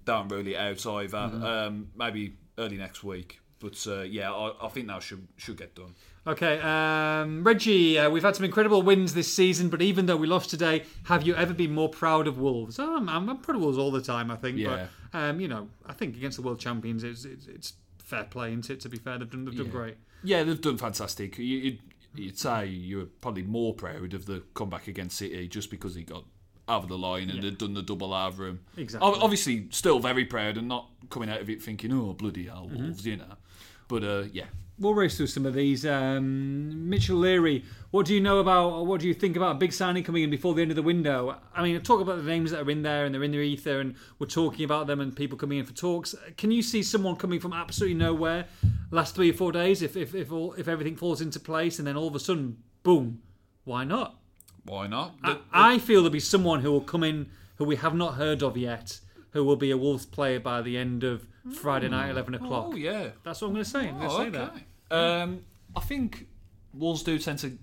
don't 0.04 0.28
rule 0.28 0.46
it 0.46 0.56
out 0.56 0.86
either. 0.86 1.16
Um, 1.18 1.88
maybe 1.96 2.34
early 2.58 2.76
next 2.76 3.04
week. 3.04 3.40
But 3.58 3.84
uh, 3.86 4.02
yeah, 4.02 4.32
I, 4.32 4.66
I 4.66 4.68
think 4.68 4.86
that 4.88 5.02
should 5.02 5.26
should 5.36 5.56
get 5.56 5.74
done. 5.74 5.94
Okay, 6.26 6.60
um, 6.60 7.42
Reggie, 7.44 7.98
uh, 7.98 8.10
we've 8.10 8.22
had 8.22 8.34
some 8.36 8.44
incredible 8.44 8.82
wins 8.82 9.14
this 9.14 9.32
season, 9.32 9.68
but 9.68 9.80
even 9.80 10.06
though 10.06 10.16
we 10.16 10.26
lost 10.26 10.50
today, 10.50 10.82
have 11.04 11.22
you 11.26 11.34
ever 11.36 11.54
been 11.54 11.72
more 11.72 11.88
proud 11.88 12.26
of 12.26 12.36
Wolves? 12.38 12.78
Oh, 12.80 12.96
I'm, 12.96 13.08
I'm 13.08 13.38
proud 13.38 13.54
of 13.56 13.62
Wolves 13.62 13.78
all 13.78 13.92
the 13.92 14.02
time, 14.02 14.30
I 14.30 14.36
think. 14.36 14.58
Yeah. 14.58 14.88
But, 15.12 15.18
um, 15.18 15.40
you 15.40 15.46
know, 15.46 15.68
I 15.86 15.92
think 15.92 16.16
against 16.16 16.36
the 16.36 16.42
world 16.42 16.58
champions, 16.58 17.04
it's, 17.04 17.24
it's, 17.24 17.46
it's 17.46 17.72
fair 17.98 18.24
play, 18.24 18.48
isn't 18.50 18.68
it? 18.68 18.80
To 18.80 18.88
be 18.88 18.98
fair, 18.98 19.18
they've 19.18 19.30
done, 19.30 19.44
they've 19.44 19.56
done 19.56 19.66
Yeah. 19.66 19.72
great. 19.72 19.96
Yeah, 20.24 20.42
they've 20.42 20.60
done 20.60 20.78
fantastic. 20.78 21.38
You, 21.38 21.78
you'd, 22.18 22.38
say 22.38 22.66
you 22.66 22.98
were 22.98 23.06
probably 23.20 23.42
more 23.42 23.74
proud 23.74 24.14
of 24.14 24.26
the 24.26 24.42
comeback 24.54 24.88
against 24.88 25.18
City 25.18 25.48
just 25.48 25.70
because 25.70 25.94
he 25.94 26.02
got 26.02 26.24
over 26.68 26.86
the 26.86 26.98
line 26.98 27.30
and 27.30 27.42
had 27.44 27.58
done 27.58 27.74
the 27.74 27.82
double 27.82 28.12
over 28.12 28.46
him. 28.46 28.60
Exactly. 28.76 29.08
Obviously, 29.20 29.68
still 29.70 29.98
very 30.00 30.24
proud 30.24 30.56
and 30.56 30.68
not 30.68 30.88
coming 31.10 31.30
out 31.30 31.40
of 31.40 31.48
it 31.48 31.62
thinking, 31.62 31.92
oh, 31.92 32.12
bloody 32.12 32.46
hell, 32.46 32.68
Mm-hmm. 32.72 32.84
Wolves, 32.84 33.06
you 33.06 33.16
know. 33.16 33.36
But 33.88 34.02
uh, 34.02 34.24
yeah, 34.32 34.46
We'll 34.78 34.92
race 34.92 35.16
through 35.16 35.28
some 35.28 35.46
of 35.46 35.54
these. 35.54 35.86
Um, 35.86 36.90
Mitchell 36.90 37.16
Leary, 37.16 37.64
what 37.92 38.04
do 38.04 38.12
you 38.14 38.20
know 38.20 38.40
about, 38.40 38.72
or 38.72 38.84
what 38.86 39.00
do 39.00 39.08
you 39.08 39.14
think 39.14 39.34
about 39.34 39.56
a 39.56 39.58
big 39.58 39.72
signing 39.72 40.04
coming 40.04 40.22
in 40.22 40.28
before 40.28 40.52
the 40.54 40.60
end 40.60 40.70
of 40.70 40.76
the 40.76 40.82
window? 40.82 41.38
I 41.54 41.62
mean, 41.62 41.80
talk 41.80 42.02
about 42.02 42.18
the 42.18 42.22
names 42.24 42.50
that 42.50 42.60
are 42.60 42.70
in 42.70 42.82
there 42.82 43.06
and 43.06 43.14
they're 43.14 43.22
in 43.22 43.30
the 43.30 43.38
ether, 43.38 43.80
and 43.80 43.94
we're 44.18 44.26
talking 44.26 44.66
about 44.66 44.86
them 44.86 45.00
and 45.00 45.16
people 45.16 45.38
coming 45.38 45.58
in 45.58 45.64
for 45.64 45.72
talks. 45.72 46.14
Can 46.36 46.50
you 46.50 46.60
see 46.60 46.82
someone 46.82 47.16
coming 47.16 47.40
from 47.40 47.54
absolutely 47.54 47.94
nowhere 47.96 48.44
last 48.90 49.14
three 49.14 49.30
or 49.30 49.34
four 49.34 49.50
days 49.50 49.80
if 49.80 49.96
if 49.96 50.14
if, 50.14 50.30
all, 50.30 50.52
if 50.54 50.68
everything 50.68 50.94
falls 50.96 51.22
into 51.22 51.40
place, 51.40 51.78
and 51.78 51.88
then 51.88 51.96
all 51.96 52.08
of 52.08 52.14
a 52.14 52.20
sudden, 52.20 52.58
boom, 52.82 53.22
why 53.64 53.84
not? 53.84 54.16
why 54.64 54.86
not? 54.88 55.14
I, 55.22 55.32
The- 55.32 55.40
I 55.52 55.78
feel 55.78 56.00
there'll 56.02 56.10
be 56.12 56.20
someone 56.20 56.60
who 56.60 56.70
will 56.72 56.80
come 56.82 57.02
in 57.04 57.30
who 57.56 57.64
we 57.64 57.76
have 57.76 57.94
not 57.94 58.16
heard 58.16 58.42
of 58.42 58.56
yet, 58.58 59.00
who 59.30 59.42
will 59.42 59.56
be 59.56 59.70
a 59.70 59.76
Wolves 59.78 60.04
player 60.04 60.38
by 60.38 60.60
the 60.60 60.76
end 60.76 61.02
of 61.02 61.26
Friday 61.54 61.88
night, 61.88 62.10
eleven 62.10 62.34
o'clock. 62.34 62.66
oh, 62.72 62.76
yeah. 62.76 63.08
That's 63.22 63.40
what 63.40 63.48
I'm 63.48 63.54
going 63.54 63.64
to 63.64 63.70
say. 63.70 63.88
I'm 63.88 63.98
going 63.98 64.08
to 64.08 64.14
Oh, 64.14 64.18
say 64.18 64.28
okay. 64.38 64.62
that. 64.90 64.96
Um, 64.96 65.40
I 65.74 65.80
think 65.80 66.26
Wolves 66.74 67.02
do 67.02 67.18
tend 67.18 67.38
to 67.40 67.58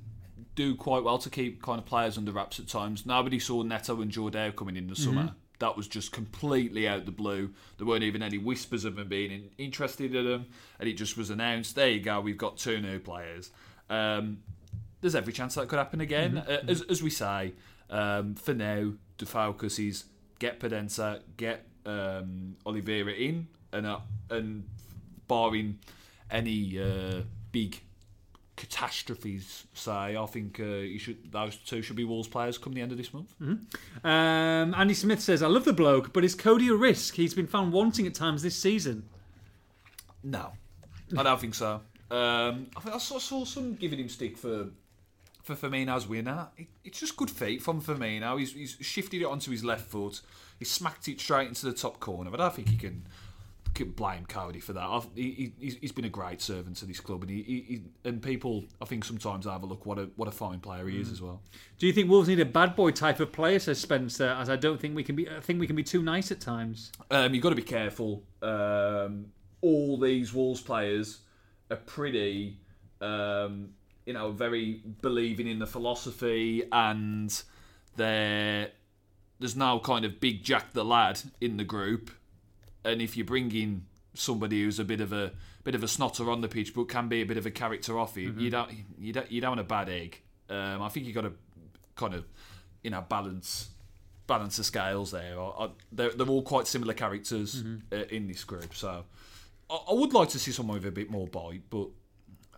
do 0.56 0.76
quite 0.76 1.04
well 1.04 1.18
to 1.18 1.30
keep 1.30 1.62
kind 1.64 1.80
of 1.80 1.86
players 1.86 2.18
under 2.18 2.32
wraps 2.32 2.60
at 2.60 2.68
times. 2.68 3.06
Nobody 3.06 3.40
saw 3.40 3.64
Neto 3.64 4.02
and 4.02 4.12
Jordao 4.12 4.56
coming 4.56 4.76
in 4.78 4.88
the 4.88 4.96
summer. 4.96 5.34
That 5.60 5.78
was 5.78 5.88
just 5.88 6.12
completely 6.12 6.88
out 6.88 7.06
the 7.06 7.12
blue. 7.12 7.52
There 7.78 7.88
weren't 7.88 8.04
even 8.04 8.22
any 8.22 8.38
whispers 8.38 8.86
of 8.86 8.96
them 8.96 9.08
being 9.08 9.32
in, 9.32 9.50
interested 9.58 10.14
in 10.14 10.26
them, 10.26 10.48
and 10.80 10.90
it 10.90 10.94
just 10.94 11.16
was 11.18 11.30
announced. 11.30 11.76
There 11.76 11.90
you 11.90 12.02
go. 12.02 12.20
We've 12.22 12.38
got 12.38 12.58
two 12.58 12.82
new 12.82 13.00
players. 13.00 13.50
Um, 13.90 14.40
there's 15.02 15.16
every 15.16 15.34
chance 15.34 15.56
that 15.56 15.68
could 15.70 15.80
happen 15.80 16.02
again. 16.02 16.38
Uh, 16.38 16.64
as, 16.68 16.82
as 16.84 17.02
we 17.02 17.10
say, 17.10 17.54
um, 17.90 18.36
for 18.36 18.54
now, 18.54 18.94
the 19.18 19.26
focus 19.26 19.80
is 19.80 20.06
get 20.40 20.60
Podence, 20.60 21.20
get 21.38 21.66
um, 21.86 22.56
Oliveira 22.66 23.12
in, 23.14 23.48
and 23.74 23.86
uh, 23.86 24.00
and 24.30 24.64
barring 25.28 25.80
any 26.32 26.80
uh, 26.80 27.22
big 27.52 27.82
catastrophes, 28.56 29.66
say, 29.74 30.16
I 30.16 30.26
think 30.28 30.60
uh, 30.60 30.64
you 30.64 31.00
should 31.00 31.32
those 31.32 31.56
two 31.58 31.82
should 31.82 31.96
be 31.96 32.04
Wolves 32.04 32.28
players 32.28 32.58
come 32.58 32.74
the 32.74 32.82
end 32.82 32.92
of 32.92 32.98
this 32.98 33.14
month. 33.14 33.34
Um, 33.42 34.74
Andy 34.76 34.94
Smith 34.94 35.22
says, 35.22 35.42
I 35.42 35.48
love 35.48 35.66
the 35.66 35.74
bloke, 35.74 36.14
but 36.14 36.24
is 36.24 36.36
Coady 36.36 36.70
a 36.70 36.76
risk? 36.76 37.16
He's 37.16 37.34
been 37.34 37.48
found 37.48 37.74
wanting 37.74 38.08
at 38.08 38.14
times 38.14 38.44
this 38.44 38.56
season. 38.56 39.10
No, 40.24 40.54
I 41.18 41.24
don't 41.24 41.42
think 41.42 41.56
so. 41.56 41.82
Um, 42.12 42.68
I 42.78 42.80
think 42.82 42.96
I 42.96 43.00
saw, 43.00 43.18
saw 43.18 43.44
some 43.44 43.76
giving 43.76 44.00
him 44.00 44.10
stick 44.10 44.38
for 44.38 44.68
for 45.42 45.56
Firmino's 45.56 46.08
winner. 46.08 46.48
It, 46.58 46.68
it's 46.86 47.00
just 47.00 47.18
good 47.18 47.30
feet 47.30 47.62
from 47.62 47.82
Firmino. 47.82 48.40
He's, 48.40 48.54
he's 48.54 48.78
shifted 48.80 49.22
it 49.22 49.26
onto 49.26 49.52
his 49.52 49.64
left 49.64 49.90
foot. 49.90 50.22
He 50.58 50.64
smacked 50.66 51.08
it 51.10 51.20
straight 51.20 51.50
into 51.50 51.66
the 51.66 51.74
top 51.74 52.00
corner. 52.00 52.32
But 52.32 52.40
I 52.40 52.44
don't 52.46 52.56
think 52.56 52.70
he 52.70 52.78
can 52.78 53.06
blame 53.96 54.26
Coady 54.26 54.60
for 54.60 54.74
that. 54.74 54.84
I've, 54.84 55.08
he, 55.16 55.32
he- 55.32 55.54
he's, 55.60 55.76
he's 55.78 55.92
been 55.92 56.06
a 56.06 56.10
great 56.10 56.42
servant 56.42 56.78
to 56.78 56.86
this 56.86 57.00
club, 57.00 57.22
and 57.24 57.30
he, 57.32 57.42
he, 57.44 57.60
he 57.68 57.82
and 58.10 58.22
people 58.22 58.66
I 58.82 58.86
think 58.86 59.04
sometimes 59.04 59.46
have 59.46 59.64
a 59.64 59.66
look 59.66 59.86
what 59.86 59.98
a 60.00 60.10
what 60.16 60.28
a 60.28 60.32
fine 60.32 60.60
player 60.60 60.88
he 60.88 61.00
is 61.00 61.12
as 61.12 61.22
well. 61.22 61.42
Do 61.80 61.88
you 61.88 61.94
think 61.94 62.10
Wolves 62.10 62.28
need 62.28 62.40
a 62.40 62.46
bad 62.46 62.76
boy 62.76 62.92
type 62.92 63.20
of 63.20 63.32
player, 63.32 63.60
says 63.60 63.80
Spencer, 63.80 64.30
as 64.40 64.50
I 64.50 64.56
don't 64.56 64.80
think 64.80 64.96
we 64.96 65.04
can 65.04 65.16
be 65.16 65.28
I 65.30 65.40
think 65.40 65.60
we 65.60 65.68
can 65.68 65.76
be 65.76 65.84
too 65.84 66.02
nice 66.04 66.32
at 66.32 66.40
times. 66.40 66.92
Um, 67.12 67.34
you've 67.34 67.44
got 67.44 67.50
to 67.50 67.56
be 67.56 67.62
careful. 67.64 68.24
Um, 68.42 69.28
all 69.62 69.98
these 70.00 70.34
Wolves 70.34 70.62
players 70.62 71.20
are 71.72 71.78
pretty, 71.78 72.60
um, 73.02 73.70
you 74.06 74.14
know, 74.14 74.32
very 74.32 74.82
believing 75.02 75.48
in 75.48 75.58
the 75.60 75.66
philosophy, 75.68 76.64
and 76.72 77.42
they're, 77.96 78.70
there's 79.40 79.56
no 79.56 79.80
kind 79.80 80.06
of 80.06 80.20
big 80.20 80.44
Jack 80.44 80.74
the 80.74 80.84
lad 80.86 81.20
in 81.42 81.58
the 81.58 81.64
group. 81.64 82.12
And 82.86 83.02
if 83.02 83.16
you 83.18 83.24
bring 83.24 83.52
in 83.52 83.86
somebody 84.14 84.64
who's 84.64 84.80
a 84.80 84.84
bit 84.84 85.02
of 85.02 85.14
a 85.14 85.32
bit 85.64 85.76
of 85.76 85.84
a 85.84 85.88
snotter 85.88 86.30
on 86.30 86.42
the 86.42 86.48
pitch, 86.48 86.74
but 86.74 86.90
can 86.90 87.08
be 87.08 87.22
a 87.22 87.26
bit 87.26 87.38
of 87.38 87.46
a 87.46 87.52
character 87.52 87.98
off 87.98 88.18
it, 88.18 88.36
you 88.38 88.50
don't 88.50 88.70
you 88.98 89.14
don't 89.14 89.32
you 89.32 89.42
don't 89.42 89.52
want 89.52 89.62
a 89.62 89.64
bad 89.64 89.90
egg. 89.90 90.22
Um, 90.50 90.82
I 90.82 90.90
think 90.90 91.06
you've 91.06 91.16
got 91.16 91.22
to 91.22 91.34
kind 91.96 92.14
of 92.14 92.26
you 92.84 92.90
know 92.92 93.04
balance 93.08 93.70
balance 94.28 94.58
the 94.58 94.64
scales 94.64 95.12
there. 95.12 95.40
I, 95.40 95.44
I, 95.66 95.70
they're, 95.92 96.12
they're 96.12 96.28
all 96.28 96.42
quite 96.44 96.68
similar 96.68 96.94
characters 96.94 97.64
uh, 97.92 98.04
in 98.10 98.28
this 98.28 98.44
group, 98.44 98.74
so 98.76 99.04
I, 99.70 99.76
I 99.90 99.94
would 99.94 100.14
like 100.14 100.30
to 100.30 100.40
see 100.40 100.52
someone 100.52 100.78
with 100.78 100.86
a 100.86 100.92
bit 100.92 101.10
more 101.10 101.28
bite, 101.28 101.64
but 101.70 101.88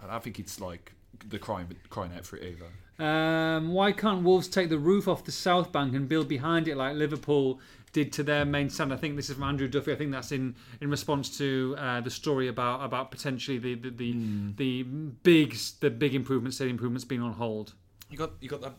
I 0.03 0.07
don't 0.07 0.23
think 0.23 0.39
it's 0.39 0.59
like 0.59 0.91
the 1.27 1.39
crying 1.39 1.67
crying 1.89 2.11
out 2.15 2.25
for 2.25 2.37
it 2.37 2.43
either. 2.43 2.65
Um, 2.97 3.73
why 3.73 3.91
can't 3.91 4.23
Wolves 4.23 4.47
take 4.47 4.69
the 4.69 4.79
roof 4.79 5.07
off 5.07 5.25
the 5.25 5.31
South 5.31 5.71
Bank 5.71 5.93
and 5.95 6.07
build 6.07 6.27
behind 6.27 6.67
it 6.67 6.77
like 6.77 6.95
Liverpool 6.95 7.59
did 7.95 8.11
to 8.11 8.23
their 8.23 8.43
main 8.43 8.69
stand? 8.69 8.91
I 8.91 8.97
think 8.97 9.15
this 9.15 9.29
is 9.29 9.35
from 9.35 9.45
Andrew 9.45 9.69
Duffy. 9.69 9.93
I 9.93 9.95
think 9.95 10.11
that's 10.11 10.33
in, 10.33 10.55
in 10.81 10.89
response 10.89 11.37
to 11.37 11.75
uh, 11.79 12.01
the 12.01 12.11
story 12.11 12.49
about 12.49 12.83
about 12.83 13.09
potentially 13.09 13.57
the 13.57 13.75
the 13.75 13.89
the, 13.89 14.13
the 14.57 14.83
big 14.83 15.55
the 15.79 15.89
big 15.89 16.13
improvements, 16.13 16.57
steady 16.57 16.71
improvements 16.71 17.05
being 17.05 17.21
on 17.21 17.31
hold. 17.31 17.73
You 18.09 18.17
got 18.17 18.31
you 18.41 18.49
got 18.49 18.61
that 18.61 18.73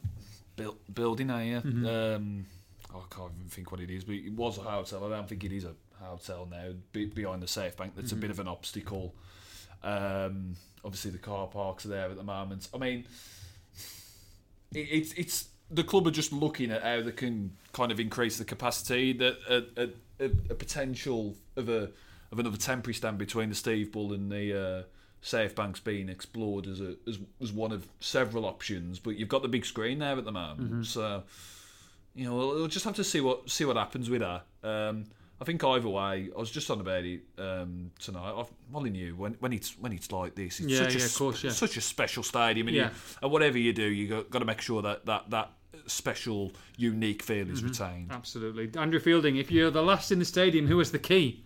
build, 0.56 0.76
building 0.92 1.28
there. 1.28 1.62
Um, 1.64 2.44
oh, 2.94 3.06
I 3.10 3.14
can't 3.14 3.32
even 3.38 3.48
think 3.48 3.72
what 3.72 3.80
it 3.80 3.90
is, 3.90 4.04
but 4.04 4.16
it 4.16 4.34
was 4.34 4.58
a 4.58 4.60
hotel. 4.60 5.06
I 5.06 5.16
don't 5.16 5.26
think 5.26 5.44
it 5.44 5.52
is 5.52 5.64
a 5.64 5.72
hotel 5.98 6.46
now. 6.50 6.74
Be, 6.92 7.06
behind 7.06 7.42
the 7.42 7.48
South 7.48 7.74
Bank, 7.78 7.94
that's 7.96 8.12
a 8.12 8.16
bit 8.16 8.30
of 8.30 8.38
an 8.38 8.48
obstacle. 8.48 9.14
Um, 9.82 10.56
obviously, 10.84 11.10
the 11.10 11.18
car 11.18 11.46
parks 11.46 11.86
are 11.86 11.88
there 11.88 12.10
at 12.10 12.16
the 12.16 12.22
moment. 12.22 12.68
I 12.74 12.76
mean, 12.76 13.06
it, 14.74 14.88
it's 14.90 15.12
it's 15.14 15.48
the 15.70 15.84
club 15.84 16.06
are 16.06 16.12
just 16.12 16.32
looking 16.32 16.70
at 16.70 16.82
how 16.82 17.02
they 17.02 17.12
can 17.12 17.56
kind 17.72 17.90
of 17.90 17.98
increase 18.00 18.38
the 18.38 18.44
capacity. 18.44 19.12
That 19.12 19.36
a, 19.48 19.82
a, 19.82 19.88
a, 20.24 20.30
a 20.50 20.54
potential 20.54 21.36
of 21.56 21.68
a 21.68 21.90
of 22.32 22.38
another 22.38 22.56
temporary 22.56 22.94
stand 22.94 23.18
between 23.18 23.48
the 23.48 23.54
Steve 23.54 23.92
Bull 23.92 24.12
and 24.12 24.30
the 24.30 24.58
uh, 24.58 24.82
South 25.22 25.54
Bank's 25.54 25.80
being 25.80 26.08
explored 26.08 26.66
as 26.66 26.80
a 26.80 26.96
as, 27.08 27.18
as 27.42 27.52
one 27.52 27.72
of 27.72 27.86
several 28.00 28.44
options. 28.44 28.98
But 28.98 29.16
you've 29.16 29.28
got 29.28 29.42
the 29.42 29.48
big 29.48 29.64
screen 29.66 29.98
there 29.98 30.16
at 30.16 30.24
the 30.24 30.32
moment, 30.32 30.86
so 30.86 31.22
you 32.14 32.24
know 32.24 32.34
we'll, 32.36 32.48
we'll 32.48 32.68
just 32.68 32.84
have 32.84 32.96
to 32.96 33.04
see 33.04 33.20
what 33.20 33.50
see 33.50 33.64
what 33.64 33.76
happens 33.76 34.08
with 34.08 34.20
that. 34.22 34.46
Um, 34.62 35.04
I 35.38 35.44
think 35.44 35.62
either 35.62 35.88
way, 35.88 36.30
I 36.34 36.38
was 36.38 36.50
just 36.50 36.70
on 36.70 36.80
about 36.80 37.04
it 37.04 37.20
um, 37.36 37.90
tonight. 37.98 38.32
I've, 38.38 38.50
Molineux, 38.72 39.14
when 39.16 39.34
when 39.40 39.52
it's 39.52 39.78
when 39.78 39.92
it's 39.92 40.10
like 40.10 40.34
this, 40.34 40.60
it's 40.60 40.70
Yeah, 40.70 40.78
such 40.78 40.94
a 40.94 40.98
yeah, 40.98 41.04
of 41.04 41.14
course, 41.14 41.44
yeah. 41.44 41.50
such 41.50 41.76
a 41.76 41.82
special 41.82 42.22
stadium, 42.22 42.68
and, 42.68 42.76
you, 42.76 42.88
and 43.22 43.30
whatever 43.30 43.58
you 43.58 43.74
do, 43.74 43.84
you 43.84 44.08
got, 44.08 44.30
got 44.30 44.38
to 44.38 44.44
make 44.46 44.62
sure 44.62 44.80
that 44.80 45.04
that 45.04 45.28
that 45.30 45.50
special, 45.86 46.52
unique 46.76 47.22
feel 47.22 47.44
Mm-hmm. 47.44 47.54
is 47.54 47.62
retained. 47.64 48.10
Absolutely, 48.12 48.70
Andrew 48.80 49.00
Fielding. 49.00 49.36
If 49.36 49.50
you're 49.50 49.70
the 49.70 49.82
last 49.82 50.10
in 50.12 50.18
the 50.18 50.24
stadium, 50.24 50.66
who 50.66 50.78
has 50.78 50.92
the 50.92 50.98
key? 50.98 51.42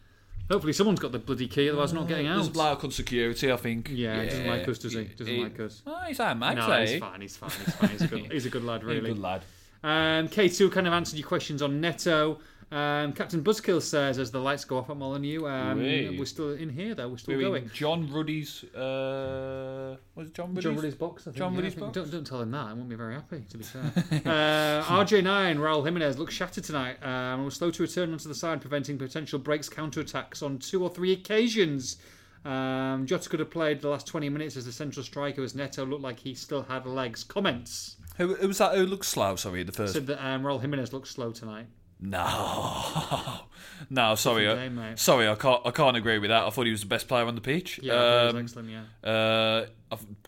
Hopefully, 0.50 0.72
someone's 0.72 0.98
got 0.98 1.12
the 1.12 1.18
bloody 1.20 1.46
key. 1.46 1.68
Otherwise, 1.68 1.92
not 1.92 2.08
getting 2.08 2.26
There's 2.26 2.46
a 2.46 2.50
out. 2.50 2.52
bloke 2.52 2.84
on 2.84 2.90
security, 2.90 3.52
I 3.52 3.56
think. 3.56 3.88
Yeah, 3.92 4.20
he 4.22 4.28
doesn't 4.30 4.46
like 4.48 4.66
us, 4.68 4.78
does 4.78 4.92
he? 4.94 5.04
Doesn't 5.04 5.26
He- 5.34 5.42
like 5.44 5.60
us. 5.60 5.82
Oh, 5.86 6.00
he's 6.08 6.18
our 6.18 6.34
mate, 6.34 6.56
No, 6.56 6.70
eh? 6.72 6.86
he's 6.86 6.98
fine. 7.00 7.20
He's 7.20 7.36
fine. 7.36 7.50
He's 7.50 7.74
fine. 7.74 7.90
He's 7.90 8.02
a 8.02 8.06
good, 8.08 8.32
he's 8.32 8.46
a 8.46 8.50
good 8.50 8.64
lad, 8.64 8.82
really. 8.82 9.00
He's 9.00 9.10
a 9.10 9.14
good 9.14 9.22
lad. 9.22 9.42
Um, 9.84 10.28
K2 10.28 10.72
kind 10.72 10.86
of 10.88 10.92
answered 10.92 11.18
your 11.18 11.28
questions 11.28 11.62
on 11.62 11.80
Neto. 11.80 12.40
Um, 12.72 13.12
Captain 13.14 13.42
Buzzkill 13.42 13.82
says 13.82 14.20
as 14.20 14.30
the 14.30 14.38
lights 14.38 14.64
go 14.64 14.78
off 14.78 14.90
at 14.90 14.96
Molineux, 14.96 15.44
um, 15.44 15.78
Wee. 15.80 16.16
we're 16.16 16.24
still 16.24 16.52
in 16.54 16.68
here 16.68 16.94
though. 16.94 17.08
We're 17.08 17.16
still 17.18 17.36
We're 17.36 17.42
going. 17.48 17.70
John 17.74 18.08
Ruddy's. 18.12 18.62
Uh, 18.62 19.96
was 20.14 20.28
it 20.28 20.34
John 20.34 20.50
Ruddy's? 20.50 20.64
John 20.64 20.76
Woody's 20.76 20.94
box. 20.94 21.22
I 21.22 21.24
think, 21.24 21.36
John 21.36 21.54
yeah, 21.54 21.58
I 21.58 21.62
think- 21.62 21.80
box? 21.80 21.92
Don't, 21.94 22.10
don't 22.12 22.24
tell 22.24 22.40
him 22.40 22.52
that. 22.52 22.66
I 22.66 22.72
won't 22.72 22.88
be 22.88 22.94
very 22.94 23.14
happy, 23.14 23.44
to 23.50 23.58
be 23.58 23.64
fair. 23.64 23.82
uh, 24.24 24.84
RJ9, 24.84 25.56
Raul 25.58 25.84
Jimenez 25.84 26.16
looks 26.16 26.32
shattered 26.32 26.62
tonight. 26.62 27.04
Um, 27.04 27.44
was 27.44 27.54
slow 27.54 27.72
to 27.72 27.82
return 27.82 28.12
onto 28.12 28.28
the 28.28 28.36
side, 28.36 28.60
preventing 28.60 28.98
potential 28.98 29.40
breaks, 29.40 29.68
counter-attacks 29.68 30.40
on 30.40 30.58
two 30.58 30.82
or 30.84 30.90
three 30.90 31.12
occasions. 31.12 31.96
Um, 32.44 33.04
Jota 33.04 33.28
could 33.28 33.40
have 33.40 33.50
played 33.50 33.80
the 33.80 33.88
last 33.88 34.06
20 34.06 34.28
minutes 34.28 34.56
as 34.56 34.64
the 34.64 34.72
central 34.72 35.04
striker, 35.04 35.42
as 35.42 35.56
Neto 35.56 35.84
looked 35.84 36.02
like 36.02 36.20
he 36.20 36.34
still 36.34 36.62
had 36.62 36.86
legs. 36.86 37.24
Comments 37.24 37.96
Who, 38.16 38.34
who 38.36 38.48
was 38.48 38.58
that? 38.58 38.76
Who 38.76 38.86
looked 38.86 39.04
slow? 39.06 39.34
Sorry, 39.36 39.62
the 39.64 39.72
first. 39.72 39.92
said 39.92 40.06
that 40.06 40.24
um, 40.24 40.42
Raul 40.44 40.60
Jimenez 40.60 40.92
looks 40.92 41.10
slow 41.10 41.32
tonight. 41.32 41.66
No, 42.02 43.40
no. 43.90 44.14
Sorry, 44.14 44.48
I, 44.48 44.68
mate. 44.70 44.98
sorry. 44.98 45.28
I 45.28 45.34
can't. 45.34 45.60
I 45.66 45.70
can't 45.70 45.96
agree 45.96 46.18
with 46.18 46.30
that. 46.30 46.44
I 46.44 46.50
thought 46.50 46.64
he 46.64 46.70
was 46.72 46.80
the 46.80 46.86
best 46.86 47.08
player 47.08 47.26
on 47.26 47.34
the 47.34 47.40
pitch. 47.42 47.78
Yeah, 47.82 48.28
Um, 48.30 48.36
excellent. 48.38 48.70
Yeah. 48.70 49.08
Uh, 49.10 49.66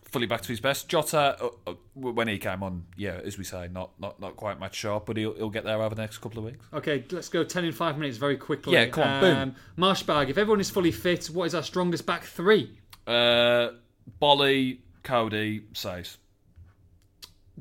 fully 0.05 0.27
back 0.27 0.41
to 0.41 0.49
his 0.49 0.59
best. 0.59 0.87
Jota, 0.87 1.37
uh, 1.41 1.49
uh, 1.71 1.73
when 1.95 2.27
he 2.27 2.37
came 2.37 2.61
on, 2.61 2.85
yeah, 2.95 3.19
as 3.23 3.37
we 3.39 3.43
say, 3.43 3.67
not 3.71 3.89
not, 3.99 4.19
not 4.19 4.35
quite 4.35 4.59
match 4.59 4.75
sharp, 4.75 5.07
but 5.07 5.17
he'll, 5.17 5.33
he'll 5.33 5.49
get 5.49 5.63
there 5.63 5.81
over 5.81 5.95
the 5.95 6.01
next 6.01 6.19
couple 6.19 6.37
of 6.39 6.45
weeks. 6.45 6.63
Okay, 6.73 7.03
let's 7.11 7.29
go 7.29 7.43
10 7.43 7.65
in 7.65 7.71
5 7.71 7.97
minutes 7.97 8.17
very 8.17 8.37
quickly. 8.37 8.73
Yeah, 8.73 8.85
come 8.87 9.07
on, 9.07 9.21
boom. 9.21 9.37
um, 9.37 9.55
Marshbag, 9.77 10.29
if 10.29 10.37
everyone 10.37 10.59
is 10.61 10.69
fully 10.69 10.91
fit, 10.91 11.25
what 11.27 11.45
is 11.45 11.55
our 11.55 11.63
strongest 11.63 12.05
back 12.05 12.23
three? 12.23 12.77
Uh, 13.07 13.69
Boly, 14.21 14.79
Coady, 15.03 15.61
Saïss. 15.73 16.17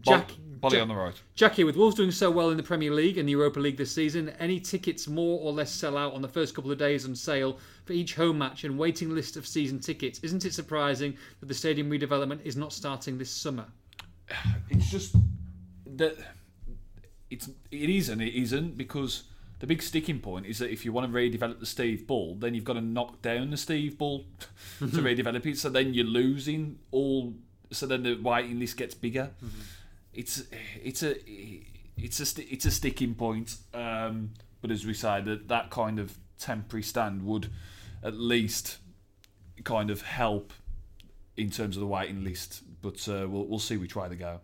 Jack, 0.00 0.30
Boly 0.62 0.80
on 0.80 0.88
the 0.88 0.94
right. 0.94 1.20
Jackie, 1.34 1.64
with 1.64 1.76
Wolves 1.76 1.96
doing 1.96 2.12
so 2.12 2.30
well 2.30 2.50
in 2.50 2.56
the 2.56 2.62
Premier 2.62 2.92
League 2.92 3.18
and 3.18 3.28
the 3.28 3.32
Europa 3.32 3.58
League 3.58 3.76
this 3.76 3.90
season, 3.90 4.30
any 4.38 4.60
tickets 4.60 5.08
more 5.08 5.40
or 5.40 5.52
less 5.52 5.72
sell 5.72 5.96
out 5.96 6.14
on 6.14 6.22
the 6.22 6.28
first 6.28 6.54
couple 6.54 6.70
of 6.70 6.78
days 6.78 7.04
on 7.04 7.14
sale 7.16 7.58
for 7.84 7.94
each 7.94 8.14
home 8.14 8.38
match 8.38 8.64
and 8.64 8.78
waiting 8.78 9.12
list 9.12 9.36
of 9.36 9.46
season 9.46 9.80
tickets? 9.80 10.20
Isn't 10.20 10.44
it 10.44 10.54
surprising 10.54 11.16
that 11.40 11.46
the 11.46 11.54
stadium 11.54 11.90
redevelopment 11.90 12.44
is 12.44 12.56
not 12.56 12.72
starting 12.72 13.18
this 13.18 13.30
summer? 13.30 13.66
It's 14.70 14.90
just 14.90 15.16
that 15.96 16.16
it's 17.28 17.50
it 17.70 17.90
is 17.90 18.08
and 18.08 18.22
it 18.22 18.34
isn't 18.34 18.76
because 18.76 19.24
the 19.58 19.66
big 19.66 19.82
sticking 19.82 20.18
point 20.18 20.46
is 20.46 20.58
that 20.58 20.70
if 20.70 20.84
you 20.84 20.92
want 20.92 21.10
to 21.10 21.16
redevelop 21.16 21.60
the 21.60 21.66
Steve 21.66 22.06
Bull, 22.06 22.34
then 22.34 22.52
you've 22.52 22.64
got 22.64 22.72
to 22.72 22.80
knock 22.80 23.22
down 23.22 23.50
the 23.50 23.56
Steve 23.56 23.96
Bull 23.96 24.24
to 24.80 24.86
mm-hmm. 24.86 25.06
redevelop 25.06 25.46
it. 25.46 25.58
So 25.58 25.70
then 25.70 25.94
you're 25.94 26.04
losing 26.04 26.78
all. 26.90 27.34
So 27.70 27.86
then 27.86 28.02
the 28.02 28.14
waiting 28.14 28.58
list 28.58 28.76
gets 28.76 28.94
bigger. 28.94 29.30
Mm-hmm. 29.44 29.60
It's 30.14 30.44
it's 30.82 31.02
a 31.02 31.16
it's 31.96 32.20
a 32.20 32.26
sti- 32.26 32.48
it's 32.50 32.64
a 32.64 32.70
sticking 32.70 33.14
point. 33.14 33.56
Um, 33.72 34.30
but 34.60 34.70
as 34.70 34.86
we 34.86 34.94
say, 34.94 35.20
that 35.22 35.48
that 35.48 35.70
kind 35.70 35.98
of 35.98 36.18
temporary 36.38 36.82
stand 36.82 37.24
would 37.24 37.50
at 38.02 38.14
least 38.14 38.78
kind 39.64 39.90
of 39.90 40.02
help 40.02 40.52
in 41.36 41.50
terms 41.50 41.76
of 41.76 41.80
the 41.80 41.86
waiting 41.86 42.24
list. 42.24 42.62
But 42.82 43.08
uh, 43.08 43.26
we'll 43.28 43.46
we'll 43.46 43.58
see 43.58 43.76
which 43.76 43.96
way 43.96 44.08
they 44.08 44.16
go. 44.16 44.40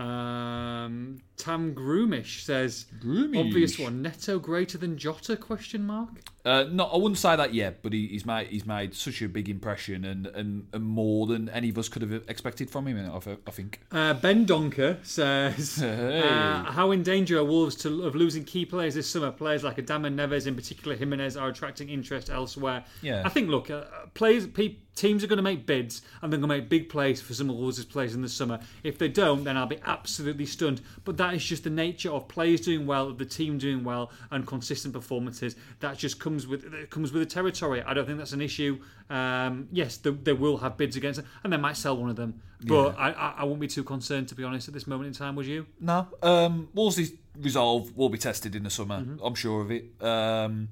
Um, 0.00 1.20
Tam 1.36 1.74
Groomish 1.74 2.42
says, 2.44 2.86
Groomish. 3.00 3.40
obvious 3.40 3.78
one, 3.78 4.02
Neto 4.02 4.38
greater 4.38 4.78
than 4.78 4.96
Jota? 4.96 5.36
Question 5.36 5.84
mark. 5.86 6.10
Uh, 6.44 6.64
no, 6.70 6.84
I 6.84 6.96
wouldn't 6.98 7.16
say 7.18 7.34
that 7.36 7.54
yet, 7.54 7.82
but 7.82 7.94
he, 7.94 8.06
he's 8.06 8.26
made 8.26 8.48
he's 8.48 8.66
made 8.66 8.94
such 8.94 9.22
a 9.22 9.28
big 9.30 9.48
impression 9.48 10.04
and, 10.04 10.26
and, 10.26 10.66
and 10.74 10.84
more 10.84 11.26
than 11.26 11.48
any 11.48 11.70
of 11.70 11.78
us 11.78 11.88
could 11.88 12.02
have 12.02 12.12
expected 12.28 12.68
from 12.70 12.86
him. 12.86 12.98
I, 12.98 13.16
I 13.46 13.50
think. 13.50 13.80
Uh, 13.90 14.12
ben 14.12 14.44
Donker 14.44 14.98
says, 15.06 15.76
Hey. 15.80 16.20
uh, 16.22 16.64
"How 16.64 16.90
in 16.90 17.02
danger 17.02 17.38
are 17.38 17.44
Wolves 17.44 17.74
to, 17.76 18.04
of 18.04 18.14
losing 18.14 18.44
key 18.44 18.66
players 18.66 18.94
this 18.94 19.08
summer? 19.08 19.30
Players 19.32 19.64
like 19.64 19.78
Adama 19.78 20.14
Neves, 20.14 20.46
in 20.46 20.54
particular 20.54 20.94
Jimenez, 20.96 21.36
are 21.38 21.48
attracting 21.48 21.88
interest 21.88 22.28
elsewhere. 22.28 22.84
Yeah. 23.00 23.22
I 23.24 23.30
think. 23.30 23.48
Look, 23.48 23.70
uh, 23.70 23.84
players, 24.12 24.46
pe- 24.46 24.76
teams 24.94 25.24
are 25.24 25.26
going 25.26 25.38
to 25.38 25.42
make 25.42 25.64
bids, 25.64 26.02
and 26.20 26.30
they're 26.30 26.38
going 26.38 26.48
to 26.50 26.56
make 26.58 26.68
big 26.68 26.90
plays 26.90 27.22
for 27.22 27.32
some 27.32 27.48
of 27.48 27.56
Wolves' 27.56 27.82
players 27.86 28.14
in 28.14 28.20
the 28.20 28.28
summer. 28.28 28.60
If 28.82 28.98
they 28.98 29.08
don't, 29.08 29.44
then 29.44 29.56
I'll 29.56 29.66
be 29.66 29.80
absolutely 29.86 30.44
stunned. 30.46 30.82
But 31.06 31.16
that 31.24 31.34
is 31.34 31.44
just 31.44 31.64
the 31.64 31.70
nature 31.70 32.10
of 32.10 32.28
players 32.28 32.60
doing 32.60 32.86
well, 32.86 33.08
of 33.08 33.16
the 33.18 33.24
team 33.24 33.56
doing 33.56 33.82
well, 33.82 34.10
and 34.30 34.46
consistent 34.46 34.92
performances. 34.92 35.56
That 35.80 35.96
just 35.96 36.20
comes 36.20 36.46
with 36.46 36.72
it 36.72 36.90
comes 36.90 37.12
with 37.12 37.22
the 37.22 37.34
territory. 37.34 37.82
I 37.82 37.94
don't 37.94 38.04
think 38.06 38.18
that's 38.18 38.32
an 38.32 38.42
issue. 38.42 38.78
Um, 39.08 39.68
yes, 39.72 39.96
they, 39.96 40.10
they 40.10 40.34
will 40.34 40.58
have 40.58 40.76
bids 40.76 40.96
against 40.96 41.20
it, 41.20 41.26
and 41.42 41.52
they 41.52 41.56
might 41.56 41.76
sell 41.76 41.96
one 41.96 42.10
of 42.10 42.16
them. 42.16 42.42
But 42.66 42.98
I, 42.98 43.10
I, 43.12 43.34
I 43.38 43.44
won't 43.44 43.60
be 43.60 43.68
too 43.68 43.84
concerned, 43.84 44.28
to 44.28 44.34
be 44.34 44.44
honest, 44.44 44.68
at 44.68 44.74
this 44.74 44.86
moment 44.86 45.06
in 45.08 45.12
time. 45.14 45.34
Would 45.36 45.46
you? 45.46 45.66
No, 45.80 46.08
um, 46.22 46.68
Wolves' 46.74 47.12
resolve 47.38 47.96
will 47.96 48.10
be 48.10 48.18
tested 48.18 48.54
in 48.54 48.62
the 48.64 48.70
summer. 48.70 49.00
Mm-hmm. 49.00 49.24
I'm 49.24 49.34
sure 49.34 49.62
of 49.62 49.70
it. 49.70 49.84
Um, 50.02 50.68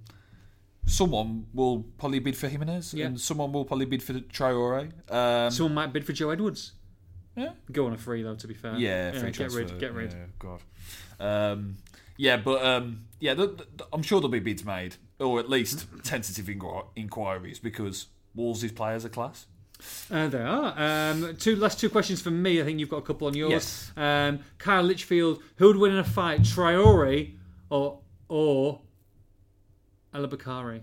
someone 0.86 1.46
will 1.55 1.84
probably 1.98 2.18
bid 2.18 2.36
for 2.36 2.48
Jimenez, 2.48 2.92
Yeah. 2.94 3.07
and 3.07 3.20
someone 3.20 3.53
will 3.53 3.64
probably 3.64 3.86
bid 3.86 4.03
for 4.03 4.14
Traore. 4.14 4.90
Um, 5.11 5.50
Someone 5.50 5.74
might 5.74 5.92
bid 5.92 6.05
for 6.05 6.12
Joe 6.12 6.30
Edwards. 6.30 6.72
Yeah. 7.37 7.53
Go 7.70 7.87
on 7.87 7.93
a 7.95 7.99
free 7.99 8.22
though. 8.22 8.35
To 8.35 8.47
be 8.47 8.55
fair. 8.55 8.74
yeah, 8.76 9.12
free 9.12 9.20
get 9.30 9.35
transfer. 9.35 9.59
rid. 9.61 9.78
Get 9.78 9.95
rid. 9.95 10.12
Yeah, 10.12 10.26
God. 10.39 10.61
Um, 11.20 11.76
yeah, 12.16 12.37
but 12.37 12.64
um, 12.64 13.07
yeah, 13.20 13.35
th 13.35 13.57
th 13.57 13.68
I'm 13.93 14.03
sure 14.03 14.20
there'll 14.20 14.30
be 14.30 14.39
bids 14.41 14.64
made, 14.64 14.97
or 15.18 15.41
at 15.41 15.49
least 15.49 15.87
tentative 16.05 16.47
inqu- 16.47 16.87
inquiries, 16.97 17.59
because 17.59 18.07
Wolves' 18.35 18.70
players 18.72 19.05
are 19.05 19.09
class. 19.09 19.47
Uh, 20.11 20.28
they 20.28 20.41
are. 20.43 20.74
Um, 20.78 21.37
two 21.37 21.57
last 21.57 21.80
two 21.80 21.89
questions 21.91 22.20
from 22.22 22.41
me. 22.43 22.61
I 22.61 22.64
think 22.64 22.78
you've 22.78 22.89
got 22.91 22.99
a 22.99 23.03
couple 23.03 23.26
on 23.26 23.35
yours. 23.35 23.51
Yes. 23.53 23.93
Um, 23.97 24.41
Kyle 24.59 24.83
Litchfield, 24.83 25.43
who 25.57 25.66
would 25.68 25.76
win 25.76 25.93
in 25.93 25.99
a 25.99 26.05
fight, 26.05 26.43
Traore 26.43 27.33
or 27.70 28.01
or 28.28 28.80
Alabakari? 30.14 30.83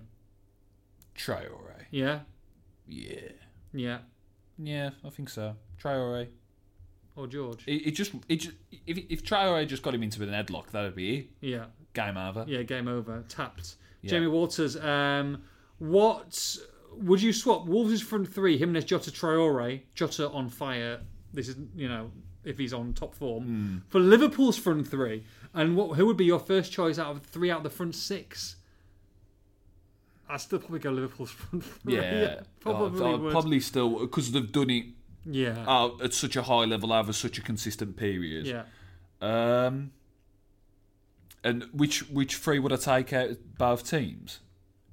Traore. 1.15 1.85
Yeah, 1.91 2.19
Yeah. 2.87 3.19
yeah. 3.73 3.99
Yeah, 4.57 4.89
I 5.05 5.09
think 5.09 5.29
so. 5.29 5.55
Traore. 5.81 6.27
Or 7.19 7.27
George? 7.27 7.63
It, 7.67 7.87
it 7.87 7.91
just, 7.91 8.13
it 8.29 8.37
just, 8.37 8.55
if 8.87 8.97
if 9.09 9.23
Traore 9.23 9.67
just 9.67 9.83
got 9.83 9.93
him 9.93 10.03
into 10.03 10.23
an 10.23 10.29
headlock, 10.29 10.67
that'd 10.71 10.95
be 10.95 11.17
it. 11.17 11.27
Yeah, 11.41 11.65
Game 11.93 12.15
over. 12.17 12.45
yeah. 12.47 12.61
Game 12.63 12.87
over. 12.87 13.23
Tapped. 13.27 13.75
Yeah. 14.01 14.11
Jamie 14.11 14.27
Walters. 14.27 14.77
Um, 14.77 15.43
what 15.79 16.57
would 16.93 17.21
you 17.21 17.33
swap? 17.33 17.65
Wolves' 17.65 18.01
front 18.01 18.33
three: 18.33 18.57
Jimenez, 18.57 18.85
Jota, 18.85 19.11
Traore. 19.11 19.81
Jota 19.95 20.29
on 20.29 20.47
fire. 20.49 21.01
This 21.33 21.49
is 21.49 21.57
you 21.75 21.89
know 21.89 22.09
if 22.45 22.57
he's 22.57 22.73
on 22.73 22.93
top 22.93 23.13
form 23.13 23.43
Hmm. 23.43 23.77
for 23.89 23.99
Liverpool's 23.99 24.57
front 24.57 24.87
three. 24.87 25.23
And 25.53 25.75
what 25.75 25.97
who 25.97 26.05
would 26.05 26.15
be 26.17 26.25
your 26.25 26.39
first 26.39 26.71
choice 26.71 26.97
out 26.97 27.11
of 27.15 27.23
three 27.23 27.51
out 27.51 27.57
of 27.57 27.63
the 27.63 27.69
front 27.69 27.95
six? 27.95 28.55
I'd 30.29 30.39
still 30.41 30.59
probably 30.59 30.79
go 30.79 30.91
Liverpool's 30.91 31.31
front 31.41 31.65
three. 31.65 31.95
Yeah, 31.95 32.41
probably 32.59 33.03
I'd, 33.05 33.13
I'd 33.15 33.19
would. 33.19 33.31
probably 33.31 33.59
still 33.59 33.99
because 33.99 34.31
they've 34.31 34.51
done 34.51 34.69
it 34.69 34.85
yeah, 35.29 35.63
uh, 35.67 35.91
at 36.03 36.13
such 36.13 36.35
a 36.35 36.41
high 36.43 36.65
level 36.65 36.91
over 36.91 37.13
such 37.13 37.37
a 37.37 37.41
consistent 37.41 37.95
period. 37.97 38.45
yeah. 38.47 38.63
Um, 39.21 39.91
and 41.43 41.63
which 41.73 42.09
which 42.09 42.35
three 42.35 42.59
would 42.59 42.73
I 42.73 42.77
take 42.77 43.13
out 43.13 43.29
of 43.29 43.57
both 43.57 43.89
teams? 43.89 44.39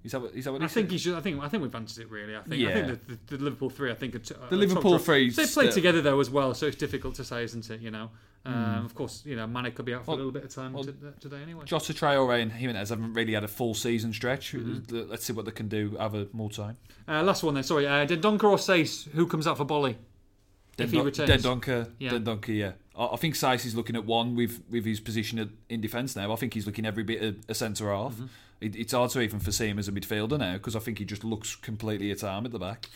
Is 0.04 0.12
that 0.12 0.20
what, 0.20 0.34
is 0.36 0.44
that 0.44 0.52
what 0.52 0.62
I 0.62 0.68
think 0.68 0.92
he 0.92 0.98
should. 0.98 1.14
I 1.16 1.20
think. 1.20 1.42
I 1.42 1.48
think 1.48 1.64
we've 1.64 1.74
answered 1.74 2.02
it 2.02 2.10
really. 2.10 2.36
I 2.36 2.40
think. 2.42 2.52
I 2.54 2.56
Yeah. 2.68 2.74
think 2.86 3.06
the, 3.08 3.14
the, 3.26 3.36
the 3.36 3.44
Liverpool 3.44 3.70
three. 3.70 3.90
I 3.90 3.94
think 3.94 4.14
are 4.14 4.20
t- 4.20 4.34
The 4.50 4.56
Liverpool 4.56 4.98
three 4.98 5.30
They 5.30 5.46
played 5.46 5.72
together 5.72 6.00
though 6.00 6.20
as 6.20 6.30
well, 6.30 6.54
so 6.54 6.66
it's 6.66 6.76
difficult 6.76 7.16
to 7.16 7.24
say, 7.24 7.42
isn't 7.42 7.68
it? 7.70 7.80
You 7.80 7.90
know. 7.90 8.10
Um, 8.44 8.54
Hmm. 8.54 8.84
Of 8.86 8.94
course, 8.94 9.22
you 9.26 9.34
know, 9.34 9.44
Mane 9.48 9.72
could 9.72 9.84
be 9.84 9.92
out 9.94 10.04
for 10.04 10.12
a 10.12 10.14
little 10.14 10.30
bit 10.30 10.44
of 10.44 10.54
time 10.54 10.72
to, 10.76 10.94
today 11.18 11.42
anyway. 11.42 11.64
Jota 11.64 11.92
Traore 11.92 12.40
and 12.40 12.52
Jimenez 12.52 12.90
haven't 12.90 13.14
really 13.14 13.32
had 13.32 13.42
a 13.42 13.48
full 13.48 13.74
season 13.74 14.12
stretch. 14.12 14.52
Mm-hmm. 14.52 15.10
Let's 15.10 15.24
see 15.24 15.32
what 15.32 15.46
they 15.46 15.50
can 15.50 15.66
do 15.66 15.96
over 15.98 16.26
more 16.32 16.48
time. 16.50 16.76
Uh, 17.08 17.24
last 17.24 17.42
one 17.42 17.54
then. 17.54 17.64
Sorry, 17.64 17.88
uh, 17.88 18.06
Dendoncker 18.06 18.44
or 18.44 18.56
Saïss? 18.56 19.10
Who 19.10 19.26
comes 19.26 19.48
out 19.48 19.56
for 19.56 19.64
Boly? 19.64 19.96
If 20.78 20.90
he 20.90 20.96
Den- 20.98 21.06
returns. 21.06 21.30
Dendoncker, 21.44 21.90
Yeah. 21.98 22.10
Dendoncker, 22.10 22.48
yeah. 22.56 22.72
I, 22.96 23.06
I 23.14 23.16
think 23.16 23.34
Saïss 23.34 23.64
is 23.64 23.74
looking 23.74 23.96
at 23.96 24.04
one 24.04 24.34
with, 24.36 24.62
with 24.70 24.84
his 24.84 25.00
position 25.00 25.38
at, 25.38 25.48
in 25.68 25.80
defence 25.80 26.14
now. 26.16 26.32
I 26.32 26.36
think 26.36 26.54
he's 26.54 26.66
looking 26.66 26.84
every 26.86 27.02
bit 27.02 27.22
a, 27.22 27.34
a 27.50 27.54
centre 27.54 27.90
half. 27.92 28.14
Mm-hmm. 28.14 28.26
It, 28.60 28.76
it's 28.76 28.92
hard 28.92 29.10
to 29.10 29.20
even 29.20 29.38
foresee 29.40 29.68
him 29.68 29.78
as 29.78 29.88
a 29.88 29.92
midfielder 29.92 30.38
now 30.38 30.54
because 30.54 30.76
I 30.76 30.78
think 30.80 30.98
he 30.98 31.04
just 31.04 31.24
looks 31.24 31.56
completely 31.56 32.10
at 32.10 32.22
arm 32.24 32.46
at 32.46 32.52
the 32.52 32.58
back. 32.58 32.88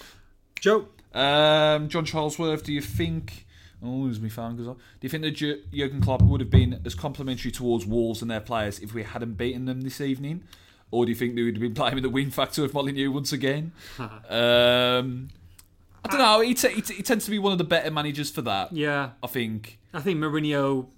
Joe. 0.58 0.88
Um, 1.14 1.88
John 1.88 2.04
Charlesworth, 2.06 2.62
do 2.64 2.72
you 2.72 2.80
think? 2.82 3.46
Oh, 3.82 4.08
as 4.10 4.20
my 4.20 4.28
phone 4.28 4.56
goes 4.56 4.68
off. 4.68 4.76
Do 4.76 4.82
you 5.06 5.08
think 5.08 5.22
that 5.22 5.30
Ju- 5.32 5.62
Jurgen 5.72 6.02
Klopp 6.02 6.20
would 6.22 6.40
have 6.42 6.50
been 6.50 6.82
as 6.84 6.94
complimentary 6.94 7.50
towards 7.50 7.86
Wolves 7.86 8.20
and 8.20 8.30
their 8.30 8.40
players 8.40 8.78
if 8.78 8.92
we 8.92 9.02
hadn't 9.04 9.34
beaten 9.38 9.64
them 9.64 9.80
this 9.80 10.02
evening, 10.02 10.44
or 10.90 11.06
do 11.06 11.10
you 11.10 11.16
think 11.16 11.34
they 11.34 11.42
would 11.42 11.54
have 11.54 11.62
been 11.62 11.74
playing 11.82 11.94
with 11.94 12.02
the 12.02 12.10
win 12.10 12.30
factor 12.30 12.62
of 12.62 12.74
Molineux 12.74 13.10
once 13.10 13.32
again? 13.32 13.72
um, 14.28 15.28
I 16.04 16.08
don't 16.08 16.18
know. 16.18 16.40
He, 16.40 16.54
t- 16.54 16.68
he, 16.68 16.80
t- 16.82 16.94
he 16.94 17.02
tends 17.02 17.24
to 17.26 17.30
be 17.30 17.38
one 17.38 17.52
of 17.52 17.58
the 17.58 17.64
better 17.64 17.90
managers 17.90 18.30
for 18.30 18.42
that. 18.42 18.72
Yeah, 18.72 19.10
I 19.22 19.26
think. 19.26 19.78
I 19.92 20.00
think 20.00 20.18
Mourinho 20.18 20.88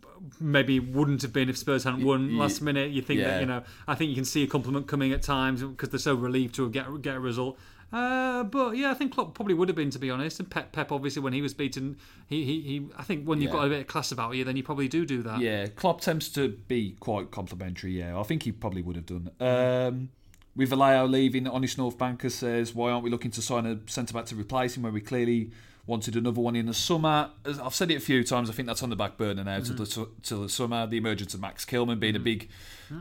maybe 0.40 0.78
wouldn't 0.78 1.22
have 1.22 1.32
been 1.32 1.48
if 1.48 1.58
Spurs 1.58 1.84
hadn't 1.84 2.04
won 2.04 2.38
last 2.38 2.62
minute. 2.62 2.90
You 2.90 3.02
think 3.02 3.20
yeah. 3.20 3.28
that 3.28 3.40
you 3.40 3.46
know? 3.46 3.62
I 3.88 3.94
think 3.94 4.10
you 4.10 4.14
can 4.14 4.24
see 4.24 4.44
a 4.44 4.46
compliment 4.46 4.86
coming 4.86 5.12
at 5.12 5.22
times 5.22 5.62
because 5.62 5.88
they're 5.88 5.98
so 5.98 6.14
relieved 6.14 6.54
to 6.56 6.70
get 6.70 7.02
get 7.02 7.16
a 7.16 7.20
result. 7.20 7.58
Uh, 7.92 8.42
but 8.44 8.74
yeah, 8.76 8.90
I 8.90 8.94
think 8.94 9.12
Klopp 9.12 9.34
probably 9.34 9.52
would 9.52 9.68
have 9.68 9.76
been 9.76 9.90
to 9.90 9.98
be 9.98 10.10
honest. 10.10 10.40
And 10.40 10.48
Pep, 10.48 10.72
Pep 10.72 10.90
obviously 10.92 11.20
when 11.20 11.34
he 11.34 11.42
was 11.42 11.52
beaten, 11.52 11.98
he 12.26 12.44
he, 12.44 12.60
he 12.62 12.86
I 12.96 13.02
think 13.02 13.26
when 13.26 13.40
you've 13.40 13.50
Yeah. 13.50 13.58
got 13.58 13.66
a 13.66 13.68
bit 13.68 13.80
of 13.80 13.86
class 13.86 14.12
about 14.12 14.34
you, 14.34 14.44
then 14.44 14.56
you 14.56 14.62
probably 14.62 14.88
do 14.88 15.04
do 15.04 15.22
that. 15.24 15.40
Yeah, 15.40 15.66
Klopp 15.66 16.00
tends 16.00 16.28
to 16.30 16.48
be 16.68 16.96
quite 17.00 17.30
complimentary. 17.30 17.98
Yeah, 17.98 18.18
I 18.18 18.22
think 18.22 18.44
he 18.44 18.52
probably 18.52 18.80
would 18.82 18.96
have 18.96 19.06
done. 19.06 19.30
Um, 19.40 20.08
with 20.54 20.70
Vallejo 20.70 21.06
leaving, 21.06 21.46
Honest 21.46 21.78
North 21.78 21.98
Banker 21.98 22.30
says, 22.30 22.74
"Why 22.74 22.90
aren't 22.90 23.04
we 23.04 23.10
looking 23.10 23.30
to 23.32 23.42
sign 23.42 23.66
a 23.66 23.78
centre 23.86 24.12
back 24.14 24.26
to 24.26 24.36
replace 24.36 24.76
him? 24.76 24.82
Where 24.82 24.92
we 24.92 25.00
clearly 25.00 25.50
wanted 25.86 26.14
another 26.14 26.40
one 26.40 26.56
in 26.56 26.66
the 26.66 26.74
summer." 26.74 27.30
As 27.44 27.58
I've 27.58 27.74
said 27.74 27.90
it 27.90 27.96
a 27.96 28.00
few 28.00 28.22
times. 28.22 28.50
I 28.50 28.52
think 28.52 28.68
that's 28.68 28.82
on 28.82 28.90
the 28.90 28.96
back 28.96 29.16
burner 29.16 29.44
now 29.44 29.60
till, 29.60 29.76
the, 29.76 29.84
mm-hmm. 29.84 30.12
till 30.22 30.42
the 30.42 30.48
summer. 30.48 30.86
The 30.86 30.98
emergence 30.98 31.32
of 31.34 31.40
Max 31.40 31.64
Kilman 31.64 31.98
being 32.00 32.16
a 32.16 32.20
mm. 32.20 32.24
big, 32.24 32.50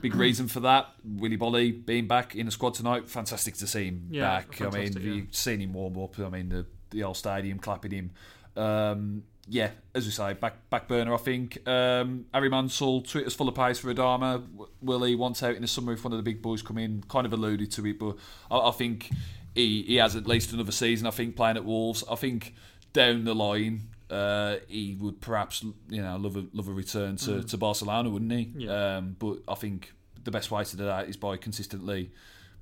big 0.01 0.13
mm. 0.13 0.19
reason 0.19 0.47
for 0.47 0.61
that. 0.61 0.87
Willy 1.03 1.37
Boly 1.37 1.85
being 1.85 2.07
back 2.07 2.35
in 2.35 2.45
the 2.45 2.51
squad 2.51 2.73
tonight, 2.73 3.09
fantastic 3.09 3.55
to 3.55 3.67
see 3.67 3.85
him 3.85 4.07
Yeah, 4.11 4.21
back. 4.21 4.61
I 4.61 4.69
mean, 4.69 4.93
yeah. 4.93 4.99
you've 4.99 5.35
seen 5.35 5.59
him 5.59 5.73
warm 5.73 5.97
up. 5.97 6.19
I 6.19 6.29
mean, 6.29 6.49
the 6.49 6.65
the 6.91 7.03
old 7.03 7.17
stadium 7.17 7.59
clapping 7.59 7.91
him. 7.91 8.11
Um, 8.55 9.23
yeah, 9.47 9.71
as 9.93 10.05
we 10.05 10.11
say, 10.11 10.33
back 10.33 10.69
back 10.69 10.87
burner. 10.87 11.13
I 11.13 11.17
think 11.17 11.67
um, 11.67 12.25
Harry 12.33 12.49
Mansell, 12.49 13.01
Twitter's 13.01 13.33
full 13.33 13.49
of 13.49 13.55
praise 13.55 13.79
for 13.79 13.93
Adama. 13.93 14.41
W- 14.51 14.69
Willie 14.81 15.15
wants 15.15 15.43
out 15.43 15.55
in 15.55 15.61
the 15.61 15.67
summer 15.67 15.93
if 15.93 16.03
one 16.03 16.13
of 16.13 16.17
the 16.17 16.23
big 16.23 16.41
boys 16.41 16.61
come 16.61 16.77
in. 16.77 17.03
Kind 17.09 17.25
of 17.25 17.33
alluded 17.33 17.71
to 17.71 17.85
it, 17.87 17.99
but 17.99 18.15
I, 18.49 18.69
I 18.69 18.71
think 18.71 19.09
he 19.55 19.83
he 19.83 19.95
has 19.97 20.15
at 20.15 20.27
least 20.27 20.53
another 20.53 20.71
season. 20.71 21.07
I 21.07 21.11
think 21.11 21.35
playing 21.35 21.57
at 21.57 21.65
Wolves. 21.65 22.03
I 22.09 22.15
think 22.15 22.55
down 22.93 23.23
the 23.25 23.35
line. 23.35 23.81
Uh, 24.09 24.57
he 24.67 24.97
would 24.99 25.21
perhaps, 25.21 25.63
you 25.87 26.01
know, 26.01 26.17
love 26.17 26.35
a 26.35 26.45
love 26.51 26.67
a 26.67 26.71
return 26.73 27.15
to, 27.15 27.43
to 27.43 27.57
Barcelona, 27.57 28.09
wouldn't 28.09 28.31
he? 28.33 28.51
Yeah. 28.57 28.97
Um, 28.97 29.15
but 29.17 29.37
I 29.47 29.55
think 29.55 29.93
the 30.21 30.31
best 30.31 30.51
way 30.51 30.65
to 30.65 30.77
do 30.77 30.83
that 30.83 31.07
is 31.07 31.15
by 31.15 31.37
consistently 31.37 32.11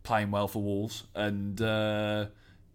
playing 0.04 0.30
well 0.30 0.48
for 0.48 0.62
Wolves. 0.62 1.06
And 1.16 1.60
uh, 1.60 2.28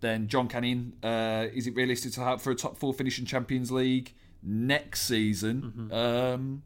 then 0.05 0.29
John 0.29 0.49
Canning, 0.49 0.93
uh, 1.03 1.47
is 1.53 1.67
it 1.67 1.75
realistic 1.75 2.13
to 2.13 2.21
hope 2.21 2.41
for 2.41 2.51
a 2.51 2.55
top 2.55 2.77
four 2.77 2.93
finish 2.93 3.19
in 3.19 3.27
Champions 3.27 3.71
League 3.73 4.13
next 4.43 5.03
season? 5.03 5.91
Um, 5.93 6.63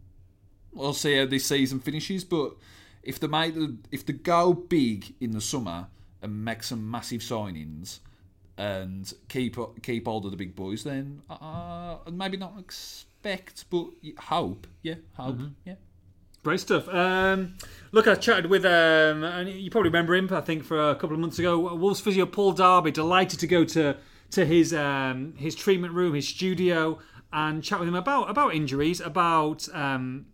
we'll 0.73 0.93
see 0.93 1.17
how 1.17 1.27
this 1.27 1.47
season 1.47 1.81
finishes. 1.81 2.25
But 2.25 2.55
if 3.03 3.21
they 3.21 3.27
make 3.29 3.55
the, 3.55 3.77
if 3.91 4.05
they 4.05 4.15
go 4.15 4.53
big 4.53 5.15
in 5.21 5.33
the 5.33 5.41
summer 5.41 5.87
and 6.21 6.45
make 6.45 6.63
some 6.63 6.91
massive 6.91 7.21
signings 7.21 8.01
and 8.57 9.13
keep 9.29 9.57
keep 9.83 10.07
hold 10.07 10.25
of 10.25 10.33
the 10.33 10.37
big 10.37 10.57
boys, 10.57 10.85
then 10.85 11.23
uh, 11.31 11.97
maybe 12.11 12.37
not 12.37 12.59
expect, 12.59 13.65
but 13.71 13.87
hope. 14.19 14.67
Yeah, 14.83 14.97
hope. 15.15 15.39
Yeah. 15.65 15.75
Great 16.49 16.61
stuff. 16.61 16.89
Um, 16.89 17.57
look, 17.93 18.09
I 18.09 18.15
chatted 18.15 18.47
with, 18.47 18.65
um, 18.65 19.23
and 19.23 19.51
you 19.51 19.71
probably 19.71 19.91
remember 19.91 20.15
him, 20.15 20.33
I 20.33 20.41
think, 20.41 20.65
for 20.65 20.93
a 20.93 20.95
couple 20.95 21.13
of 21.13 21.21
months 21.21 21.39
ago. 21.39 21.75
Wolves 21.75 22.01
physio 22.01 22.25
Paul 22.25 22.53
Darby, 22.53 22.91
delighted 22.91 23.39
to 23.41 23.47
go 23.47 23.67
to 23.67 23.99
to 24.31 24.47
his 24.47 24.73
um, 24.73 25.35
his 25.37 25.55
treatment 25.55 25.93
room, 25.93 26.15
his 26.15 26.27
studio, 26.27 27.01
and 27.35 27.63
chat 27.63 27.81
with 27.81 27.87
him 27.87 27.95
about 27.95 28.31
about 28.31 28.55
injuries, 28.55 28.99
about. 28.99 29.69
Um, 29.75 30.29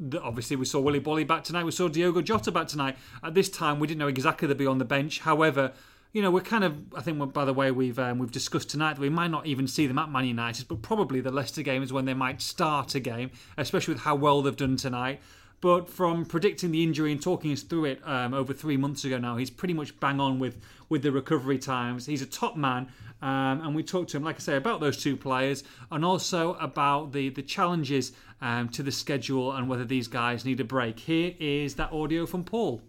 the, 0.00 0.20
obviously, 0.20 0.56
we 0.56 0.64
saw 0.64 0.80
Willy 0.80 0.98
Boly 0.98 1.24
back 1.24 1.44
tonight. 1.44 1.62
We 1.62 1.70
saw 1.70 1.86
Diogo 1.86 2.22
Jota 2.22 2.50
back 2.50 2.66
tonight. 2.66 2.96
At 3.22 3.34
this 3.34 3.48
time, 3.48 3.78
we 3.78 3.86
didn't 3.86 4.00
know 4.00 4.08
exactly 4.08 4.48
they'd 4.48 4.56
be 4.56 4.66
on 4.66 4.78
the 4.78 4.84
bench. 4.84 5.20
However, 5.20 5.74
you 6.16 6.22
know, 6.22 6.30
we're 6.30 6.40
kind 6.40 6.64
of. 6.64 6.78
I 6.94 7.02
think, 7.02 7.34
by 7.34 7.44
the 7.44 7.52
way, 7.52 7.70
we've 7.70 7.98
um, 7.98 8.18
we've 8.18 8.32
discussed 8.32 8.70
tonight 8.70 8.94
that 8.94 9.02
we 9.02 9.10
might 9.10 9.30
not 9.30 9.44
even 9.44 9.68
see 9.68 9.86
them 9.86 9.98
at 9.98 10.10
Man 10.10 10.24
United, 10.24 10.66
but 10.66 10.80
probably 10.80 11.20
the 11.20 11.30
Leicester 11.30 11.60
game 11.60 11.82
is 11.82 11.92
when 11.92 12.06
they 12.06 12.14
might 12.14 12.40
start 12.40 12.94
a 12.94 13.00
game, 13.00 13.30
especially 13.58 13.92
with 13.92 14.04
how 14.04 14.14
well 14.14 14.40
they've 14.40 14.56
done 14.56 14.76
tonight. 14.76 15.20
But 15.60 15.90
from 15.90 16.24
predicting 16.24 16.70
the 16.70 16.82
injury 16.82 17.12
and 17.12 17.22
talking 17.22 17.52
us 17.52 17.60
through 17.60 17.84
it 17.84 18.00
um, 18.02 18.32
over 18.32 18.54
three 18.54 18.78
months 18.78 19.04
ago 19.04 19.18
now, 19.18 19.36
he's 19.36 19.50
pretty 19.50 19.74
much 19.74 20.00
bang 20.00 20.18
on 20.18 20.38
with 20.38 20.56
with 20.88 21.02
the 21.02 21.12
recovery 21.12 21.58
times. 21.58 22.06
He's 22.06 22.22
a 22.22 22.26
top 22.26 22.56
man, 22.56 22.88
um, 23.20 23.60
and 23.60 23.74
we 23.74 23.82
talked 23.82 24.08
to 24.12 24.16
him, 24.16 24.24
like 24.24 24.36
I 24.36 24.38
say, 24.38 24.56
about 24.56 24.80
those 24.80 24.96
two 24.96 25.18
players 25.18 25.64
and 25.92 26.02
also 26.02 26.54
about 26.54 27.12
the 27.12 27.28
the 27.28 27.42
challenges 27.42 28.12
um, 28.40 28.70
to 28.70 28.82
the 28.82 28.90
schedule 28.90 29.52
and 29.52 29.68
whether 29.68 29.84
these 29.84 30.08
guys 30.08 30.46
need 30.46 30.60
a 30.60 30.64
break. 30.64 30.98
Here 30.98 31.34
is 31.38 31.74
that 31.74 31.92
audio 31.92 32.24
from 32.24 32.42
Paul. 32.42 32.80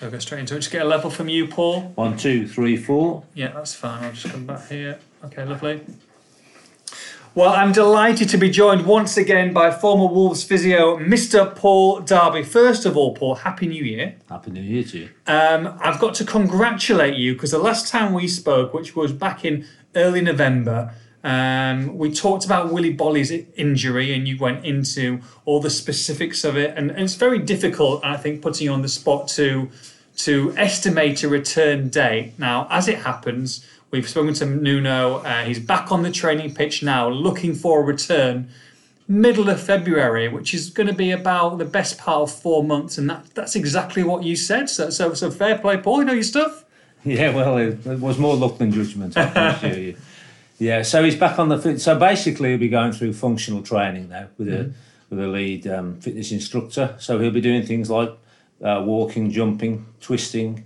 Okay, 0.00 0.06
I'll 0.06 0.12
go 0.12 0.18
straight 0.18 0.38
into 0.40 0.54
it. 0.54 0.60
Just 0.60 0.70
get 0.70 0.80
a 0.80 0.86
level 0.86 1.10
from 1.10 1.28
you, 1.28 1.46
Paul. 1.46 1.92
One, 1.94 2.16
two, 2.16 2.48
three, 2.48 2.78
four. 2.78 3.22
Yeah, 3.34 3.48
that's 3.48 3.74
fine. 3.74 4.02
I'll 4.02 4.12
just 4.12 4.32
come 4.32 4.46
back 4.46 4.66
here. 4.66 4.98
Okay, 5.26 5.44
lovely. 5.44 5.82
Well, 7.34 7.50
I'm 7.50 7.70
delighted 7.72 8.30
to 8.30 8.38
be 8.38 8.48
joined 8.48 8.86
once 8.86 9.18
again 9.18 9.52
by 9.52 9.70
former 9.70 10.06
Wolves 10.06 10.42
physio, 10.42 10.96
Mr. 10.96 11.54
Paul 11.54 12.00
Darby. 12.00 12.44
First 12.44 12.86
of 12.86 12.96
all, 12.96 13.14
Paul, 13.14 13.34
Happy 13.34 13.66
New 13.66 13.84
Year. 13.84 14.16
Happy 14.30 14.50
New 14.50 14.62
Year 14.62 14.84
to 14.84 14.98
you. 15.00 15.10
Um, 15.26 15.78
I've 15.80 16.00
got 16.00 16.14
to 16.14 16.24
congratulate 16.24 17.16
you 17.16 17.34
because 17.34 17.50
the 17.50 17.58
last 17.58 17.86
time 17.88 18.14
we 18.14 18.26
spoke, 18.26 18.72
which 18.72 18.96
was 18.96 19.12
back 19.12 19.44
in 19.44 19.66
early 19.94 20.22
November, 20.22 20.94
um, 21.22 21.96
we 21.98 22.12
talked 22.12 22.44
about 22.44 22.72
Willy 22.72 22.92
Boly's 22.92 23.30
injury 23.30 24.14
and 24.14 24.26
you 24.26 24.38
went 24.38 24.64
into 24.64 25.20
all 25.44 25.60
the 25.60 25.70
specifics 25.70 26.44
of 26.44 26.56
it. 26.56 26.74
And, 26.76 26.90
and 26.90 27.00
it's 27.00 27.14
very 27.14 27.38
difficult, 27.38 28.04
I 28.04 28.16
think, 28.16 28.42
putting 28.42 28.66
you 28.66 28.72
on 28.72 28.82
the 28.82 28.88
spot 28.88 29.28
to 29.28 29.70
to 30.16 30.52
estimate 30.56 31.22
a 31.22 31.28
return 31.28 31.88
date. 31.88 32.34
Now, 32.36 32.66
as 32.68 32.88
it 32.88 32.98
happens, 32.98 33.66
we've 33.90 34.08
spoken 34.08 34.34
to 34.34 34.44
Nuno. 34.46 35.18
Uh, 35.18 35.44
he's 35.44 35.60
back 35.60 35.90
on 35.90 36.02
the 36.02 36.10
training 36.10 36.54
pitch 36.54 36.82
now, 36.82 37.08
looking 37.08 37.54
for 37.54 37.80
a 37.80 37.84
return 37.84 38.50
middle 39.10 39.50
of 39.50 39.60
February, 39.60 40.28
which 40.28 40.54
is 40.54 40.70
going 40.70 40.86
to 40.86 40.92
be 40.92 41.10
about 41.10 41.58
the 41.58 41.64
best 41.64 41.98
part 41.98 42.22
of 42.22 42.32
four 42.32 42.62
months, 42.62 42.96
and 42.96 43.10
that, 43.10 43.24
that's 43.34 43.56
exactly 43.56 44.04
what 44.04 44.22
you 44.22 44.36
said. 44.36 44.70
So, 44.70 44.88
so, 44.90 45.14
so 45.14 45.30
fair 45.30 45.58
play, 45.58 45.76
Paul. 45.78 45.98
You 45.98 46.04
know 46.04 46.12
your 46.12 46.22
stuff. 46.22 46.64
Yeah, 47.04 47.34
well, 47.34 47.56
it, 47.58 47.84
it 47.86 47.98
was 47.98 48.18
more 48.18 48.36
luck 48.36 48.58
than 48.58 48.72
judgment. 48.72 49.16
I 49.16 49.30
can 49.30 49.46
assure 49.54 49.78
you. 49.78 49.96
Yeah, 50.60 50.82
so 50.82 51.02
he's 51.02 51.16
back 51.16 51.38
on 51.38 51.48
the 51.48 51.58
fit. 51.58 51.80
So 51.80 51.98
basically, 51.98 52.50
he'll 52.50 52.58
be 52.58 52.68
going 52.68 52.92
through 52.92 53.14
functional 53.14 53.62
training 53.62 54.10
now 54.10 54.28
with 54.38 54.48
a 54.48 54.72
with 55.08 55.18
a 55.18 55.26
lead 55.26 55.66
um, 55.66 56.00
fitness 56.00 56.30
instructor. 56.30 56.94
So 56.98 57.18
he'll 57.18 57.32
be 57.32 57.40
doing 57.40 57.64
things 57.64 57.90
like 57.90 58.10
uh, 58.62 58.82
walking, 58.84 59.30
jumping, 59.30 59.86
twisting, 60.00 60.64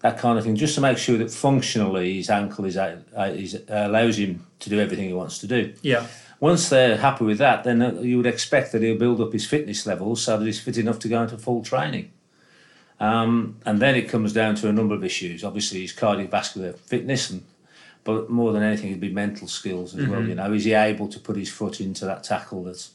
that 0.00 0.18
kind 0.18 0.38
of 0.38 0.44
thing, 0.44 0.56
just 0.56 0.74
to 0.76 0.80
make 0.80 0.98
sure 0.98 1.18
that 1.18 1.30
functionally 1.30 2.14
his 2.14 2.30
ankle 2.30 2.64
is, 2.64 2.76
uh, 2.76 3.00
is 3.36 3.54
uh, 3.54 3.60
allows 3.68 4.18
him 4.18 4.46
to 4.60 4.70
do 4.70 4.80
everything 4.80 5.08
he 5.08 5.14
wants 5.14 5.38
to 5.38 5.46
do. 5.46 5.74
Yeah. 5.82 6.06
Once 6.40 6.68
they're 6.68 6.96
happy 6.96 7.24
with 7.24 7.38
that, 7.38 7.64
then 7.64 7.80
uh, 7.80 7.92
you 8.00 8.16
would 8.16 8.26
expect 8.26 8.72
that 8.72 8.82
he'll 8.82 8.98
build 8.98 9.20
up 9.20 9.32
his 9.32 9.46
fitness 9.46 9.86
levels 9.86 10.22
so 10.22 10.38
that 10.38 10.44
he's 10.44 10.60
fit 10.60 10.78
enough 10.78 10.98
to 10.98 11.08
go 11.08 11.22
into 11.22 11.38
full 11.38 11.62
training. 11.62 12.10
Um, 13.00 13.58
and 13.64 13.80
then 13.80 13.94
it 13.94 14.08
comes 14.08 14.32
down 14.32 14.54
to 14.56 14.68
a 14.68 14.72
number 14.72 14.94
of 14.94 15.04
issues. 15.04 15.44
Obviously, 15.44 15.82
his 15.82 15.92
cardiovascular 15.92 16.76
fitness, 16.78 17.30
and 17.30 17.44
but 18.06 18.30
more 18.30 18.52
than 18.52 18.62
anything, 18.62 18.90
it'd 18.90 19.00
be 19.00 19.12
mental 19.12 19.48
skills 19.48 19.94
as 19.96 20.06
well. 20.06 20.22
You 20.22 20.36
know, 20.36 20.52
is 20.52 20.64
he 20.64 20.72
able 20.72 21.08
to 21.08 21.18
put 21.18 21.36
his 21.36 21.50
foot 21.50 21.80
into 21.80 22.06
that 22.06 22.22
tackle 22.22 22.62
that 22.64 22.88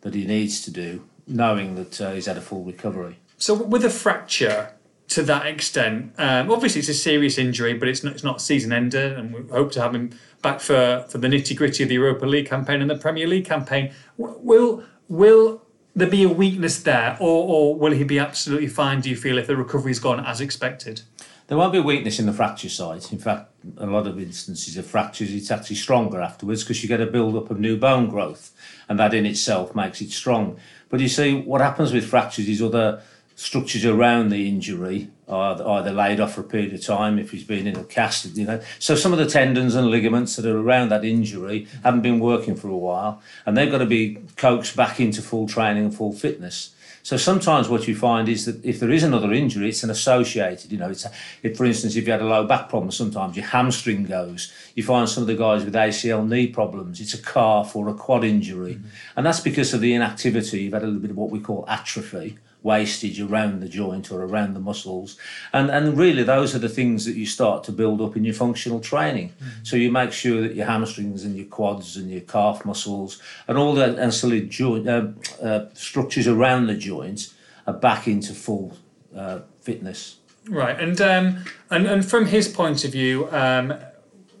that 0.00 0.14
he 0.14 0.26
needs 0.26 0.60
to 0.62 0.70
do, 0.70 1.04
knowing 1.26 1.76
that 1.76 2.00
uh, 2.00 2.12
he's 2.12 2.26
had 2.26 2.36
a 2.36 2.40
full 2.40 2.64
recovery? 2.64 3.18
So 3.38 3.54
with 3.54 3.84
a 3.84 3.90
fracture 3.90 4.72
to 5.10 5.22
that 5.22 5.46
extent, 5.46 6.12
um, 6.18 6.50
obviously 6.50 6.80
it's 6.80 6.88
a 6.88 6.94
serious 6.94 7.38
injury, 7.38 7.74
but 7.74 7.88
it's 7.88 8.02
not 8.02 8.14
it's 8.14 8.24
not 8.24 8.42
season 8.42 8.72
ender, 8.72 9.14
and 9.14 9.32
we 9.32 9.40
hope 9.48 9.70
to 9.72 9.80
have 9.80 9.94
him 9.94 10.10
back 10.42 10.60
for, 10.60 11.06
for 11.08 11.18
the 11.18 11.28
nitty 11.28 11.56
gritty 11.56 11.84
of 11.84 11.88
the 11.88 11.94
Europa 11.94 12.26
League 12.26 12.48
campaign 12.48 12.82
and 12.82 12.90
the 12.90 12.98
Premier 12.98 13.28
League 13.28 13.46
campaign. 13.46 13.92
Will 14.16 14.82
will 15.08 15.62
there 15.94 16.10
be 16.10 16.24
a 16.24 16.28
weakness 16.28 16.82
there, 16.82 17.16
or 17.20 17.44
or 17.48 17.76
will 17.76 17.92
he 17.92 18.02
be 18.02 18.18
absolutely 18.18 18.66
fine? 18.66 19.00
Do 19.00 19.08
you 19.08 19.16
feel 19.16 19.38
if 19.38 19.46
the 19.46 19.56
recovery's 19.56 20.00
gone 20.00 20.18
as 20.18 20.40
expected? 20.40 21.02
There 21.48 21.56
won't 21.56 21.72
be 21.72 21.80
weakness 21.80 22.18
in 22.18 22.26
the 22.26 22.34
fracture 22.34 22.68
site. 22.68 23.10
In 23.10 23.18
fact, 23.18 23.50
a 23.78 23.86
lot 23.86 24.06
of 24.06 24.20
instances 24.20 24.76
of 24.76 24.84
fractures, 24.84 25.32
it's 25.32 25.50
actually 25.50 25.76
stronger 25.76 26.20
afterwards 26.20 26.62
because 26.62 26.82
you 26.82 26.90
get 26.90 27.00
a 27.00 27.06
build 27.06 27.36
up 27.36 27.50
of 27.50 27.58
new 27.58 27.78
bone 27.78 28.10
growth, 28.10 28.52
and 28.86 28.98
that 28.98 29.14
in 29.14 29.24
itself 29.24 29.74
makes 29.74 30.02
it 30.02 30.10
strong. 30.10 30.58
But 30.90 31.00
you 31.00 31.08
see, 31.08 31.40
what 31.40 31.62
happens 31.62 31.90
with 31.90 32.04
fractures 32.04 32.50
is 32.50 32.60
other 32.60 33.00
structures 33.34 33.86
around 33.86 34.28
the 34.28 34.46
injury 34.46 35.08
are 35.26 35.62
either 35.78 35.92
laid 35.92 36.20
off 36.20 36.34
for 36.34 36.42
a 36.42 36.44
period 36.44 36.74
of 36.74 36.84
time 36.84 37.18
if 37.18 37.30
he's 37.30 37.44
been 37.44 37.66
in 37.66 37.76
a 37.76 37.84
cast, 37.84 38.26
you 38.36 38.44
know. 38.44 38.60
So 38.78 38.94
some 38.94 39.14
of 39.14 39.18
the 39.18 39.26
tendons 39.26 39.74
and 39.74 39.86
ligaments 39.86 40.36
that 40.36 40.44
are 40.44 40.58
around 40.58 40.90
that 40.90 41.04
injury 41.04 41.66
haven't 41.82 42.02
been 42.02 42.20
working 42.20 42.56
for 42.56 42.68
a 42.68 42.76
while, 42.76 43.22
and 43.46 43.56
they've 43.56 43.70
got 43.70 43.78
to 43.78 43.86
be 43.86 44.18
coaxed 44.36 44.76
back 44.76 45.00
into 45.00 45.22
full 45.22 45.48
training 45.48 45.84
and 45.84 45.94
full 45.94 46.12
fitness. 46.12 46.74
So 47.08 47.16
sometimes 47.16 47.70
what 47.70 47.88
you 47.88 47.96
find 47.96 48.28
is 48.28 48.44
that 48.44 48.62
if 48.62 48.80
there 48.80 48.90
is 48.90 49.02
another 49.02 49.32
injury, 49.32 49.70
it's 49.70 49.82
an 49.82 49.88
associated. 49.88 50.70
You 50.70 50.76
know, 50.76 50.90
it's 50.90 51.06
a, 51.06 51.12
if, 51.42 51.56
for 51.56 51.64
instance, 51.64 51.96
if 51.96 52.04
you 52.04 52.12
had 52.12 52.20
a 52.20 52.26
low 52.26 52.46
back 52.46 52.68
problem, 52.68 52.90
sometimes 52.90 53.34
your 53.34 53.46
hamstring 53.46 54.04
goes. 54.04 54.52
You 54.74 54.82
find 54.82 55.08
some 55.08 55.22
of 55.22 55.26
the 55.26 55.34
guys 55.34 55.64
with 55.64 55.72
ACL 55.72 56.28
knee 56.28 56.48
problems, 56.48 57.00
it's 57.00 57.14
a 57.14 57.22
calf 57.22 57.74
or 57.74 57.88
a 57.88 57.94
quad 57.94 58.24
injury, 58.24 58.74
mm-hmm. 58.74 58.88
and 59.16 59.24
that's 59.24 59.40
because 59.40 59.72
of 59.72 59.80
the 59.80 59.94
inactivity. 59.94 60.64
You've 60.64 60.74
had 60.74 60.82
a 60.82 60.84
little 60.84 61.00
bit 61.00 61.12
of 61.12 61.16
what 61.16 61.30
we 61.30 61.40
call 61.40 61.64
atrophy, 61.66 62.36
wastage 62.62 63.20
around 63.20 63.60
the 63.60 63.68
joint 63.68 64.10
or 64.10 64.24
around 64.24 64.54
the 64.54 64.60
muscles, 64.60 65.16
and 65.52 65.70
and 65.70 65.96
really 65.96 66.22
those 66.22 66.54
are 66.54 66.58
the 66.58 66.68
things 66.68 67.04
that 67.04 67.14
you 67.14 67.26
start 67.26 67.64
to 67.64 67.72
build 67.72 68.00
up 68.00 68.16
in 68.16 68.24
your 68.24 68.34
functional 68.34 68.80
training. 68.80 69.32
So 69.62 69.76
you 69.76 69.90
make 69.90 70.12
sure 70.12 70.40
that 70.42 70.54
your 70.54 70.66
hamstrings 70.66 71.24
and 71.24 71.36
your 71.36 71.46
quads 71.46 71.96
and 71.96 72.10
your 72.10 72.22
calf 72.22 72.64
muscles 72.64 73.22
and 73.46 73.56
all 73.56 73.74
the 73.74 74.00
ancillary 74.00 74.42
joint 74.42 74.88
uh, 74.88 75.08
uh, 75.42 75.66
structures 75.74 76.26
around 76.26 76.66
the 76.66 76.74
joint 76.74 77.32
are 77.66 77.74
back 77.74 78.08
into 78.08 78.34
full 78.34 78.76
uh, 79.14 79.40
fitness. 79.60 80.16
Right, 80.48 80.78
and 80.80 81.00
um, 81.00 81.44
and 81.70 81.86
and 81.86 82.04
from 82.04 82.26
his 82.26 82.48
point 82.48 82.84
of 82.84 82.92
view, 82.92 83.28
um, 83.30 83.74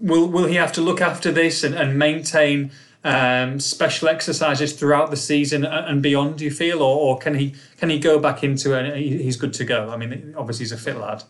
will 0.00 0.26
will 0.28 0.46
he 0.46 0.54
have 0.54 0.72
to 0.72 0.80
look 0.80 1.00
after 1.00 1.30
this 1.30 1.62
and, 1.62 1.74
and 1.74 1.98
maintain 1.98 2.70
um, 3.04 3.60
special 3.60 4.08
exercises 4.08 4.72
throughout 4.72 5.10
the 5.10 5.16
season 5.16 5.64
and 5.64 6.02
beyond? 6.02 6.38
Do 6.38 6.44
you 6.44 6.50
feel, 6.50 6.82
or, 6.82 6.96
or 6.98 7.18
can 7.18 7.34
he 7.34 7.54
can 7.76 7.90
he 7.90 7.98
go 7.98 8.18
back 8.18 8.42
into 8.42 8.78
it? 8.78 8.86
and 8.86 8.96
He's 8.96 9.36
good 9.36 9.52
to 9.54 9.64
go. 9.64 9.90
I 9.90 9.96
mean, 9.96 10.34
obviously 10.36 10.64
he's 10.64 10.72
a 10.72 10.78
fit 10.78 10.96
lad. 10.96 11.22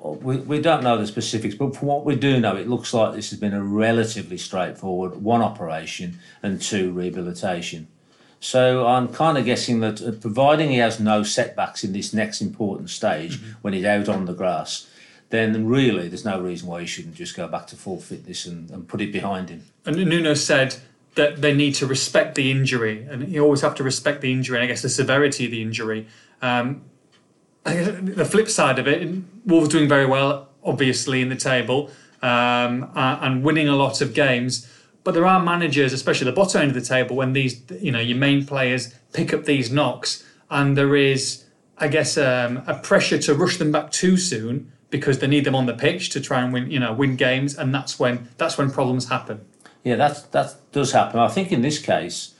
We, 0.00 0.38
we 0.38 0.60
don't 0.60 0.82
know 0.82 0.98
the 0.98 1.06
specifics, 1.06 1.54
but 1.54 1.76
from 1.76 1.86
what 1.86 2.04
we 2.04 2.16
do 2.16 2.40
know, 2.40 2.56
it 2.56 2.68
looks 2.68 2.92
like 2.92 3.14
this 3.14 3.30
has 3.30 3.38
been 3.38 3.54
a 3.54 3.62
relatively 3.62 4.36
straightforward 4.36 5.22
one 5.22 5.42
operation 5.42 6.18
and 6.42 6.60
two 6.60 6.90
rehabilitation. 6.90 7.86
So 8.40 8.88
I'm 8.88 9.06
kind 9.06 9.38
of 9.38 9.44
guessing 9.44 9.78
that, 9.80 10.02
uh, 10.02 10.10
providing 10.10 10.70
he 10.70 10.78
has 10.78 10.98
no 10.98 11.22
setbacks 11.22 11.84
in 11.84 11.92
this 11.92 12.12
next 12.12 12.40
important 12.40 12.90
stage 12.90 13.38
mm-hmm. 13.38 13.52
when 13.62 13.72
he's 13.72 13.84
out 13.84 14.08
on 14.08 14.24
the 14.24 14.32
grass, 14.32 14.88
then 15.30 15.68
really 15.68 16.08
there's 16.08 16.24
no 16.24 16.40
reason 16.40 16.68
why 16.68 16.80
he 16.80 16.86
shouldn't 16.86 17.14
just 17.14 17.36
go 17.36 17.46
back 17.46 17.68
to 17.68 17.76
full 17.76 18.00
fitness 18.00 18.44
and, 18.44 18.68
and 18.72 18.88
put 18.88 19.00
it 19.00 19.12
behind 19.12 19.48
him. 19.48 19.62
And 19.86 19.96
Nuno 19.96 20.34
said 20.34 20.74
that 21.14 21.42
they 21.42 21.54
need 21.54 21.74
to 21.74 21.86
respect 21.86 22.34
the 22.34 22.50
injury, 22.50 23.06
and 23.10 23.28
you 23.28 23.42
always 23.42 23.60
have 23.60 23.74
to 23.76 23.82
respect 23.82 24.20
the 24.22 24.32
injury, 24.32 24.58
and 24.58 24.64
I 24.64 24.66
guess 24.66 24.82
the 24.82 24.88
severity 24.88 25.44
of 25.44 25.50
the 25.50 25.62
injury. 25.62 26.06
Um, 26.40 26.84
the 27.64 28.24
flip 28.24 28.48
side 28.48 28.78
of 28.78 28.88
it, 28.88 29.08
Wolves 29.46 29.68
doing 29.68 29.88
very 29.88 30.06
well, 30.06 30.48
obviously 30.64 31.20
in 31.20 31.28
the 31.28 31.36
table, 31.36 31.90
um, 32.22 32.90
and 32.94 33.42
winning 33.42 33.68
a 33.68 33.76
lot 33.76 34.00
of 34.00 34.14
games. 34.14 34.68
But 35.04 35.14
there 35.14 35.26
are 35.26 35.42
managers, 35.42 35.92
especially 35.92 36.26
the 36.26 36.32
bottom 36.32 36.62
end 36.62 36.70
of 36.70 36.74
the 36.74 36.88
table, 36.88 37.16
when 37.16 37.32
these, 37.32 37.60
you 37.80 37.92
know, 37.92 38.00
your 38.00 38.16
main 38.16 38.46
players 38.46 38.94
pick 39.12 39.34
up 39.34 39.44
these 39.44 39.70
knocks, 39.70 40.24
and 40.50 40.76
there 40.76 40.96
is, 40.96 41.44
I 41.78 41.88
guess, 41.88 42.16
um, 42.16 42.62
a 42.66 42.74
pressure 42.74 43.18
to 43.18 43.34
rush 43.34 43.58
them 43.58 43.72
back 43.72 43.90
too 43.90 44.16
soon 44.16 44.72
because 44.90 45.18
they 45.18 45.26
need 45.26 45.44
them 45.44 45.54
on 45.54 45.66
the 45.66 45.74
pitch 45.74 46.10
to 46.10 46.20
try 46.20 46.40
and 46.40 46.52
win, 46.52 46.70
you 46.70 46.78
know, 46.78 46.92
win 46.92 47.16
games, 47.16 47.56
and 47.56 47.74
that's 47.74 47.98
when 47.98 48.28
that's 48.38 48.56
when 48.56 48.70
problems 48.70 49.08
happen. 49.08 49.44
Yeah, 49.84 49.96
that 49.96 50.30
that 50.32 50.54
does 50.72 50.92
happen. 50.92 51.20
I 51.20 51.28
think 51.28 51.52
in 51.52 51.62
this 51.62 51.78
case, 51.78 52.34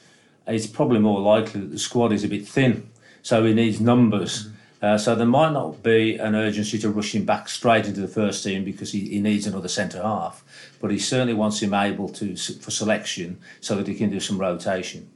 it's 0.47 0.67
probably 0.67 1.01
more 1.01 1.21
likely 1.21 1.61
that 1.61 1.71
the 1.71 1.79
squad 1.79 2.13
is 2.13 2.25
a 2.25 2.29
bit 2.29 2.47
thin, 2.47 2.89
so 3.23 3.45
he 3.45 3.55
needs 3.55 3.81
numbers. 3.81 4.45
Mm-hmm. 4.45 4.57
Uh, 4.83 4.99
so 4.99 5.15
there 5.15 5.27
might 5.27 5.53
not 5.53 5.81
be 5.81 6.17
an 6.17 6.35
urgency 6.35 6.77
to 6.77 6.91
rush 6.91 7.15
him 7.15 7.25
back 7.25 7.49
straight 7.49 7.87
into 7.87 8.01
the 8.01 8.09
first 8.09 8.43
team 8.43 8.65
because 8.65 8.91
he, 8.91 9.09
he 9.09 9.21
needs 9.21 9.47
another 9.47 9.69
centre 9.69 10.03
half. 10.03 10.43
But 10.81 10.91
he 10.91 10.99
certainly 10.99 11.35
wants 11.35 11.63
him 11.63 11.73
able 11.73 12.09
to 12.09 12.35
for 12.35 12.73
selection 12.73 13.39
so 13.61 13.77
that 13.77 13.87
he 13.87 13.95
can 13.95 14.11
do 14.11 14.19
some 14.19 14.39
rotation. 14.39 15.09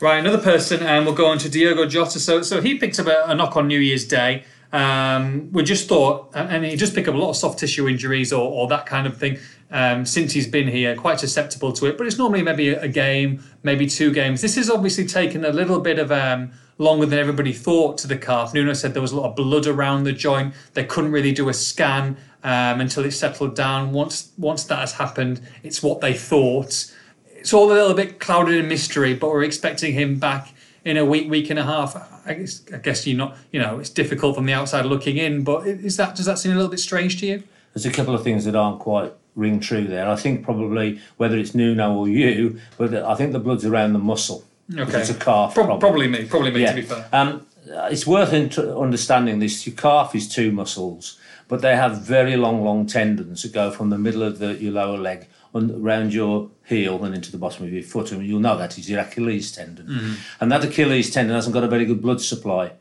Right, 0.00 0.18
another 0.18 0.38
person, 0.38 0.82
and 0.82 1.06
we'll 1.06 1.14
go 1.14 1.26
on 1.26 1.38
to 1.38 1.48
Diogo 1.48 1.86
Jota. 1.86 2.18
So, 2.18 2.42
so 2.42 2.60
he 2.60 2.76
picked 2.76 2.98
up 2.98 3.06
a, 3.06 3.24
a 3.28 3.34
knock 3.34 3.56
on 3.56 3.68
New 3.68 3.78
Year's 3.78 4.04
Day. 4.04 4.44
Um, 4.72 5.52
we 5.52 5.62
just 5.62 5.88
thought, 5.88 6.30
and 6.34 6.64
he 6.64 6.74
just 6.74 6.94
picked 6.94 7.06
up 7.06 7.14
a 7.14 7.18
lot 7.18 7.30
of 7.30 7.36
soft 7.36 7.60
tissue 7.60 7.88
injuries 7.88 8.32
or, 8.32 8.50
or 8.50 8.66
that 8.68 8.86
kind 8.86 9.06
of 9.06 9.16
thing 9.16 9.38
um, 9.70 10.04
since 10.06 10.32
he's 10.32 10.46
been 10.46 10.68
here, 10.68 10.96
quite 10.96 11.20
susceptible 11.20 11.72
to 11.72 11.86
it. 11.86 11.98
But 11.98 12.06
it's 12.06 12.18
normally 12.18 12.42
maybe 12.42 12.68
a, 12.68 12.88
game, 12.88 13.42
maybe 13.62 13.86
two 13.86 14.12
games. 14.12 14.40
This 14.40 14.56
has 14.56 14.70
obviously 14.70 15.06
taken 15.06 15.44
a 15.44 15.50
little 15.50 15.80
bit 15.80 15.98
of 15.98 16.12
um, 16.12 16.52
longer 16.78 17.06
than 17.06 17.18
everybody 17.18 17.52
thought 17.52 17.98
to 17.98 18.06
the 18.06 18.16
calf. 18.16 18.54
Nuno 18.54 18.72
said 18.72 18.94
there 18.94 19.02
was 19.02 19.12
a 19.12 19.16
lot 19.16 19.30
of 19.30 19.36
blood 19.36 19.66
around 19.66 20.04
the 20.04 20.12
joint. 20.12 20.54
They 20.74 20.84
couldn't 20.84 21.12
really 21.12 21.32
do 21.32 21.48
a 21.48 21.54
scan 21.54 22.16
um, 22.42 22.80
until 22.80 23.04
it 23.04 23.12
settled 23.12 23.56
down. 23.56 23.92
Once 23.92 24.32
once 24.38 24.64
that 24.64 24.78
has 24.78 24.92
happened, 24.92 25.40
it's 25.62 25.82
what 25.82 26.00
they 26.00 26.14
thought. 26.14 26.92
It's 27.36 27.52
all 27.52 27.70
a 27.70 27.74
little 27.74 27.94
bit 27.94 28.20
clouded 28.20 28.54
in 28.54 28.68
mystery, 28.68 29.14
but 29.14 29.28
we're 29.28 29.44
expecting 29.44 29.92
him 29.92 30.18
back 30.18 30.54
in 30.84 30.96
a 30.96 31.04
week, 31.04 31.30
week 31.30 31.50
and 31.50 31.58
a 31.58 31.64
half. 31.64 31.96
I 32.26 32.34
guess, 32.34 32.62
I 32.72 32.78
guess 32.78 33.06
you're 33.06 33.18
not, 33.18 33.36
you 33.52 33.60
know, 33.60 33.78
it's 33.78 33.90
difficult 33.90 34.34
from 34.34 34.46
the 34.46 34.52
outside 34.52 34.86
looking 34.86 35.16
in, 35.16 35.44
but 35.44 35.66
is 35.66 35.96
that 35.96 36.16
does 36.16 36.26
that 36.26 36.38
seem 36.38 36.52
a 36.52 36.54
little 36.54 36.70
bit 36.70 36.80
strange 36.80 37.20
to 37.20 37.26
you? 37.26 37.42
There's 37.72 37.86
a 37.86 37.90
couple 37.90 38.14
of 38.14 38.22
things 38.22 38.44
that 38.44 38.54
aren't 38.54 38.78
quite 38.78 39.12
ring 39.34 39.60
true 39.60 39.86
there. 39.86 40.08
I 40.08 40.16
think 40.16 40.44
probably 40.44 41.00
whether 41.16 41.36
it's 41.36 41.54
Nuno 41.54 41.94
or 41.94 42.08
you, 42.08 42.60
but 42.78 42.94
I 42.94 43.14
think 43.14 43.32
the 43.32 43.40
blood's 43.40 43.64
around 43.64 43.92
the 43.92 43.98
muscle. 43.98 44.44
Okay. 44.74 45.00
It's 45.00 45.10
a 45.10 45.14
calf. 45.14 45.54
Pro- 45.54 45.78
probably 45.78 46.08
me. 46.08 46.24
Probably 46.24 46.50
me. 46.50 46.62
Yeah. 46.62 46.70
To 46.70 46.76
be 46.76 46.82
fair. 46.82 47.08
Um, 47.12 47.46
it's 47.66 48.06
worth 48.06 48.32
understanding 48.58 49.38
this. 49.38 49.66
Your 49.66 49.76
calf 49.76 50.14
is 50.14 50.28
two 50.28 50.52
muscles, 50.52 51.18
but 51.48 51.60
they 51.60 51.76
have 51.76 52.00
very 52.00 52.36
long, 52.36 52.62
long 52.64 52.86
tendons 52.86 53.42
that 53.42 53.52
go 53.52 53.70
from 53.70 53.90
the 53.90 53.98
middle 53.98 54.22
of 54.22 54.38
the, 54.38 54.54
your 54.54 54.72
lower 54.72 54.98
leg 54.98 55.26
around 55.54 56.12
your 56.12 56.50
heel 56.64 57.04
and 57.04 57.14
into 57.14 57.30
the 57.30 57.38
bottom 57.38 57.64
of 57.64 57.72
your 57.72 57.82
foot, 57.82 58.10
and 58.10 58.26
you'll 58.26 58.40
know 58.40 58.56
that 58.56 58.76
is 58.76 58.90
your 58.90 59.00
Achilles 59.00 59.52
tendon. 59.52 59.86
Mm. 59.86 60.16
And 60.40 60.52
that 60.52 60.64
Achilles 60.64 61.10
tendon 61.10 61.34
hasn't 61.34 61.54
got 61.54 61.62
a 61.62 61.68
very 61.68 61.84
good 61.84 62.02
blood 62.02 62.20
supply. 62.20 62.72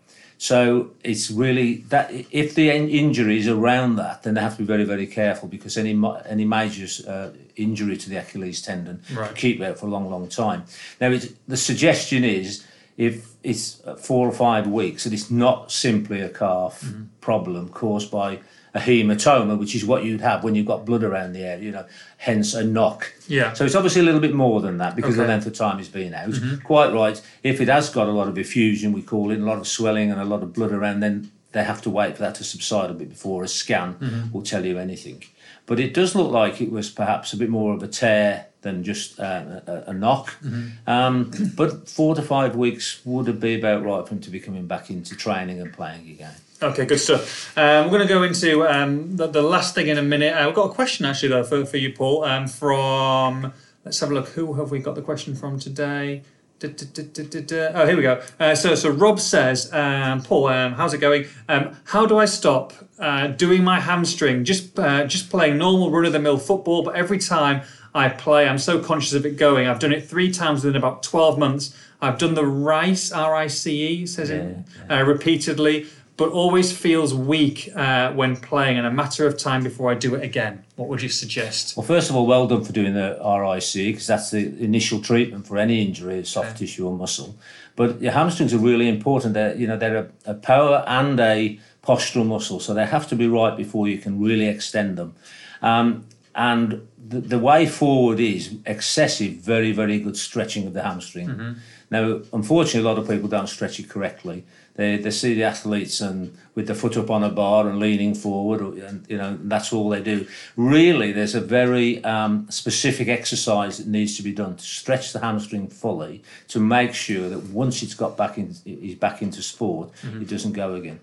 So 0.44 0.92
it's 1.06 1.32
really 1.32 1.86
that 1.88 2.12
if 2.30 2.54
the 2.54 2.70
injury 2.70 3.40
is 3.40 3.48
around 3.48 3.96
that, 3.96 4.24
then 4.24 4.34
they 4.34 4.42
have 4.42 4.58
to 4.58 4.64
be 4.64 4.66
very, 4.66 4.84
very 4.84 5.08
careful 5.08 5.48
because 5.48 5.78
any 5.78 5.98
any 6.26 6.44
major 6.44 6.86
uh, 7.10 7.30
injury 7.56 7.96
to 7.96 8.10
the 8.10 8.18
Achilles 8.18 8.62
tendon 8.62 9.02
right. 9.16 9.34
keep 9.36 9.62
out 9.62 9.80
for 9.80 9.86
a 9.86 9.90
long, 9.90 10.10
long 10.10 10.28
time. 10.28 10.66
Now, 11.00 11.18
the 11.48 11.56
suggestion 11.56 12.26
is 12.26 12.66
if 12.98 13.36
it's 13.42 13.82
four 14.02 14.28
or 14.28 14.34
five 14.34 14.68
weeks, 14.68 15.06
that 15.06 15.14
it's 15.14 15.32
not 15.32 15.72
simply 15.72 16.20
a 16.20 16.28
calf 16.28 16.82
mm-hmm. 16.82 17.04
problem 17.22 17.70
caused 17.70 18.12
by 18.12 18.40
a 18.76 18.80
hematoma, 18.80 19.58
which 19.58 19.76
is 19.76 19.86
what 19.86 20.04
you'd 20.04 20.22
have 20.22 20.44
when 20.44 20.56
you've 20.56 20.66
got 20.66 20.86
blood 20.86 21.04
around 21.04 21.34
the 21.34 21.42
area, 21.42 21.64
you 21.64 21.72
know, 21.72 21.86
hence 22.18 22.56
a 22.56 22.64
knock. 22.64 23.14
Yeah. 23.28 23.54
So 23.54 23.66
it's 23.66 23.76
obviously 23.76 24.02
a 24.02 24.04
little 24.04 24.20
bit 24.20 24.34
more 24.34 24.62
than 24.62 24.80
that 24.80 24.96
because 24.96 25.14
okay. 25.14 25.22
the 25.22 25.28
length 25.28 25.46
of 25.46 25.54
time 25.54 25.78
he's 25.78 25.90
been 25.90 26.14
out. 26.14 26.30
Mm-hmm. 26.30 26.66
Quite 26.66 26.92
right. 26.92 27.22
If 27.44 27.62
it 27.62 27.68
has 27.68 27.90
got 27.90 28.08
a 28.08 28.12
lot 28.12 28.28
of 28.28 28.38
effusion, 28.38 28.92
we 28.92 29.04
call 29.04 29.30
it, 29.30 29.40
a 29.40 29.46
lot 29.46 29.60
of 29.60 29.68
swelling 29.68 30.12
and 30.12 30.20
a 30.20 30.26
lot 30.26 30.42
of 30.42 30.54
blood 30.54 30.72
around, 30.72 31.02
then 31.02 31.32
they 31.52 31.64
have 31.64 31.84
to 31.84 31.90
wait 31.92 32.16
for 32.16 32.24
that 32.24 32.36
to 32.36 32.44
subside 32.44 32.90
a 32.90 32.94
bit 32.94 33.10
before 33.10 33.44
a 33.44 33.48
scan 33.48 33.94
mm-hmm. 33.94 34.32
will 34.32 34.42
tell 34.42 34.66
you 34.66 34.80
anything. 34.80 35.24
But 35.68 35.80
it 35.80 35.94
does 35.94 36.16
look 36.16 36.32
like 36.32 36.60
it 36.60 36.72
was 36.72 36.90
perhaps 36.90 37.32
a 37.32 37.38
bit 37.38 37.50
more 37.50 37.74
of 37.74 37.84
a 37.84 37.88
tear 37.88 38.48
than 38.64 38.84
just 38.84 39.20
uh, 39.20 39.62
a, 39.68 39.84
a, 39.88 39.94
knock. 39.94 40.36
Mm-hmm. 40.44 40.90
Um, 40.90 41.32
but 41.56 41.88
four 41.88 42.16
to 42.16 42.22
five 42.22 42.56
weeks 42.56 43.02
would 43.06 43.40
be 43.40 43.56
about 43.56 43.84
right 43.84 44.06
for 44.06 44.14
him 44.16 44.22
to 44.22 44.30
be 44.30 44.40
coming 44.40 44.68
back 44.68 44.90
into 44.90 45.16
training 45.16 45.62
and 45.62 45.72
playing 45.72 46.10
again. 46.10 46.34
Okay, 46.62 46.86
good 46.86 47.00
stuff. 47.00 47.58
Um, 47.58 47.86
we're 47.86 47.98
going 47.98 48.08
to 48.08 48.14
go 48.14 48.24
into 48.24 48.68
um, 48.68 49.18
the, 49.18 49.28
the, 49.28 49.42
last 49.42 49.76
thing 49.76 49.88
in 49.88 49.98
a 49.98 50.04
minute. 50.04 50.34
Uh, 50.34 50.46
we've 50.46 50.56
got 50.56 50.72
a 50.72 50.74
question 50.74 51.06
actually 51.06 51.30
though 51.30 51.44
for, 51.44 51.66
for 51.66 51.78
you, 51.78 51.92
Paul. 51.92 52.24
Um, 52.24 52.48
from 52.48 53.54
let's 53.84 54.00
have 54.00 54.12
a 54.12 54.14
look. 54.14 54.30
Who 54.30 54.54
have 54.54 54.72
we 54.72 54.80
got 54.80 54.96
the 54.96 55.02
question 55.02 55.36
from 55.36 55.60
today? 55.60 56.24
Da, 56.60 56.70
da, 56.70 57.42
da, 57.42 57.72
oh, 57.74 57.86
here 57.86 57.98
we 57.98 58.04
go. 58.04 58.22
Uh, 58.40 58.56
so, 58.56 58.74
so 58.76 58.90
Rob 58.90 59.20
says, 59.20 59.74
um, 59.74 60.22
Paul, 60.22 60.48
um, 60.48 60.74
how's 60.74 60.94
it 60.94 61.00
going? 61.00 61.26
Um, 61.50 61.76
how 61.84 62.06
do 62.06 62.18
I 62.18 62.24
stop 62.24 62.72
uh, 63.00 63.28
doing 63.28 63.66
my 63.66 63.82
hamstring? 63.82 64.46
Just, 64.46 64.80
uh, 64.80 65.06
just 65.06 65.30
playing 65.30 65.58
normal 65.58 65.92
run 65.92 66.06
of 66.06 66.14
the 66.14 66.20
mill 66.20 66.38
football, 66.38 66.82
but 66.82 66.96
every 66.96 67.18
time 67.18 67.64
I 67.94 68.08
play, 68.08 68.48
I'm 68.48 68.60
so 68.60 68.80
conscious 68.80 69.12
of 69.12 69.26
it 69.26 69.36
going. 69.36 69.68
I've 69.68 69.80
done 69.80 69.92
it 69.92 70.08
three 70.08 70.32
times 70.32 70.64
within 70.64 70.78
about 70.78 71.04
12 71.04 71.38
months. 71.38 71.78
I've 72.02 72.18
done 72.18 72.34
the 72.34 72.46
RICE, 72.46 73.12
R 73.12 73.36
I 73.36 73.48
C 73.48 73.86
E, 73.86 74.06
says 74.06 74.30
yeah, 74.30 74.36
it, 74.38 74.58
yeah. 74.90 75.00
Uh, 75.00 75.04
repeatedly 75.04 75.88
but 76.16 76.30
always 76.30 76.72
feels 76.72 77.14
weak 77.14 77.70
uh, 77.76 78.12
when 78.14 78.36
playing 78.36 78.78
and 78.78 78.86
a 78.86 78.92
matter 78.92 79.26
of 79.26 79.38
time 79.38 79.64
before 79.64 79.92
I 79.92 79.96
do 79.96 80.14
it 80.14 80.24
again. 80.24 80.64
What 80.76 80.88
would 80.90 81.02
you 81.02 81.10
suggest? 81.10 81.76
Well, 81.76 81.86
first 81.86 82.10
of 82.10 82.16
all, 82.16 82.28
well 82.28 82.46
done 82.46 82.64
for 82.64 82.72
doing 82.72 82.94
the 82.94 83.18
RIC 83.20 83.74
because 83.74 84.06
that's 84.06 84.30
the 84.30 84.46
initial 84.64 85.02
treatment 85.02 85.48
for 85.48 85.58
any 85.58 85.86
injury, 85.86 86.20
of 86.20 86.28
soft 86.28 86.50
okay. 86.50 86.60
tissue 86.60 86.88
or 86.88 86.96
muscle. 86.96 87.36
But 87.76 88.00
your 88.00 88.12
hamstrings 88.12 88.54
are 88.54 88.60
really 88.60 88.88
important. 88.88 89.34
They're, 89.34 89.56
you 89.56 89.66
know, 89.66 89.78
they're 89.78 89.98
a, 89.98 90.32
a 90.32 90.34
power 90.36 90.84
and 90.88 91.20
a 91.20 91.60
postural 91.84 92.28
muscle, 92.28 92.60
so 92.60 92.74
they 92.76 92.86
have 92.86 93.08
to 93.08 93.16
be 93.16 93.28
right 93.28 93.58
before 93.58 93.88
you 93.88 93.98
can 93.98 94.22
really 94.22 94.48
extend 94.48 94.98
them. 94.98 95.16
Um, 95.64 96.06
and 96.36 96.88
the, 96.98 97.22
the, 97.22 97.40
way 97.40 97.66
forward 97.66 98.20
is 98.20 98.56
excessive, 98.66 99.34
very, 99.34 99.72
very 99.72 100.00
good 100.00 100.18
stretching 100.18 100.66
of 100.66 100.74
the 100.74 100.82
hamstring. 100.82 101.28
Mm-hmm. 101.28 101.54
Now, 101.92 102.22
unfortunately, 102.34 102.80
a 102.80 102.92
lot 102.92 102.98
of 102.98 103.08
people 103.08 103.30
don't 103.30 103.48
stretch 103.48 103.80
it 103.80 103.88
correctly 103.88 104.46
they, 104.76 104.98
they 104.98 105.12
see 105.12 105.34
the 105.34 105.44
athletes 105.44 106.02
and 106.02 106.36
with 106.56 106.68
the 106.68 106.76
foot 106.76 106.98
up 106.98 107.10
on 107.10 107.24
a 107.24 107.30
bar 107.30 107.68
and 107.68 107.80
leaning 107.80 108.14
forward 108.16 108.62
and 108.62 109.06
you 109.10 109.18
know 109.18 109.38
that's 109.44 109.72
all 109.72 109.90
they 109.90 110.02
do. 110.02 110.28
Really 110.56 111.12
there's 111.12 111.36
a 111.36 111.42
very 111.42 112.04
um, 112.04 112.48
specific 112.50 113.08
exercise 113.08 113.78
that 113.78 113.88
needs 113.88 114.18
to 114.18 114.24
be 114.24 114.32
done 114.32 114.56
to 114.56 114.64
stretch 114.64 115.14
the 115.14 115.20
hamstring 115.20 115.68
fully 115.68 116.24
to 116.50 116.60
make 116.60 116.94
sure 116.94 117.30
that 117.30 117.44
once 117.44 117.84
it's 117.84 117.94
got 117.94 118.18
back 118.18 118.38
in 118.38 118.56
he's 118.66 118.96
back 118.96 119.22
into 119.22 119.42
sport 119.42 119.92
mm-hmm. 120.02 120.22
it 120.22 120.28
doesn't 120.28 120.54
go 120.54 120.76
again. 120.76 121.00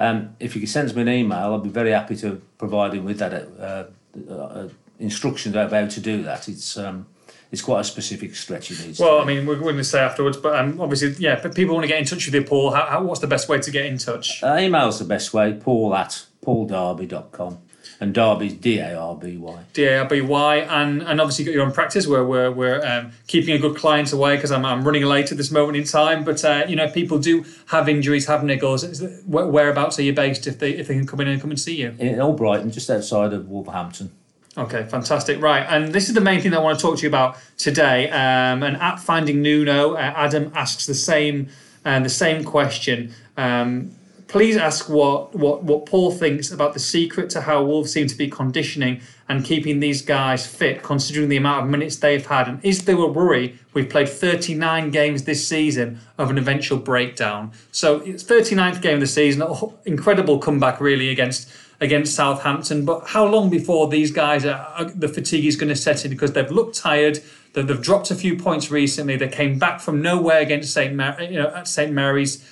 Um, 0.00 0.36
if 0.38 0.54
you 0.54 0.60
can 0.60 0.68
send 0.68 0.94
me 0.94 1.02
an 1.02 1.08
email 1.08 1.38
I'll 1.38 1.58
be 1.58 1.70
very 1.70 1.90
happy 1.90 2.16
to 2.16 2.40
provide 2.56 2.94
him 2.94 3.04
with 3.04 3.18
that 3.18 3.32
uh, 3.58 4.32
uh, 4.32 4.68
instructions 4.98 5.54
about 5.54 5.72
how 5.72 5.86
to 5.86 6.00
do 6.00 6.22
that. 6.22 6.48
It's 6.48 6.76
um, 6.76 7.06
it's 7.50 7.62
quite 7.62 7.80
a 7.80 7.84
specific 7.84 8.34
stretch 8.34 8.70
needs. 8.70 9.00
Well, 9.00 9.20
I 9.20 9.24
mean, 9.24 9.46
we're 9.46 9.56
going 9.58 9.76
to 9.76 9.84
say 9.84 10.00
afterwards, 10.00 10.36
but 10.36 10.54
um, 10.54 10.80
obviously, 10.80 11.14
yeah. 11.18 11.40
But 11.42 11.54
people 11.54 11.74
want 11.74 11.84
to 11.84 11.88
get 11.88 11.98
in 11.98 12.04
touch 12.04 12.26
with 12.26 12.34
you, 12.34 12.44
Paul. 12.44 12.72
How, 12.72 12.86
how, 12.86 13.02
what's 13.02 13.20
the 13.20 13.26
best 13.26 13.48
way 13.48 13.58
to 13.58 13.70
get 13.70 13.86
in 13.86 13.96
touch? 13.98 14.42
Uh, 14.42 14.56
email's 14.58 14.98
the 14.98 15.04
best 15.06 15.32
way. 15.32 15.54
Paul 15.54 15.94
at 15.94 16.26
pauldarby.com. 16.44 17.58
and 18.00 18.14
Darby's 18.14 18.54
D 18.54 18.78
A 18.78 18.96
R 18.98 19.16
B 19.16 19.36
Y. 19.38 19.60
D 19.72 19.84
A 19.84 20.02
R 20.02 20.08
B 20.08 20.20
Y, 20.20 20.56
and 20.56 21.02
and 21.02 21.20
obviously 21.20 21.44
you've 21.44 21.52
got 21.52 21.56
your 21.56 21.66
own 21.66 21.72
practice 21.72 22.06
where 22.06 22.24
we're 22.24 22.50
we're 22.50 22.84
um, 22.86 23.12
keeping 23.26 23.54
a 23.54 23.58
good 23.58 23.76
client 23.76 24.12
away 24.12 24.36
because 24.36 24.52
I'm, 24.52 24.64
I'm 24.64 24.84
running 24.84 25.04
late 25.04 25.32
at 25.32 25.38
this 25.38 25.50
moment 25.50 25.76
in 25.76 25.84
time. 25.84 26.24
But 26.24 26.44
uh, 26.44 26.66
you 26.68 26.76
know, 26.76 26.88
people 26.90 27.18
do 27.18 27.44
have 27.68 27.88
injuries, 27.88 28.26
have 28.26 28.42
niggles. 28.42 29.24
Whereabouts 29.26 29.98
are 29.98 30.02
you 30.02 30.12
based 30.12 30.46
if 30.46 30.58
they 30.58 30.72
if 30.72 30.88
they 30.88 30.94
can 30.94 31.06
come 31.06 31.20
in 31.20 31.28
and 31.28 31.40
come 31.40 31.50
and 31.50 31.58
see 31.58 31.76
you? 31.80 31.94
In 31.98 32.16
Albrighton, 32.16 32.72
just 32.72 32.90
outside 32.90 33.32
of 33.32 33.48
Wolverhampton. 33.48 34.12
Okay, 34.58 34.84
fantastic. 34.86 35.40
Right, 35.40 35.64
and 35.68 35.92
this 35.92 36.08
is 36.08 36.14
the 36.14 36.20
main 36.20 36.40
thing 36.40 36.52
I 36.52 36.58
want 36.58 36.78
to 36.78 36.82
talk 36.82 36.96
to 36.98 37.02
you 37.02 37.08
about 37.08 37.36
today. 37.56 38.10
Um, 38.10 38.64
and 38.64 38.76
at 38.78 38.98
Finding 38.98 39.40
Nuno, 39.40 39.94
uh, 39.94 39.98
Adam 40.16 40.50
asks 40.54 40.84
the 40.84 40.94
same 40.94 41.48
uh, 41.84 42.00
the 42.00 42.08
same 42.08 42.42
question. 42.42 43.14
Um, 43.36 43.92
please 44.26 44.56
ask 44.56 44.88
what, 44.88 45.34
what, 45.34 45.62
what 45.62 45.86
Paul 45.86 46.10
thinks 46.10 46.50
about 46.50 46.74
the 46.74 46.80
secret 46.80 47.30
to 47.30 47.40
how 47.40 47.64
Wolves 47.64 47.92
seem 47.92 48.06
to 48.08 48.14
be 48.16 48.28
conditioning 48.28 49.00
and 49.28 49.44
keeping 49.44 49.80
these 49.80 50.02
guys 50.02 50.46
fit, 50.46 50.82
considering 50.82 51.28
the 51.28 51.36
amount 51.36 51.64
of 51.64 51.70
minutes 51.70 51.96
they've 51.96 52.26
had. 52.26 52.46
And 52.46 52.62
is 52.64 52.84
there 52.84 52.96
a 52.96 53.06
worry? 53.06 53.58
We've 53.72 53.88
played 53.88 54.08
39 54.08 54.90
games 54.90 55.24
this 55.24 55.46
season 55.46 56.00
of 56.18 56.30
an 56.30 56.36
eventual 56.36 56.78
breakdown. 56.78 57.52
So 57.72 58.00
it's 58.00 58.22
39th 58.22 58.82
game 58.82 58.94
of 58.94 59.00
the 59.00 59.06
season, 59.06 59.46
incredible 59.86 60.38
comeback 60.38 60.80
really 60.80 61.10
against 61.10 61.48
against 61.80 62.14
Southampton. 62.14 62.84
But 62.84 63.08
how 63.08 63.24
long 63.26 63.50
before 63.50 63.88
these 63.88 64.10
guys 64.10 64.44
are, 64.44 64.66
are 64.76 64.84
the 64.84 65.08
fatigue 65.08 65.44
is 65.44 65.56
going 65.56 65.68
to 65.68 65.76
set 65.76 66.04
in 66.04 66.10
because 66.10 66.32
they've 66.32 66.50
looked 66.50 66.76
tired. 66.76 67.20
They've, 67.52 67.66
they've 67.66 67.80
dropped 67.80 68.10
a 68.10 68.14
few 68.14 68.36
points 68.36 68.70
recently. 68.70 69.16
They 69.16 69.28
came 69.28 69.58
back 69.58 69.80
from 69.80 70.02
nowhere 70.02 70.40
against 70.40 70.72
St. 70.72 70.94
Mar- 70.94 71.20
you 71.22 71.38
know, 71.38 71.48
at 71.54 71.68
St 71.68 71.92
Mary's 71.92 72.44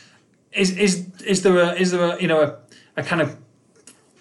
is 0.57 0.77
is 0.77 1.07
is 1.25 1.43
there 1.43 1.59
a 1.59 1.73
is 1.75 1.93
there 1.93 2.03
a 2.03 2.21
you 2.21 2.29
know 2.29 2.43
a, 2.43 2.57
a 3.01 3.03
kind 3.03 3.21
of 3.21 3.37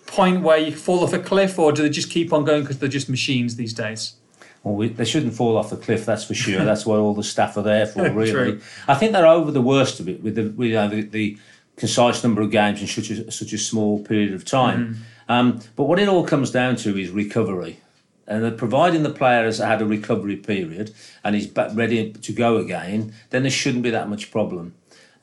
point 0.06 0.41
where 0.41 0.58
you 0.58 0.72
fall 0.72 1.03
off 1.03 1.14
a 1.14 1.20
cliff, 1.20 1.58
or 1.58 1.72
do 1.72 1.82
they 1.82 1.89
just 1.89 2.10
keep 2.10 2.32
on 2.32 2.45
going 2.45 2.62
because 2.62 2.80
they're 2.80 2.89
just 2.89 3.10
machines 3.10 3.56
these 3.56 3.74
days? 3.74 4.16
Well, 4.64 4.76
we, 4.76 4.89
they 4.89 5.06
shouldn't 5.06 5.34
fall 5.34 5.58
off 5.58 5.70
the 5.70 5.78
cliff, 5.78 6.06
that's 6.06 6.24
for 6.24 6.34
sure. 6.34 6.64
that's 6.66 6.86
what 6.86 6.99
all 6.99 7.14
the 7.14 7.24
staff 7.24 7.58
are 7.58 7.62
there 7.62 7.86
for, 7.86 8.10
really. 8.12 8.60
I 8.88 8.95
think 8.95 9.12
they're 9.12 9.28
over 9.28 9.51
the 9.51 9.62
worst 9.62 9.99
of 9.99 10.10
it 10.10 10.24
with 10.24 10.36
the 10.36 10.49
with, 10.49 10.74
uh, 10.74 10.88
the, 10.88 11.01
the, 11.01 11.38
concise 11.76 12.24
number 12.24 12.42
of 12.42 12.52
games 12.52 12.82
in 12.82 12.88
such 12.88 13.10
a, 13.10 13.32
such 13.32 13.54
a 13.54 13.58
small 13.58 14.04
period 14.04 14.34
of 14.34 14.46
time. 14.46 14.96
Mm. 14.96 14.98
Um, 15.28 15.60
but 15.76 15.86
what 15.86 16.00
it 16.00 16.08
all 16.08 16.26
comes 16.26 16.52
down 16.52 16.76
to 16.78 16.98
is 16.98 17.10
recovery. 17.10 17.80
And 18.28 18.58
providing 18.58 19.04
the 19.04 19.12
player 19.12 19.46
has 19.46 19.60
had 19.60 19.82
a 19.82 19.86
recovery 19.86 20.36
period 20.36 20.94
and 21.24 21.36
is 21.36 21.52
ready 21.74 22.12
to 22.12 22.34
go 22.34 22.58
again, 22.58 23.14
then 23.30 23.44
there 23.44 23.52
shouldn't 23.52 23.84
be 23.84 23.92
that 23.92 24.10
much 24.10 24.32
problem. 24.32 24.74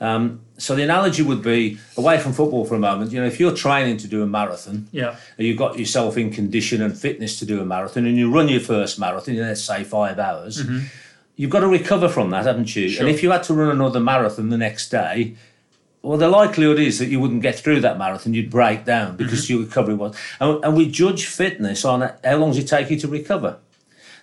Um, 0.00 0.40
so 0.58 0.74
the 0.74 0.82
analogy 0.82 1.22
would 1.22 1.42
be 1.42 1.78
away 1.96 2.18
from 2.18 2.32
football 2.32 2.64
for 2.64 2.74
a 2.74 2.78
moment. 2.78 3.12
You 3.12 3.20
know, 3.20 3.26
if 3.26 3.38
you're 3.38 3.54
training 3.54 3.98
to 3.98 4.08
do 4.08 4.22
a 4.22 4.26
marathon, 4.26 4.88
yeah, 4.90 5.16
you've 5.36 5.58
got 5.58 5.78
yourself 5.78 6.16
in 6.16 6.32
condition 6.32 6.82
and 6.82 6.96
fitness 6.96 7.38
to 7.38 7.46
do 7.46 7.60
a 7.60 7.64
marathon, 7.64 8.06
and 8.06 8.16
you 8.16 8.32
run 8.32 8.48
your 8.48 8.60
first 8.60 8.98
marathon, 8.98 9.36
let's 9.36 9.62
say 9.62 9.84
five 9.84 10.18
hours. 10.18 10.62
Mm-hmm. 10.62 10.86
You've 11.36 11.50
got 11.50 11.60
to 11.60 11.68
recover 11.68 12.08
from 12.08 12.30
that, 12.30 12.46
haven't 12.46 12.74
you? 12.74 12.88
Sure. 12.88 13.06
And 13.06 13.14
if 13.14 13.22
you 13.22 13.30
had 13.30 13.44
to 13.44 13.54
run 13.54 13.70
another 13.70 14.00
marathon 14.00 14.48
the 14.48 14.58
next 14.58 14.90
day, 14.90 15.36
well, 16.02 16.18
the 16.18 16.28
likelihood 16.28 16.80
is 16.80 16.98
that 16.98 17.06
you 17.06 17.20
wouldn't 17.20 17.42
get 17.42 17.58
through 17.58 17.80
that 17.80 17.96
marathon. 17.96 18.34
You'd 18.34 18.50
break 18.50 18.84
down 18.84 19.16
because 19.16 19.44
mm-hmm. 19.44 19.54
your 19.54 19.62
recovery 19.62 19.94
was. 19.94 20.16
And, 20.40 20.64
and 20.64 20.76
we 20.76 20.90
judge 20.90 21.26
fitness 21.26 21.84
on 21.84 22.00
how 22.24 22.36
long 22.36 22.50
does 22.50 22.58
it 22.58 22.66
take 22.66 22.90
you 22.90 22.98
to 22.98 23.08
recover. 23.08 23.58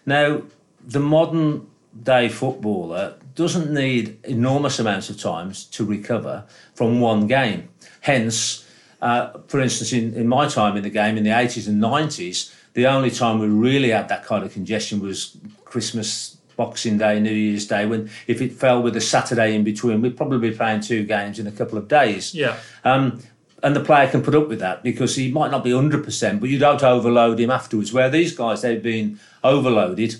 Now, 0.05 0.41
the 0.85 0.99
modern 0.99 1.67
day 2.03 2.29
footballer 2.29 3.15
doesn't 3.35 3.73
need 3.73 4.17
enormous 4.25 4.79
amounts 4.79 5.09
of 5.09 5.19
times 5.19 5.63
to 5.65 5.85
recover 5.85 6.45
from 6.73 6.99
one 6.99 7.27
game. 7.27 7.69
Hence, 8.01 8.67
uh, 9.01 9.39
for 9.47 9.61
instance, 9.61 9.93
in, 9.93 10.13
in 10.13 10.27
my 10.27 10.47
time 10.47 10.75
in 10.75 10.83
the 10.83 10.89
game 10.89 11.17
in 11.17 11.23
the 11.23 11.29
80s 11.29 11.67
and 11.67 11.81
90s, 11.81 12.53
the 12.73 12.87
only 12.87 13.09
time 13.09 13.39
we 13.39 13.47
really 13.47 13.89
had 13.89 14.09
that 14.09 14.25
kind 14.25 14.43
of 14.43 14.51
congestion 14.51 14.99
was 14.99 15.37
Christmas, 15.63 16.37
Boxing 16.59 16.97
Day, 16.97 17.21
New 17.21 17.31
Year's 17.31 17.65
Day, 17.65 17.85
when 17.85 18.09
if 18.27 18.41
it 18.41 18.51
fell 18.51 18.83
with 18.83 18.97
a 18.97 19.01
Saturday 19.01 19.55
in 19.55 19.63
between, 19.63 20.01
we'd 20.01 20.17
probably 20.17 20.49
be 20.49 20.53
playing 20.53 20.81
two 20.81 21.05
games 21.05 21.39
in 21.39 21.47
a 21.47 21.53
couple 21.53 21.77
of 21.77 21.87
days. 21.87 22.35
Yeah. 22.35 22.57
Um, 22.83 23.23
and 23.63 23.73
the 23.73 23.79
player 23.79 24.09
can 24.09 24.21
put 24.21 24.35
up 24.35 24.49
with 24.49 24.59
that 24.59 24.83
because 24.83 25.15
he 25.15 25.31
might 25.31 25.51
not 25.51 25.63
be 25.63 25.69
100%, 25.69 26.39
but 26.41 26.49
you 26.49 26.59
don't 26.59 26.83
overload 26.83 27.39
him 27.39 27.49
afterwards. 27.49 27.93
Where 27.93 28.09
these 28.09 28.35
guys, 28.35 28.61
they've 28.61 28.83
been 28.83 29.21
overloaded 29.41 30.15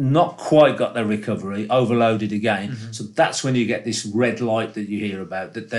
not 0.00 0.36
quite 0.36 0.76
got 0.76 0.94
their 0.94 1.04
recovery, 1.04 1.68
overloaded 1.70 2.32
again. 2.32 2.70
Mm-hmm. 2.70 2.92
So 2.92 3.04
that's 3.04 3.44
when 3.44 3.54
you 3.54 3.64
get 3.66 3.84
this 3.84 4.04
red 4.04 4.40
light 4.40 4.74
that 4.74 4.88
you 4.88 4.98
hear 4.98 5.22
about. 5.22 5.54
That 5.54 5.70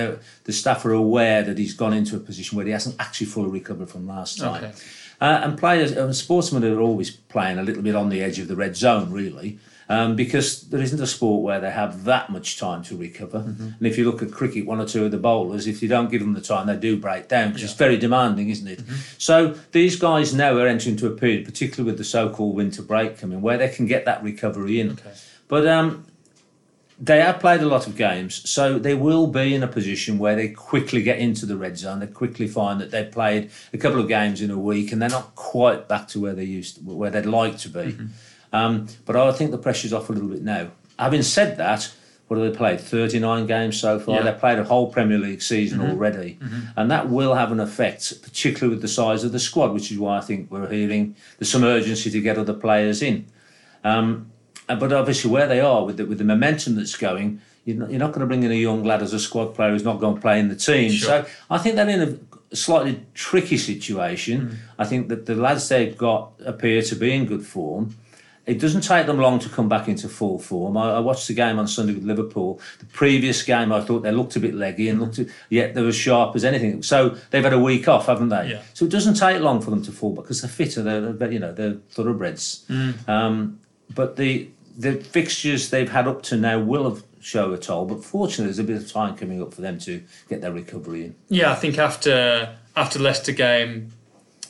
the 0.45 0.53
staff 0.53 0.85
are 0.85 0.93
aware 0.93 1.43
that 1.43 1.57
he's 1.57 1.73
gone 1.73 1.93
into 1.93 2.15
a 2.15 2.19
position 2.19 2.55
where 2.55 2.65
he 2.65 2.71
hasn't 2.71 2.95
actually 2.99 3.27
fully 3.27 3.49
recovered 3.49 3.89
from 3.89 4.07
last 4.07 4.37
time. 4.37 4.63
Okay. 4.63 4.73
Uh, 5.21 5.41
and 5.43 5.57
players, 5.57 5.91
and 5.91 6.15
sportsmen 6.15 6.63
are 6.63 6.79
always 6.79 7.11
playing 7.11 7.57
a 7.57 7.63
little 7.63 7.83
bit 7.83 7.95
on 7.95 8.07
the 8.07 8.21
edge 8.21 8.39
of 8.39 8.47
the 8.47 8.55
red 8.55 8.77
zone, 8.77 9.11
really 9.11 9.59
um, 9.89 10.15
because 10.15 10.69
there 10.69 10.79
isn't 10.79 11.01
a 11.01 11.07
sport 11.07 11.41
where 11.41 11.59
they 11.59 11.71
have 11.71 12.03
that 12.05 12.29
much 12.29 12.59
time 12.59 12.83
to 12.83 12.95
recover. 12.95 13.39
Mm-hmm. 13.39 13.69
And 13.79 13.87
if 13.87 13.97
you 13.97 14.05
look 14.05 14.21
at 14.21 14.31
cricket, 14.31 14.67
one 14.67 14.79
or 14.79 14.85
two 14.85 15.03
of 15.03 15.11
the 15.11 15.17
bowlers, 15.17 15.65
if 15.65 15.81
you 15.81 15.87
don't 15.87 16.11
give 16.11 16.21
them 16.21 16.33
the 16.33 16.41
time, 16.41 16.67
they 16.67 16.77
do 16.77 16.95
break 16.95 17.27
down 17.27 17.47
because 17.47 17.63
yeah. 17.63 17.69
it's 17.69 17.77
very 17.77 17.97
demanding, 17.97 18.49
isn't 18.49 18.67
it? 18.67 18.79
Mm-hmm. 18.79 18.95
So 19.17 19.55
these 19.71 19.95
guys 19.95 20.33
now 20.33 20.55
are 20.57 20.67
entering 20.67 20.93
into 20.93 21.07
a 21.07 21.11
period, 21.11 21.43
particularly 21.43 21.91
with 21.91 21.97
the 21.97 22.03
so-called 22.03 22.55
winter 22.55 22.83
break 22.83 23.17
coming, 23.17 23.41
where 23.41 23.57
they 23.57 23.69
can 23.69 23.87
get 23.87 24.05
that 24.05 24.23
recovery 24.23 24.79
in. 24.79 24.91
Okay. 24.91 25.11
But 25.47 25.67
um, 25.67 26.05
they 26.99 27.21
have 27.21 27.39
played 27.39 27.61
a 27.61 27.67
lot 27.67 27.87
of 27.87 27.95
games, 27.95 28.47
so 28.47 28.77
they 28.77 28.93
will 28.93 29.25
be 29.25 29.55
in 29.55 29.63
a 29.63 29.67
position 29.67 30.19
where 30.19 30.35
they 30.35 30.49
quickly 30.49 31.01
get 31.01 31.17
into 31.17 31.47
the 31.47 31.57
red 31.57 31.77
zone. 31.77 31.99
They 31.99 32.07
quickly 32.07 32.47
find 32.47 32.79
that 32.81 32.91
they've 32.91 33.11
played 33.11 33.49
a 33.73 33.77
couple 33.77 33.99
of 33.99 34.07
games 34.07 34.41
in 34.41 34.51
a 34.51 34.59
week, 34.59 34.91
and 34.91 35.01
they're 35.01 35.09
not 35.09 35.33
quite 35.33 35.87
back 35.87 36.09
to 36.09 36.19
where 36.19 36.33
they 36.33 36.43
used, 36.43 36.75
to, 36.75 36.81
where 36.83 37.09
they'd 37.09 37.25
like 37.25 37.57
to 37.59 37.69
be. 37.69 37.79
Mm-hmm. 37.79 38.05
Um, 38.51 38.87
but 39.05 39.15
I 39.15 39.31
think 39.31 39.51
the 39.51 39.57
pressure's 39.57 39.93
off 39.93 40.09
a 40.09 40.13
little 40.13 40.29
bit 40.29 40.41
now. 40.41 40.71
Having 40.97 41.23
said 41.23 41.57
that, 41.57 41.93
what 42.27 42.39
have 42.39 42.51
they 42.51 42.57
played? 42.57 42.79
39 42.79 43.47
games 43.47 43.79
so 43.79 43.99
far. 43.99 44.15
Yeah. 44.15 44.23
They've 44.23 44.39
played 44.39 44.59
a 44.59 44.63
whole 44.63 44.91
Premier 44.91 45.17
League 45.17 45.41
season 45.41 45.79
mm-hmm. 45.79 45.91
already. 45.91 46.37
Mm-hmm. 46.39 46.59
And 46.77 46.91
that 46.91 47.09
will 47.09 47.33
have 47.33 47.51
an 47.51 47.59
effect, 47.59 48.21
particularly 48.21 48.75
with 48.75 48.81
the 48.81 48.87
size 48.87 49.23
of 49.23 49.31
the 49.31 49.39
squad, 49.39 49.73
which 49.73 49.91
is 49.91 49.97
why 49.97 50.17
I 50.17 50.21
think 50.21 50.51
we're 50.51 50.69
hearing 50.69 51.15
there's 51.37 51.49
some 51.51 51.63
urgency 51.63 52.11
to 52.11 52.21
get 52.21 52.37
other 52.37 52.53
players 52.53 53.01
in. 53.01 53.25
Um, 53.83 54.31
but 54.67 54.93
obviously, 54.93 55.31
where 55.31 55.47
they 55.47 55.59
are 55.59 55.83
with 55.83 55.97
the, 55.97 56.05
with 56.05 56.19
the 56.19 56.23
momentum 56.23 56.75
that's 56.75 56.95
going, 56.95 57.41
you're 57.65 57.77
not, 57.77 57.89
you're 57.89 57.99
not 57.99 58.11
going 58.11 58.21
to 58.21 58.27
bring 58.27 58.43
in 58.43 58.51
a 58.51 58.55
young 58.55 58.83
lad 58.83 59.01
as 59.01 59.13
a 59.13 59.19
squad 59.19 59.55
player 59.55 59.71
who's 59.71 59.83
not 59.83 59.99
going 59.99 60.15
to 60.15 60.21
play 60.21 60.39
in 60.39 60.49
the 60.49 60.55
team. 60.55 60.91
Sure. 60.91 61.23
So 61.23 61.31
I 61.49 61.57
think 61.57 61.75
they're 61.75 61.89
in 61.89 62.19
a 62.51 62.55
slightly 62.55 63.03
tricky 63.15 63.57
situation. 63.57 64.49
Mm. 64.49 64.55
I 64.77 64.85
think 64.85 65.09
that 65.09 65.25
the 65.25 65.33
lads 65.33 65.67
they've 65.69 65.97
got 65.97 66.33
appear 66.45 66.83
to 66.83 66.95
be 66.95 67.13
in 67.13 67.25
good 67.25 67.45
form. 67.45 67.95
It 68.49 68.59
doesn't 68.59 68.81
take 68.81 69.05
them 69.05 69.19
long 69.19 69.37
to 69.39 69.49
come 69.49 69.69
back 69.69 69.87
into 69.87 70.09
full 70.09 70.39
form. 70.39 70.75
I, 70.75 70.93
I, 70.93 70.99
watched 70.99 71.27
the 71.27 71.35
game 71.35 71.59
on 71.59 71.67
Sunday 71.67 71.93
with 71.93 72.03
Liverpool. 72.03 72.59
The 72.79 72.87
previous 72.87 73.43
game, 73.43 73.71
I 73.71 73.81
thought 73.81 73.99
they 73.99 74.11
looked 74.11 74.35
a 74.35 74.39
bit 74.39 74.55
leggy 74.55 74.89
and 74.89 74.99
looked, 74.99 75.19
yet 75.49 75.75
they're 75.75 75.87
as 75.87 75.95
sharp 75.95 76.35
as 76.35 76.43
anything. 76.43 76.81
So 76.81 77.15
they've 77.29 77.43
had 77.43 77.53
a 77.53 77.59
week 77.59 77.87
off, 77.87 78.07
haven't 78.07 78.29
they? 78.29 78.49
Yeah. 78.53 78.61
So 78.73 78.85
it 78.85 78.91
doesn't 78.91 79.13
take 79.13 79.39
long 79.39 79.61
for 79.61 79.69
them 79.69 79.83
to 79.83 79.91
fall 79.91 80.15
back 80.15 80.23
because 80.23 80.41
they're 80.41 80.49
fitter. 80.49 80.81
They're, 80.81 81.31
you 81.31 81.37
know, 81.37 81.53
they're 81.53 81.75
thoroughbreds. 81.91 82.65
Mm. 82.69 83.07
Um, 83.07 83.59
but 83.93 84.15
the 84.15 84.49
the 84.77 84.93
fixtures 84.95 85.69
they've 85.69 85.91
had 85.91 86.07
up 86.07 86.23
to 86.23 86.37
now 86.37 86.57
will 86.57 86.89
have 86.89 87.03
show 87.19 87.53
a 87.53 87.57
toll. 87.57 87.85
But 87.85 88.03
fortunately, 88.03 88.45
there's 88.45 88.59
a 88.59 88.63
bit 88.63 88.77
of 88.77 88.91
time 88.91 89.15
coming 89.15 89.41
up 89.41 89.53
for 89.53 89.61
them 89.61 89.77
to 89.79 90.03
get 90.27 90.41
their 90.41 90.53
recovery 90.53 91.05
in. 91.05 91.15
Yeah, 91.27 91.51
I 91.51 91.55
think 91.55 91.77
after 91.77 92.55
after 92.75 92.97
Leicester 92.97 93.33
game, 93.33 93.91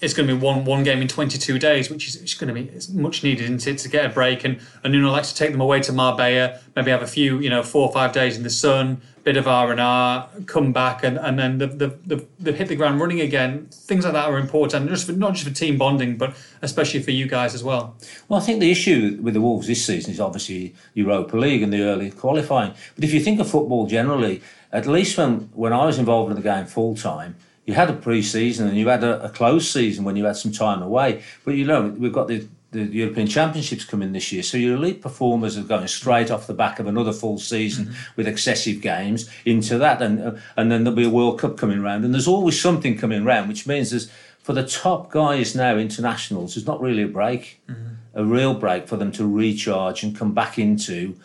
it's 0.02 0.14
going 0.14 0.28
to 0.28 0.34
be 0.34 0.40
one 0.40 0.66
one 0.66 0.84
game 0.84 1.02
in 1.02 1.08
22 1.08 1.60
days, 1.60 1.90
which 1.90 2.08
is 2.08 2.34
going 2.36 2.54
to 2.54 2.62
be 2.62 2.72
much 2.94 3.24
needed 3.24 3.44
isn't 3.44 3.68
it, 3.68 3.78
to 3.80 3.90
get 3.90 4.06
a 4.06 4.10
break. 4.10 4.44
And, 4.44 4.60
and 4.84 4.94
Nuno 4.94 5.12
likes 5.12 5.32
to 5.32 5.36
take 5.36 5.52
them 5.52 5.62
away 5.62 5.82
to 5.82 5.92
Marbella, 5.92 6.60
maybe 6.76 6.92
have 6.92 7.02
a 7.02 7.08
few, 7.08 7.40
you 7.40 7.50
know, 7.50 7.64
four 7.64 7.88
or 7.88 7.94
five 7.94 8.14
days 8.14 8.38
in 8.38 8.44
the 8.44 8.50
sun, 8.50 9.02
bit 9.24 9.36
of 9.36 9.48
R 9.48 9.72
and 9.72 9.82
R, 9.82 10.30
come 10.46 10.72
back, 10.72 11.04
and, 11.04 11.18
and 11.18 11.38
then 11.38 11.58
they've 11.58 12.58
hit 12.58 12.68
the 12.68 12.76
ground 12.76 13.02
running 13.02 13.20
again. 13.20 13.68
Things 13.72 14.06
like 14.06 14.14
that 14.14 14.30
are 14.30 14.38
important, 14.38 14.90
just 14.90 15.06
for, 15.06 15.12
not 15.12 15.34
just 15.34 15.48
for 15.48 15.54
team 15.54 15.78
bonding, 15.78 16.18
but 16.18 16.36
especially 16.62 17.02
for 17.02 17.12
you 17.12 17.28
guys 17.28 17.54
as 17.54 17.64
well. 17.64 17.96
Well, 18.28 18.40
I 18.40 18.44
think 18.44 18.60
the 18.60 18.72
issue 18.72 19.20
with 19.22 19.34
the 19.34 19.42
Wolves 19.42 19.68
this 19.68 19.86
season 19.86 20.12
is 20.12 20.20
obviously 20.20 20.76
Europa 20.94 21.36
League 21.36 21.62
and 21.62 21.74
the 21.74 21.82
early 21.82 22.12
qualifying. 22.12 22.74
But 22.96 23.04
if 23.04 23.14
you 23.14 23.20
think 23.20 23.40
of 23.40 23.50
football 23.50 23.86
generally, 23.88 24.42
at 24.72 24.86
least 24.86 25.18
when 25.18 25.50
when 25.54 25.74
I 25.74 25.86
was 25.86 25.98
involved 25.98 26.30
in 26.30 26.36
the 26.36 26.44
game 26.44 26.66
full 26.66 26.96
time 26.96 27.36
you 27.70 27.76
had 27.76 27.92
a 27.92 27.94
pre-season 27.94 28.68
and 28.68 28.76
you 28.76 28.88
had 28.88 29.04
a, 29.04 29.24
a 29.24 29.30
closed 29.30 29.72
season 29.72 30.04
when 30.04 30.16
you 30.16 30.26
had 30.26 30.36
some 30.36 30.52
time 30.52 30.82
away. 30.82 31.22
But 31.46 31.54
you 31.54 31.66
know, 31.66 31.90
we've 31.90 32.12
got 32.12 32.28
the 32.28 32.48
the 32.72 32.84
European 32.84 33.28
Championships 33.28 33.84
coming 33.84 34.12
this 34.12 34.32
year. 34.32 34.44
So 34.44 34.56
your 34.58 34.76
elite 34.76 35.02
performers 35.02 35.56
are 35.56 35.64
going 35.64 35.88
straight 35.88 36.30
off 36.32 36.48
the 36.48 36.54
back 36.54 36.80
of 36.80 36.88
another 36.88 37.14
full 37.14 37.38
season 37.38 37.86
mm-hmm. 37.86 38.14
with 38.16 38.28
excessive 38.28 38.82
games 38.82 39.30
into 39.46 39.78
that, 39.78 40.02
and 40.02 40.20
uh, 40.20 40.32
and 40.58 40.72
then 40.72 40.84
there'll 40.84 40.98
be 40.98 41.06
a 41.06 41.12
World 41.12 41.40
Cup 41.40 41.58
coming 41.58 41.82
round, 41.84 42.04
and 42.04 42.12
there's 42.12 42.28
always 42.28 42.60
something 42.60 42.98
coming 42.98 43.24
round, 43.24 43.50
which 43.50 43.68
means 43.68 43.92
there's 43.92 44.10
for 44.40 44.54
the 44.54 44.66
top 44.66 45.12
guys 45.12 45.56
now 45.56 45.78
internationals, 45.78 46.56
there's 46.56 46.66
not 46.66 46.82
really 46.82 47.04
a 47.04 47.08
break, 47.08 47.62
mm-hmm. 47.70 47.94
a 48.16 48.26
real 48.26 48.56
break 48.56 48.88
for 48.88 48.98
them 48.98 49.12
to 49.12 49.28
recharge 49.28 50.02
and 50.02 50.18
come 50.18 50.34
back 50.34 50.58
into 50.58 51.16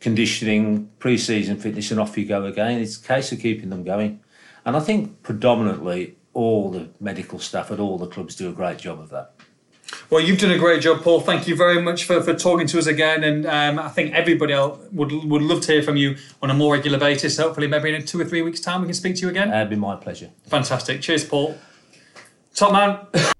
conditioning, 0.00 0.90
pre-season 0.98 1.56
fitness, 1.58 1.92
and 1.92 2.00
off 2.00 2.18
you 2.18 2.24
go 2.24 2.44
again. 2.44 2.80
It's 2.80 2.98
a 2.98 3.06
case 3.06 3.30
of 3.30 3.38
keeping 3.38 3.70
them 3.70 3.84
going. 3.84 4.18
And 4.64 4.76
I 4.76 4.80
think 4.80 5.22
predominantly 5.22 6.16
all 6.34 6.70
the 6.70 6.90
medical 7.00 7.38
staff 7.38 7.70
at 7.70 7.78
all 7.78 7.98
the 7.98 8.06
clubs 8.06 8.36
do 8.36 8.48
a 8.48 8.52
great 8.52 8.78
job 8.78 9.00
of 9.00 9.10
that. 9.10 9.34
Well, 10.08 10.20
you've 10.20 10.38
done 10.38 10.50
a 10.50 10.58
great 10.58 10.82
job, 10.82 11.02
Paul. 11.02 11.20
Thank 11.20 11.46
you 11.46 11.54
very 11.54 11.80
much 11.80 12.04
for, 12.04 12.22
for 12.22 12.34
talking 12.34 12.66
to 12.68 12.78
us 12.78 12.86
again. 12.86 13.24
And 13.24 13.46
um, 13.46 13.78
I 13.78 13.88
think 13.88 14.14
everybody 14.14 14.52
else 14.52 14.78
would 14.92 15.12
would 15.12 15.42
love 15.42 15.60
to 15.62 15.72
hear 15.72 15.82
from 15.82 15.96
you 15.96 16.16
on 16.40 16.50
a 16.50 16.54
more 16.54 16.74
regular 16.74 16.98
basis. 16.98 17.38
Hopefully, 17.38 17.66
maybe 17.66 17.94
in 17.94 18.04
two 18.04 18.20
or 18.20 18.24
three 18.24 18.42
weeks' 18.42 18.60
time, 18.60 18.80
we 18.80 18.86
can 18.86 18.94
speak 18.94 19.16
to 19.16 19.22
you 19.22 19.28
again. 19.28 19.52
It'd 19.52 19.70
be 19.70 19.76
my 19.76 19.96
pleasure. 19.96 20.30
Fantastic. 20.46 21.02
Cheers, 21.02 21.24
Paul. 21.24 21.58
Top 22.54 22.72
man. 22.72 23.06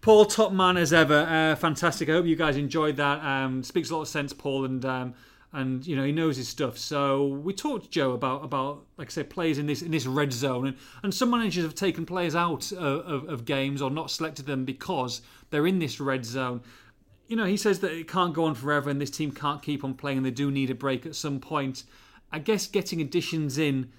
Paul, 0.00 0.26
top 0.26 0.52
man 0.52 0.76
as 0.76 0.92
ever. 0.92 1.20
Uh, 1.20 1.56
fantastic. 1.56 2.10
I 2.10 2.12
hope 2.12 2.26
you 2.26 2.36
guys 2.36 2.58
enjoyed 2.58 2.96
that. 2.96 3.24
Um, 3.24 3.62
speaks 3.62 3.88
a 3.88 3.96
lot 3.96 4.02
of 4.02 4.08
sense, 4.08 4.34
Paul, 4.34 4.66
and 4.66 4.84
um, 4.84 5.14
and 5.54 5.86
you 5.86 5.94
know 5.94 6.04
he 6.04 6.12
knows 6.12 6.36
his 6.36 6.48
stuff. 6.48 6.76
So 6.76 7.26
we 7.26 7.54
talked 7.54 7.84
to 7.84 7.90
Joe 7.90 8.12
about 8.12 8.44
about 8.44 8.84
like 8.98 9.08
I 9.08 9.10
say 9.10 9.22
players 9.22 9.56
in 9.58 9.66
this 9.66 9.82
in 9.82 9.90
this 9.90 10.04
red 10.04 10.32
zone, 10.32 10.66
and, 10.66 10.76
and 11.02 11.14
some 11.14 11.30
managers 11.30 11.64
have 11.64 11.74
taken 11.74 12.04
players 12.04 12.34
out 12.34 12.72
of, 12.72 13.06
of, 13.06 13.28
of 13.28 13.44
games 13.44 13.80
or 13.80 13.90
not 13.90 14.10
selected 14.10 14.46
them 14.46 14.64
because 14.64 15.22
they're 15.50 15.66
in 15.66 15.78
this 15.78 16.00
red 16.00 16.24
zone. 16.26 16.60
You 17.28 17.36
know, 17.36 17.46
he 17.46 17.56
says 17.56 17.78
that 17.80 17.92
it 17.92 18.08
can't 18.08 18.34
go 18.34 18.44
on 18.44 18.54
forever, 18.54 18.90
and 18.90 19.00
this 19.00 19.10
team 19.10 19.30
can't 19.30 19.62
keep 19.62 19.84
on 19.84 19.94
playing, 19.94 20.18
and 20.18 20.26
they 20.26 20.30
do 20.30 20.50
need 20.50 20.70
a 20.70 20.74
break 20.74 21.06
at 21.06 21.14
some 21.14 21.40
point. 21.40 21.84
I 22.32 22.40
guess 22.40 22.66
getting 22.66 23.00
additions 23.00 23.56
in 23.56 23.92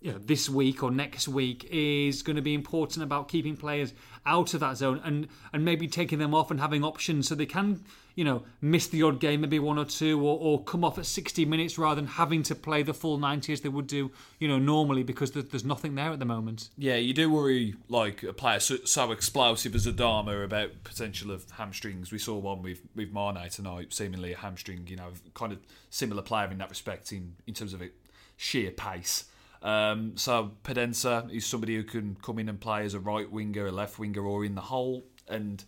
you 0.00 0.12
know, 0.12 0.18
this 0.18 0.48
week 0.48 0.82
or 0.82 0.90
next 0.90 1.28
week 1.28 1.68
is 1.70 2.22
going 2.22 2.36
to 2.36 2.42
be 2.42 2.54
important 2.54 3.02
about 3.02 3.28
keeping 3.28 3.56
players 3.56 3.92
out 4.26 4.54
of 4.54 4.60
that 4.60 4.78
zone 4.78 5.00
and 5.04 5.28
and 5.52 5.64
maybe 5.64 5.86
taking 5.86 6.18
them 6.18 6.34
off 6.34 6.50
and 6.50 6.60
having 6.60 6.82
options 6.82 7.28
so 7.28 7.34
they 7.34 7.46
can 7.46 7.84
you 8.14 8.24
know 8.24 8.42
miss 8.60 8.86
the 8.88 9.02
odd 9.02 9.20
game 9.20 9.40
maybe 9.40 9.58
one 9.58 9.78
or 9.78 9.84
two 9.84 10.20
or, 10.24 10.38
or 10.38 10.62
come 10.64 10.84
off 10.84 10.98
at 10.98 11.06
60 11.06 11.44
minutes 11.44 11.78
rather 11.78 11.96
than 11.96 12.06
having 12.06 12.42
to 12.42 12.54
play 12.54 12.82
the 12.82 12.94
full 12.94 13.18
90 13.18 13.52
as 13.52 13.60
they 13.60 13.68
would 13.68 13.86
do 13.86 14.10
you 14.38 14.48
know 14.48 14.58
normally 14.58 15.02
because 15.02 15.32
there's 15.32 15.64
nothing 15.64 15.94
there 15.94 16.10
at 16.10 16.18
the 16.18 16.24
moment 16.24 16.68
Yeah, 16.76 16.96
you 16.96 17.14
do 17.14 17.30
worry 17.30 17.74
like 17.88 18.22
a 18.22 18.32
player 18.32 18.60
so, 18.60 18.76
so 18.84 19.12
explosive 19.12 19.74
as 19.74 19.86
Adama 19.86 20.44
about 20.44 20.84
potential 20.84 21.30
of 21.30 21.50
hamstrings. 21.50 22.12
We 22.12 22.18
saw 22.18 22.38
one 22.38 22.62
with 22.62 22.80
with 22.94 23.12
Mane 23.12 23.48
tonight, 23.50 23.92
seemingly 23.92 24.32
a 24.32 24.36
hamstring. 24.36 24.86
You 24.86 24.96
know, 24.96 25.12
kind 25.34 25.52
of 25.52 25.58
similar 25.90 26.22
player 26.22 26.50
in 26.50 26.58
that 26.58 26.70
respect 26.70 27.12
in 27.12 27.36
in 27.46 27.54
terms 27.54 27.72
of 27.72 27.82
it 27.82 27.94
sheer 28.36 28.70
pace. 28.70 29.24
Um, 29.62 30.16
so 30.16 30.52
Podence 30.62 31.32
is 31.34 31.46
somebody 31.46 31.76
who 31.76 31.84
can 31.84 32.16
come 32.22 32.38
in 32.38 32.48
and 32.48 32.60
play 32.60 32.84
as 32.84 32.94
a 32.94 33.00
right 33.00 33.30
winger, 33.30 33.66
a 33.66 33.72
left 33.72 33.98
winger, 33.98 34.22
or 34.22 34.44
in 34.44 34.54
the 34.54 34.60
hole, 34.60 35.04
and 35.28 35.64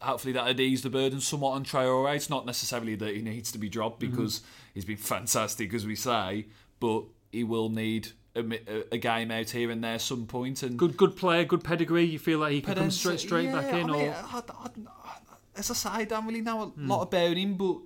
hopefully 0.00 0.32
that 0.32 0.44
would 0.44 0.60
ease 0.60 0.82
the 0.82 0.90
burden 0.90 1.20
somewhat 1.20 1.52
on 1.52 1.64
Traore. 1.64 2.14
It's 2.14 2.30
not 2.30 2.46
necessarily 2.46 2.94
that 2.96 3.14
he 3.14 3.22
needs 3.22 3.52
to 3.52 3.58
be 3.58 3.68
dropped 3.68 4.00
mm-hmm. 4.00 4.14
because 4.14 4.42
he's 4.74 4.84
been 4.84 4.96
fantastic, 4.96 5.72
as 5.74 5.86
we 5.86 5.96
say, 5.96 6.46
but 6.80 7.04
he 7.32 7.44
will 7.44 7.68
need 7.68 8.08
a, 8.34 8.94
a- 8.94 8.98
game 8.98 9.30
out 9.30 9.50
here 9.50 9.70
and 9.70 9.82
there 9.82 9.98
some 9.98 10.26
point. 10.26 10.62
And 10.62 10.78
good 10.78 10.96
good 10.96 11.16
player 11.16 11.44
good 11.44 11.64
pedigree 11.64 12.04
you 12.04 12.18
feel 12.18 12.38
like 12.38 12.52
he 12.52 12.60
can 12.60 12.74
come 12.74 12.90
straight 12.90 13.20
straight 13.20 13.46
yeah, 13.46 13.60
back 13.60 13.72
in 13.72 13.90
I 13.90 13.92
mean, 13.92 14.08
or 14.08 14.14
I, 14.14 14.36
I, 14.36 14.66
I, 14.66 15.16
as 15.56 15.70
I 15.70 15.74
say, 15.74 15.88
I 15.90 16.04
don't 16.04 16.26
really 16.26 16.40
know 16.40 16.62
a 16.62 16.66
hmm. 16.66 16.88
lot 16.88 17.02
about 17.02 17.36
him, 17.36 17.54
but 17.54 17.78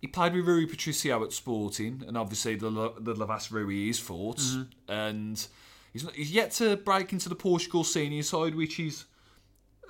he 0.00 0.08
played 0.08 0.34
with 0.34 0.46
Rui 0.46 0.66
Patricio 0.66 1.24
at 1.24 1.32
Sporting, 1.32 2.02
and 2.06 2.18
obviously 2.18 2.56
the 2.56 2.70
the 2.98 3.14
Lavas 3.14 3.50
Rui 3.50 3.88
is 3.88 3.98
fought, 3.98 4.38
mm-hmm. 4.38 4.92
and 4.92 5.46
he's 5.92 6.04
not, 6.04 6.14
he's 6.14 6.32
yet 6.32 6.50
to 6.52 6.76
break 6.76 7.12
into 7.12 7.28
the 7.28 7.34
Portugal 7.34 7.84
senior 7.84 8.22
side, 8.22 8.54
which 8.54 8.78
is 8.78 9.04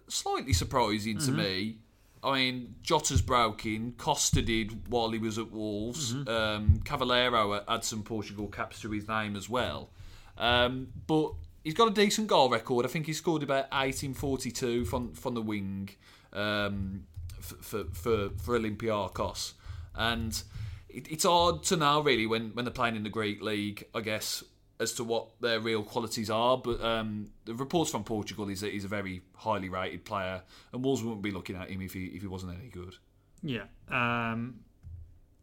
slightly 0.09 0.53
surprising 0.53 1.19
to 1.19 1.31
me. 1.33 1.79
I 2.25 2.35
mean, 2.35 2.75
Jota's 2.83 3.21
broken. 3.21 3.95
Costa 3.99 4.43
did 4.43 4.89
while 4.89 5.11
he 5.11 5.19
was 5.19 5.39
at 5.39 5.51
Wolves. 5.51 6.13
Um, 6.29 6.81
Cavaleiro 6.85 7.65
had 7.67 7.85
some 7.85 8.03
Portugal 8.05 8.47
caps 8.47 8.81
to 8.83 8.91
his 8.91 9.09
name 9.09 9.35
as 9.35 9.49
well. 9.49 9.91
Um, 10.39 10.89
but 11.07 11.33
he's 11.65 11.75
got 11.75 11.89
a 11.89 11.95
decent 11.95 12.29
goal 12.29 12.49
record. 12.49 12.87
I 12.87 12.89
think 12.89 13.07
he 13.07 13.13
scored 13.13 13.43
about 13.43 13.71
1842 13.73 14.85
from 14.85 15.13
from 15.15 15.35
the 15.35 15.43
wing 15.43 15.91
um, 16.33 17.07
for, 17.41 17.57
for 17.57 17.85
for 17.93 18.31
for 18.37 18.59
Olympiacos, 18.59 19.53
and 19.95 20.43
it, 20.89 21.11
it's 21.11 21.25
hard 21.25 21.63
to 21.65 21.77
know 21.77 22.01
really 22.01 22.27
when 22.27 22.51
when 22.51 22.65
they're 22.65 22.73
playing 22.73 22.97
in 22.97 23.03
the 23.03 23.11
Greek 23.11 23.43
league. 23.43 23.85
I 23.95 24.01
guess 24.01 24.45
as 24.81 24.93
to 24.95 25.05
what 25.05 25.29
their 25.41 25.61
real 25.61 25.83
qualities 25.83 26.31
are, 26.31 26.59
but 26.59 26.83
um, 26.83 27.31
the 27.45 27.55
reports 27.55 27.91
from 27.91 28.05
Portugal 28.05 28.49
is 28.49 28.61
that 28.61 28.73
he's 28.73 28.85
a 28.85 28.89
very 28.89 29.23
highly 29.37 29.69
rated 29.69 30.05
player, 30.05 30.43
and 30.73 30.85
Wolves 30.85 31.03
wouldn't 31.03 31.23
be 31.23 31.31
looking 31.31 31.57
at 31.57 31.71
him 31.71 31.81
if 31.83 31.93
he 31.93 32.07
if 32.07 32.23
he 32.23 32.27
wasn't 32.27 32.59
any 32.59 32.69
good. 32.69 32.97
Yeah, 33.43 33.65
um, 33.89 34.61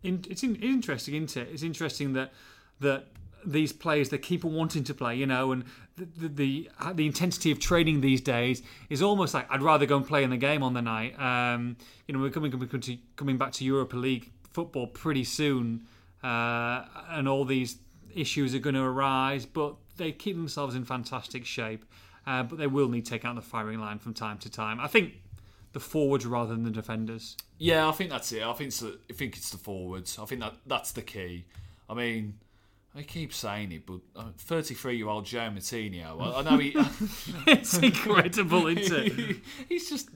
in, 0.04 0.24
it's 0.30 0.44
in, 0.44 0.56
interesting, 0.58 1.16
isn't 1.16 1.38
it? 1.38 1.50
It's 1.52 1.64
interesting 1.64 2.14
that 2.14 2.32
that 2.80 3.08
these 3.46 3.72
players 3.72 4.10
they 4.10 4.18
keep 4.18 4.44
on 4.44 4.54
wanting 4.54 4.84
to 4.84 4.94
play, 4.94 5.16
you 5.16 5.26
know, 5.26 5.52
and 5.52 5.64
the 5.96 6.28
the, 6.28 6.70
the 6.94 7.06
intensity 7.06 7.52
of 7.52 7.60
training 7.60 8.02
these 8.02 8.22
days 8.22 8.62
is 8.90 9.02
almost 9.02 9.34
like 9.34 9.50
I'd 9.50 9.62
rather 9.62 9.86
go 9.86 9.98
and 9.98 10.08
play 10.08 10.24
in 10.24 10.30
the 10.30 10.38
game 10.38 10.64
on 10.64 10.74
the 10.74 10.82
night. 10.82 11.20
Um, 11.20 11.78
you 12.08 12.14
know, 12.14 12.20
we're 12.20 12.32
coming 12.32 12.52
coming 12.52 13.00
coming 13.16 13.38
back 13.38 13.54
to 13.54 13.66
Europa 13.66 13.96
League 13.96 14.32
football 14.52 14.88
pretty 14.88 15.24
soon, 15.24 15.88
uh, 16.24 16.86
and 17.10 17.28
all 17.28 17.46
these 17.46 17.78
issues 18.20 18.54
are 18.54 18.60
going 18.60 18.76
to 18.76 18.84
arise, 18.84 19.46
but 19.46 19.76
they 19.98 20.12
keep 20.12 20.36
themselves 20.36 20.76
in 20.76 20.86
fantastic 20.86 21.46
shape. 21.46 21.86
Uh, 22.28 22.44
but 22.44 22.60
they 22.60 22.68
will 22.68 22.90
need 22.90 23.06
to 23.06 23.12
take 23.12 23.26
out 23.26 23.36
the 23.36 23.42
firing 23.42 23.80
line 23.80 23.98
from 23.98 24.14
time 24.14 24.38
to 24.38 24.52
time. 24.52 24.80
I 24.80 24.88
think 24.88 25.14
the 25.74 25.80
forwards 25.80 26.26
rather 26.26 26.54
than 26.54 26.64
the 26.64 26.72
defenders. 26.72 27.38
Yeah, 27.58 27.88
I 27.88 27.92
think 27.92 28.10
that's 28.10 28.32
it. 28.32 28.44
I 28.44 28.54
think 28.54 28.68
it's 28.70 28.80
the, 28.80 29.00
I 29.10 29.14
think 29.14 29.38
it's 29.38 29.50
the 29.50 29.58
forwards. 29.58 30.20
I 30.20 30.26
think 30.26 30.42
that 30.42 30.54
that's 30.66 30.92
the 30.92 31.02
key. 31.02 31.46
I 31.90 31.94
mean, 31.94 32.40
I 32.96 33.04
keep 33.04 33.34
saying 33.34 33.72
it, 33.72 33.86
but 33.86 34.02
thirty-three-year-old 34.38 35.26
João 35.26 35.56
Moutinho. 35.56 36.22
I, 36.22 36.40
I 36.40 36.42
know 36.44 36.58
he. 36.58 36.70
it's 37.48 37.78
incredible, 37.78 38.68
isn't 38.68 39.20
it? 39.20 39.38
he's 39.68 39.90
just 39.90 40.10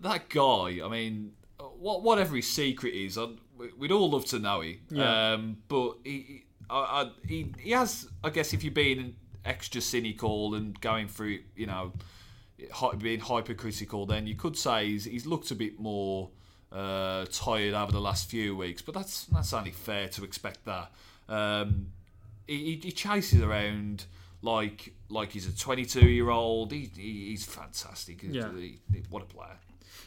that 0.00 0.28
guy. 0.28 0.80
I 0.84 0.88
mean, 0.88 1.32
what 1.78 2.02
whatever 2.02 2.36
his 2.36 2.48
secret 2.48 2.94
is, 2.94 3.18
I'd, 3.18 3.36
we'd 3.78 3.92
all 3.92 4.10
love 4.10 4.24
to 4.26 4.38
know 4.38 4.60
it. 4.60 4.78
Yeah. 4.90 5.32
Um, 5.32 5.58
but 5.68 5.98
he, 6.04 6.45
I, 6.70 7.10
he, 7.26 7.52
he 7.60 7.70
has. 7.72 8.08
I 8.24 8.30
guess 8.30 8.52
if 8.52 8.62
you're 8.64 8.72
being 8.72 9.16
extra 9.44 9.80
cynical 9.80 10.54
and 10.54 10.78
going 10.80 11.08
through, 11.08 11.40
you 11.54 11.66
know, 11.66 11.92
being 12.98 13.20
hypercritical, 13.20 14.06
then 14.06 14.26
you 14.26 14.34
could 14.34 14.56
say 14.56 14.88
he's, 14.88 15.04
he's 15.04 15.26
looked 15.26 15.50
a 15.50 15.54
bit 15.54 15.78
more 15.78 16.30
uh, 16.72 17.26
tired 17.30 17.74
over 17.74 17.92
the 17.92 18.00
last 18.00 18.28
few 18.30 18.56
weeks. 18.56 18.82
But 18.82 18.94
that's 18.94 19.24
that's 19.26 19.52
only 19.52 19.70
fair 19.70 20.08
to 20.08 20.24
expect 20.24 20.64
that. 20.64 20.90
Um, 21.28 21.88
he, 22.46 22.56
he- 22.76 22.80
he 22.84 22.92
chases 22.92 23.40
around 23.42 24.04
like 24.42 24.92
like 25.08 25.30
he's 25.32 25.46
a 25.46 25.56
22 25.56 26.08
year 26.08 26.30
old. 26.30 26.72
He, 26.72 26.90
he, 26.96 27.26
he's 27.30 27.44
fantastic. 27.44 28.22
Yeah. 28.22 28.50
He- 28.52 28.80
what 29.10 29.22
a 29.22 29.26
player. 29.26 29.58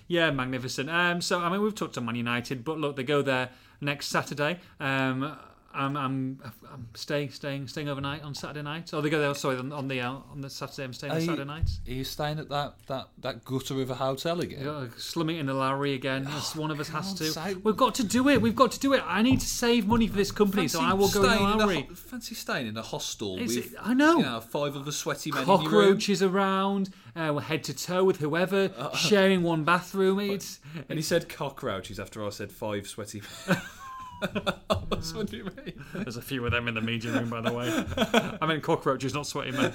Yeah, 0.07 0.31
magnificent. 0.31 0.89
Um, 0.89 1.21
so 1.21 1.39
I 1.39 1.49
mean, 1.49 1.61
we've 1.61 1.75
talked 1.75 1.93
to 1.95 2.01
Man 2.01 2.15
United, 2.15 2.63
but 2.65 2.79
look, 2.79 2.95
they 2.95 3.03
go 3.03 3.21
there 3.21 3.49
next 3.79 4.07
Saturday. 4.07 4.59
Um, 4.79 5.37
I'm, 5.73 5.95
I'm, 5.95 6.41
I'm 6.71 6.87
staying, 6.95 7.29
staying, 7.29 7.67
staying 7.67 7.89
overnight 7.89 8.23
on 8.23 8.33
Saturday 8.33 8.63
night. 8.63 8.89
Oh, 8.93 9.01
they 9.01 9.09
go 9.09 9.19
there. 9.19 9.33
Sorry, 9.35 9.57
on, 9.57 9.71
on 9.71 9.87
the 9.87 10.01
uh, 10.01 10.13
on 10.31 10.41
the 10.41 10.49
Saturday. 10.49 10.83
I'm 10.83 10.93
staying 10.93 11.11
on 11.11 11.17
Are 11.17 11.19
you- 11.19 11.25
Saturday 11.27 11.45
night. 11.47 11.69
Are 11.87 11.91
you 11.91 12.03
staying 12.03 12.39
at 12.39 12.49
that, 12.49 12.73
that, 12.87 13.07
that 13.19 13.45
gutter 13.45 13.79
of 13.81 13.89
a 13.91 13.95
hotel 13.95 14.41
again? 14.41 14.91
Slumming 14.97 15.37
in 15.37 15.45
the 15.45 15.53
Lowry 15.53 15.93
again. 15.93 16.27
as 16.27 16.55
one 16.55 16.71
of 16.71 16.79
us 16.79 16.89
has 16.89 17.13
to. 17.15 17.59
We've 17.63 17.77
got 17.77 17.93
to 17.95 18.03
do 18.03 18.29
it. 18.29 18.41
We've 18.41 18.55
got 18.55 18.71
to 18.71 18.79
do 18.79 18.93
it. 18.93 19.03
I 19.05 19.21
need 19.21 19.39
to 19.41 19.45
save 19.47 19.85
money 19.87 20.07
for 20.07 20.15
this 20.17 20.31
company, 20.31 20.67
so 20.67 20.81
I 20.81 20.93
will 20.93 21.09
go 21.09 21.21
in 21.23 21.29
staying 21.29 21.43
the 21.45 21.53
in 21.53 21.59
a 21.61 21.65
Lowry. 21.65 21.81
ho- 21.87 21.93
fancy 21.95 22.35
staying 22.35 22.67
in 22.67 22.75
a 22.77 22.81
hostel 22.81 23.37
Is 23.37 23.55
with 23.55 23.73
it- 23.73 23.77
I 23.81 23.93
know. 23.93 24.17
you 24.17 24.23
know 24.23 24.39
five 24.41 24.75
other 24.75 24.91
sweaty 24.91 25.31
men 25.31 25.43
in 25.43 25.47
your 25.47 25.57
room. 25.59 25.65
Cockroaches 25.65 26.23
around. 26.23 26.89
Uh, 27.15 27.31
we're 27.33 27.41
head 27.41 27.63
to 27.65 27.73
toe 27.73 28.03
with 28.03 28.17
whoever, 28.17 28.71
sharing 28.95 29.43
one 29.43 29.63
bathroom. 29.63 30.19
It's 30.19 30.59
And 30.89 30.97
he 30.97 31.03
said 31.03 31.27
cockroaches 31.29 31.99
after 31.99 32.25
I 32.25 32.29
said 32.29 32.51
five 32.51 32.87
sweaty 32.87 33.21
men. 33.47 33.61
That's 34.89 35.13
what 35.13 35.31
you 35.31 35.45
mean. 35.45 35.73
There's 35.93 36.17
a 36.17 36.21
few 36.21 36.45
of 36.45 36.51
them 36.51 36.67
in 36.67 36.73
the 36.73 36.81
media 36.81 37.11
room, 37.11 37.29
by 37.29 37.41
the 37.41 37.53
way. 37.53 37.69
I 38.41 38.45
mean, 38.45 38.61
cockroaches, 38.61 39.13
not 39.13 39.27
sweaty 39.27 39.51
men. 39.51 39.73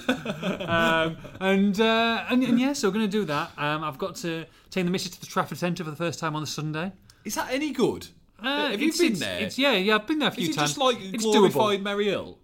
Um, 0.67 1.17
and, 1.39 1.79
uh, 1.81 2.25
and 2.29 2.43
and 2.43 2.59
yeah, 2.59 2.73
so 2.73 2.87
we're 2.89 2.93
going 2.93 3.05
to 3.05 3.11
do 3.11 3.25
that. 3.25 3.51
Um, 3.57 3.83
I've 3.83 3.97
got 3.97 4.15
to 4.17 4.45
take 4.69 4.85
the 4.85 4.91
missus 4.91 5.11
to 5.11 5.19
the 5.19 5.25
Trafford 5.25 5.57
Centre 5.57 5.83
for 5.83 5.89
the 5.89 5.95
first 5.95 6.19
time 6.19 6.35
on 6.35 6.41
the 6.41 6.47
Sunday. 6.47 6.91
Is 7.23 7.35
that 7.35 7.51
any 7.51 7.71
good? 7.71 8.07
Uh, 8.39 8.69
Have 8.71 8.81
you 8.81 8.89
it's- 8.89 8.97
been 8.99 9.13
it's- 9.13 9.19
there? 9.19 9.39
It's, 9.39 9.57
yeah, 9.57 9.73
yeah, 9.73 9.95
I've 9.95 10.05
been 10.07 10.19
there 10.19 10.29
a 10.29 10.31
few 10.31 10.43
Is 10.43 10.49
it 10.49 10.55
times. 10.57 10.69
just 10.71 10.77
like 10.79 10.97
it's 11.01 11.23
glorified 11.23 11.79
doable. 11.79 11.83
Merry 11.83 12.05
Hill? 12.05 12.37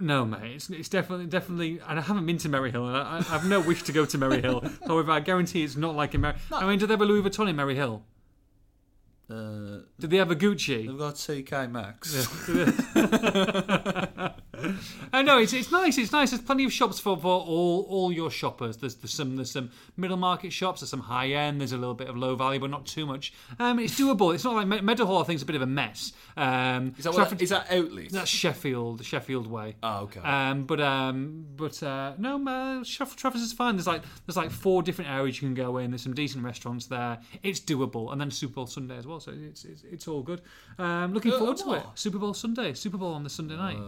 No, 0.00 0.24
mate, 0.24 0.52
it's, 0.54 0.70
it's 0.70 0.88
definitely, 0.88 1.26
definitely. 1.26 1.80
And 1.86 1.98
I 1.98 2.02
haven't 2.02 2.24
been 2.26 2.38
to 2.38 2.48
Merry 2.48 2.70
Hill, 2.72 2.88
and 2.88 2.96
I, 2.96 3.18
I 3.18 3.22
have 3.22 3.44
no 3.44 3.60
wish 3.60 3.82
to 3.84 3.92
go 3.92 4.04
to 4.06 4.18
Merry 4.18 4.40
Hill. 4.40 4.64
However, 4.86 5.12
I 5.12 5.20
guarantee 5.20 5.62
it's 5.62 5.76
not 5.76 5.94
like 5.94 6.14
in 6.14 6.22
Merry. 6.22 6.36
I 6.50 6.66
mean, 6.66 6.78
do 6.78 6.86
they 6.86 6.94
have 6.94 7.02
a 7.02 7.04
Louis 7.04 7.22
Vuitton 7.28 7.48
in 7.48 7.56
Merry 7.56 7.74
Hill? 7.74 8.02
Uh, 9.32 9.80
Do 9.98 10.06
they 10.08 10.18
have 10.18 10.30
a 10.30 10.36
Gucci? 10.36 10.86
they've 10.86 10.98
got 10.98 11.14
TK 11.14 11.70
Maxx. 11.70 12.28
I 15.12 15.22
know, 15.22 15.36
no, 15.36 15.38
it's, 15.42 15.52
it's 15.52 15.70
nice. 15.72 15.96
It's 15.98 16.12
nice. 16.12 16.30
There's 16.30 16.42
plenty 16.42 16.64
of 16.64 16.72
shops 16.72 16.98
for, 17.00 17.16
for 17.16 17.40
all 17.40 17.86
all 17.88 18.12
your 18.12 18.30
shoppers. 18.30 18.76
There's, 18.76 18.94
there's 18.96 19.12
some 19.14 19.36
there's 19.36 19.50
some 19.50 19.70
middle 19.96 20.16
market 20.16 20.52
shops. 20.52 20.80
There's 20.80 20.90
some 20.90 21.00
high 21.00 21.30
end. 21.30 21.60
There's 21.60 21.72
a 21.72 21.76
little 21.78 21.94
bit 21.94 22.08
of 22.08 22.16
low 22.16 22.34
value, 22.36 22.60
but 22.60 22.70
not 22.70 22.86
too 22.86 23.06
much. 23.06 23.32
Um, 23.58 23.78
it's 23.78 23.98
doable. 23.98 24.34
It's 24.34 24.44
not 24.44 24.54
like 24.54 24.66
Me- 24.66 24.80
Meadowhall. 24.80 25.20
I 25.22 25.24
think 25.24 25.36
is 25.36 25.42
a 25.42 25.46
bit 25.46 25.56
of 25.56 25.62
a 25.62 25.66
mess. 25.66 26.12
Um, 26.36 26.94
Is 26.98 27.04
that, 27.04 27.14
Trafford- 27.14 27.38
what, 27.38 27.42
is 27.42 27.50
that 27.50 27.66
outlet? 27.70 28.10
that's 28.10 28.30
Sheffield, 28.30 29.04
Sheffield 29.04 29.46
way. 29.46 29.76
Oh, 29.82 30.00
okay. 30.04 30.20
Um, 30.20 30.64
but 30.64 30.80
um, 30.80 31.46
but 31.56 31.82
uh, 31.82 32.12
no, 32.18 32.36
uh, 32.36 32.80
Traff- 32.84 33.16
Trafford's 33.16 33.42
is 33.44 33.52
fine. 33.52 33.76
There's 33.76 33.86
like 33.86 34.02
there's 34.26 34.36
like 34.36 34.50
four 34.50 34.82
different 34.82 35.10
areas 35.10 35.40
you 35.40 35.48
can 35.48 35.54
go 35.54 35.78
in. 35.78 35.90
There's 35.90 36.02
some 36.02 36.14
decent 36.14 36.44
restaurants 36.44 36.86
there. 36.86 37.18
It's 37.42 37.60
doable, 37.60 38.12
and 38.12 38.20
then 38.20 38.30
Super 38.30 38.54
Bowl 38.54 38.66
Sunday 38.66 38.96
as 38.96 39.06
well. 39.06 39.20
So 39.20 39.32
it's 39.34 39.64
it's, 39.64 39.82
it's 39.84 40.08
all 40.08 40.22
good. 40.22 40.42
Um, 40.78 41.12
looking 41.14 41.32
Uh, 41.32 41.38
forward 41.38 41.56
to 41.58 41.72
it. 41.74 41.82
Super 41.94 42.18
Bowl 42.18 42.34
Sunday. 42.34 42.74
Super 42.74 42.96
Bowl 42.96 43.12
on 43.14 43.22
the 43.24 43.30
Sunday 43.30 43.56
night. 43.56 43.78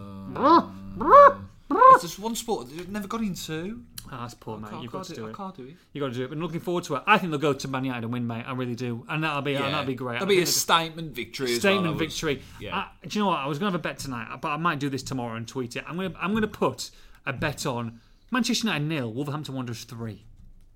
It's 1.71 2.01
just 2.03 2.19
one 2.19 2.35
sport 2.35 2.69
they've 2.69 2.89
never 2.89 3.07
got 3.07 3.21
into. 3.21 3.81
Ah, 4.11 4.19
that's 4.21 4.35
poor, 4.35 4.59
mate. 4.59 4.69
You've 4.81 4.91
got 4.91 5.05
to 5.05 5.13
do 5.15 5.21
do 5.21 5.27
I 5.27 5.29
it. 5.31 5.35
can't 5.35 5.55
do 5.57 5.63
it. 5.63 5.75
You 5.93 5.99
got 6.01 6.09
to 6.09 6.13
do 6.13 6.23
it. 6.25 6.27
But 6.29 6.35
I'm 6.35 6.41
looking 6.41 6.59
forward 6.59 6.83
to 6.85 6.95
it. 6.95 7.03
I 7.07 7.17
think 7.17 7.31
they'll 7.31 7.39
go 7.39 7.53
to 7.53 7.67
Man 7.67 7.85
United 7.85 8.03
and 8.03 8.13
win, 8.13 8.27
mate. 8.27 8.43
I 8.47 8.53
really 8.53 8.75
do, 8.75 9.03
and 9.09 9.23
that'll 9.23 9.41
be 9.41 9.55
and 9.55 9.65
that'll 9.73 9.83
be 9.85 9.95
great. 9.95 10.13
That'll 10.19 10.27
I 10.27 10.29
be 10.29 10.35
a 10.41 10.45
think 10.45 10.47
statement 10.55 11.11
victory. 11.15 11.53
as 11.53 11.59
statement 11.59 11.83
well, 11.85 11.93
I 11.93 11.95
would- 11.95 11.99
victory. 11.99 12.41
Yeah. 12.59 12.75
I- 12.77 12.87
do 13.07 13.17
you 13.17 13.23
know 13.25 13.29
what? 13.31 13.39
I 13.39 13.47
was 13.47 13.57
going 13.57 13.71
to 13.71 13.77
have 13.77 13.79
a 13.79 13.83
bet 13.83 13.97
tonight, 13.97 14.27
but 14.41 14.49
I 14.49 14.57
might 14.57 14.77
do 14.79 14.89
this 14.89 15.01
tomorrow 15.01 15.35
and 15.35 15.47
tweet 15.47 15.75
it. 15.75 15.83
I'm 15.87 15.95
going 15.95 16.11
to 16.11 16.19
I'm 16.23 16.31
going 16.31 16.43
to 16.43 16.47
put 16.47 16.91
a 17.25 17.33
bet 17.33 17.65
on 17.65 17.99
Manchester 18.31 18.67
United 18.67 18.85
nil, 18.85 19.11
Wolverhampton 19.11 19.55
Wanderers 19.55 19.83
three. 19.85 20.23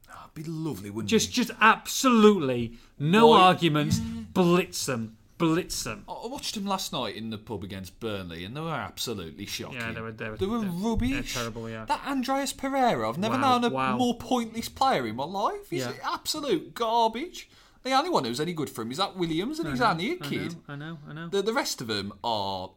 That'd 0.08 0.34
be 0.34 0.44
lovely, 0.46 0.90
wouldn't 0.90 1.12
it? 1.12 1.16
just 1.16 1.32
just 1.32 1.52
absolutely 1.62 2.78
no 2.98 3.28
Why- 3.28 3.42
arguments. 3.42 4.00
Blitz 4.00 4.86
them, 4.88 5.18
blitz 5.40 5.84
them. 5.84 6.04
I 6.08 6.12
I 6.12 6.28
watched 6.28 6.54
them 6.54 6.66
last 6.68 6.94
night 6.94 7.16
in 7.16 7.32
the 7.32 7.38
pub 7.40 7.64
against 7.64 8.00
Burnley, 8.00 8.46
and 8.46 8.56
they 8.56 8.62
were 8.62 8.70
absolutely 8.70 9.48
shocking. 9.48 9.80
Yeah, 9.80 9.92
they 9.94 10.02
were- 10.02 10.12
they 10.12 10.30
were- 10.30 10.38
They 10.38 10.46
were 10.46 10.60
they're- 10.60 10.70
rubbish. 10.70 11.12
they're 11.34 11.42
terrible, 11.44 11.68
yeah. 11.70 11.86
That 11.86 12.06
Andreas 12.06 12.54
Pereira, 12.54 13.10
I've 13.10 13.18
never 13.18 13.36
Wow, 13.38 13.58
known 13.60 13.72
a 13.72 13.74
wow. 13.74 13.98
more 13.98 14.16
pointless 14.18 14.70
player 14.70 15.08
in 15.08 15.16
my 15.16 15.24
life. 15.26 15.70
He's 15.72 15.82
Yeah. 15.86 15.94
absolute 16.04 16.76
garbage. 16.76 17.50
The 17.82 17.94
only 17.94 18.10
one 18.10 18.26
who's 18.26 18.42
any 18.42 18.54
good 18.54 18.70
for 18.70 18.82
him 18.84 18.92
is 18.92 18.98
that 18.98 19.16
Williams, 19.16 19.58
and 19.60 19.70
he's 19.70 19.82
only 19.82 20.12
a 20.12 20.18
kid. 20.18 20.54
know, 20.54 20.62
I 20.68 20.76
know, 20.76 20.98
I 21.08 21.14
know. 21.14 21.28
The, 21.30 21.42
the 21.42 21.54
rest 21.54 21.80
of 21.82 21.88
them 21.88 22.12
are 22.24 22.72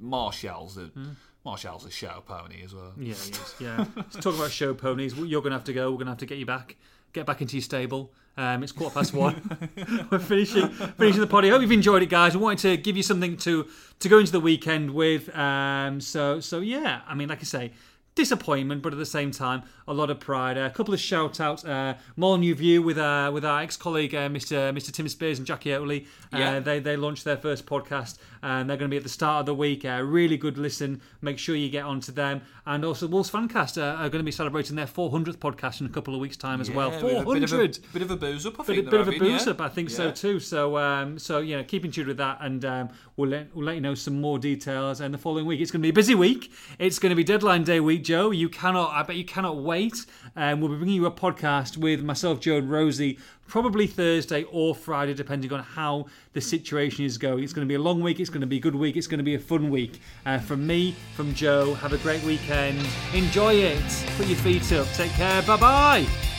Martial's 0.00 0.76
a 0.76 0.86
Hmm. 0.86 1.10
Martial's 1.44 1.84
a 1.86 1.90
show 1.90 2.22
pony 2.26 2.62
as 2.64 2.74
well. 2.74 2.92
Yeah, 2.98 3.14
he 3.14 3.30
is. 3.30 3.54
Yeah. 3.60 3.84
Let's 3.94 4.16
talk 4.16 4.34
about 4.34 4.50
show 4.50 4.74
ponies. 4.74 5.14
You're 5.14 5.40
going 5.42 5.52
to 5.52 5.56
have 5.56 5.64
to 5.66 5.72
go. 5.72 5.90
We're 5.92 5.98
going 5.98 6.06
to 6.06 6.10
have 6.12 6.18
to 6.18 6.26
get 6.26 6.38
you 6.38 6.46
back. 6.46 6.76
Get 7.12 7.24
back 7.24 7.40
into 7.40 7.54
your 7.56 7.62
stable. 7.62 8.12
Um, 8.38 8.62
it's 8.62 8.72
quarter 8.72 8.94
past 8.94 9.14
one. 9.14 9.58
We're 10.10 10.18
finishing 10.18 10.68
finishing 10.68 11.20
the 11.20 11.26
party. 11.26 11.48
I 11.48 11.52
hope 11.52 11.62
you've 11.62 11.72
enjoyed 11.72 12.02
it, 12.02 12.10
guys. 12.10 12.36
We 12.36 12.42
wanted 12.42 12.58
to 12.68 12.76
give 12.76 12.96
you 12.96 13.02
something 13.02 13.36
to 13.38 13.66
to 14.00 14.08
go 14.08 14.18
into 14.18 14.32
the 14.32 14.40
weekend 14.40 14.90
with. 14.90 15.34
Um, 15.36 16.00
so 16.00 16.40
so 16.40 16.60
yeah. 16.60 17.00
I 17.08 17.14
mean, 17.14 17.28
like 17.28 17.40
I 17.40 17.44
say. 17.44 17.72
Disappointment, 18.14 18.80
but 18.80 18.94
at 18.94 18.98
the 18.98 19.04
same 19.04 19.30
time, 19.30 19.62
a 19.86 19.92
lot 19.92 20.08
of 20.08 20.18
pride. 20.18 20.56
a 20.56 20.70
couple 20.70 20.94
of 20.94 21.00
shout 21.00 21.38
outs. 21.38 21.66
Uh, 21.66 21.98
Molineux 22.16 22.54
View 22.54 22.80
with 22.80 22.96
uh, 22.96 23.30
with 23.30 23.44
our 23.44 23.60
ex 23.60 23.76
colleague 23.76 24.14
uh, 24.14 24.30
Mr. 24.30 24.72
Mr. 24.74 24.90
Tim 24.90 25.06
Spiers 25.06 25.36
and 25.36 25.46
Jackie 25.46 25.68
Oatley. 25.68 26.06
Uh, 26.32 26.38
Yeah. 26.38 26.60
they 26.60 26.78
they 26.80 26.96
launched 26.96 27.24
their 27.24 27.36
first 27.36 27.66
podcast, 27.66 28.16
and 28.46 28.70
they're 28.70 28.76
going 28.76 28.88
to 28.88 28.94
be 28.94 28.96
at 28.96 29.02
the 29.02 29.08
start 29.08 29.40
of 29.40 29.46
the 29.46 29.54
week. 29.54 29.84
Uh, 29.84 30.00
really 30.04 30.36
good 30.36 30.56
listen. 30.56 31.00
Make 31.20 31.36
sure 31.36 31.56
you 31.56 31.68
get 31.68 31.84
onto 31.84 32.12
them. 32.12 32.42
And 32.64 32.84
also, 32.84 33.08
Wolves 33.08 33.28
Fancast 33.28 33.76
uh, 33.76 33.96
are 33.96 34.08
going 34.08 34.20
to 34.20 34.24
be 34.24 34.30
celebrating 34.30 34.76
their 34.76 34.86
400th 34.86 35.38
podcast 35.38 35.80
in 35.80 35.86
a 35.86 35.90
couple 35.90 36.14
of 36.14 36.20
weeks' 36.20 36.36
time 36.36 36.60
as 36.60 36.70
well. 36.70 36.90
Yeah, 36.90 36.98
a 36.98 37.24
400 37.24 37.40
Bit 37.40 37.52
of 37.52 37.60
a, 37.60 37.92
bit 37.92 38.02
of 38.02 38.10
a 38.12 38.16
booze 38.16 38.46
up, 38.46 38.60
I 38.60 38.62
think. 38.62 38.88
bit 38.88 39.00
of 39.00 39.08
a 39.08 39.16
yeah? 39.16 39.50
up, 39.50 39.60
I 39.60 39.68
think 39.68 39.90
so 39.90 40.12
too. 40.12 40.38
So, 40.38 40.78
um, 40.78 41.18
so 41.18 41.40
you 41.40 41.56
know, 41.56 41.64
keep 41.64 41.84
in 41.84 41.90
tune 41.90 42.06
with 42.06 42.18
that, 42.18 42.38
and 42.40 42.64
um, 42.64 42.88
we'll 43.16 43.30
let 43.30 43.54
we'll 43.54 43.64
let 43.64 43.74
you 43.74 43.80
know 43.80 43.96
some 43.96 44.20
more 44.20 44.38
details. 44.38 45.00
And 45.00 45.12
the 45.12 45.18
following 45.18 45.44
week, 45.44 45.60
it's 45.60 45.72
going 45.72 45.80
to 45.80 45.86
be 45.86 45.90
a 45.90 45.92
busy 45.92 46.14
week. 46.14 46.52
It's 46.78 47.00
going 47.00 47.10
to 47.10 47.16
be 47.16 47.24
deadline 47.24 47.64
day 47.64 47.80
week, 47.80 48.04
Joe. 48.04 48.30
You 48.30 48.48
cannot, 48.48 48.92
I 48.92 49.02
bet 49.02 49.16
you 49.16 49.24
cannot 49.24 49.56
wait. 49.56 50.06
And 50.36 50.60
we'll 50.60 50.70
be 50.70 50.76
bringing 50.76 50.94
you 50.94 51.06
a 51.06 51.10
podcast 51.10 51.76
with 51.76 52.02
myself, 52.02 52.38
Joe, 52.40 52.58
and 52.58 52.70
Rosie. 52.70 53.18
Probably 53.46 53.86
Thursday 53.86 54.44
or 54.44 54.74
Friday, 54.74 55.14
depending 55.14 55.52
on 55.52 55.60
how 55.60 56.06
the 56.32 56.40
situation 56.40 57.04
is 57.04 57.18
going. 57.18 57.44
It's 57.44 57.52
going 57.52 57.66
to 57.66 57.68
be 57.68 57.76
a 57.76 57.80
long 57.80 58.00
week. 58.00 58.20
It's 58.20 58.30
going 58.30 58.40
to 58.40 58.46
be 58.46 58.56
a 58.56 58.60
good 58.60 58.74
week. 58.74 58.96
It's 58.96 59.06
going 59.06 59.18
to 59.18 59.24
be 59.24 59.34
a 59.34 59.38
fun 59.38 59.70
week. 59.70 60.00
Uh, 60.24 60.38
from 60.38 60.66
me, 60.66 60.94
from 61.14 61.34
Joe. 61.34 61.74
Have 61.74 61.92
a 61.92 61.98
great 61.98 62.22
weekend. 62.22 62.84
Enjoy 63.14 63.54
it. 63.54 64.06
Put 64.16 64.26
your 64.26 64.38
feet 64.38 64.72
up. 64.72 64.86
Take 64.94 65.12
care. 65.12 65.42
Bye 65.42 65.56
bye. 65.56 66.35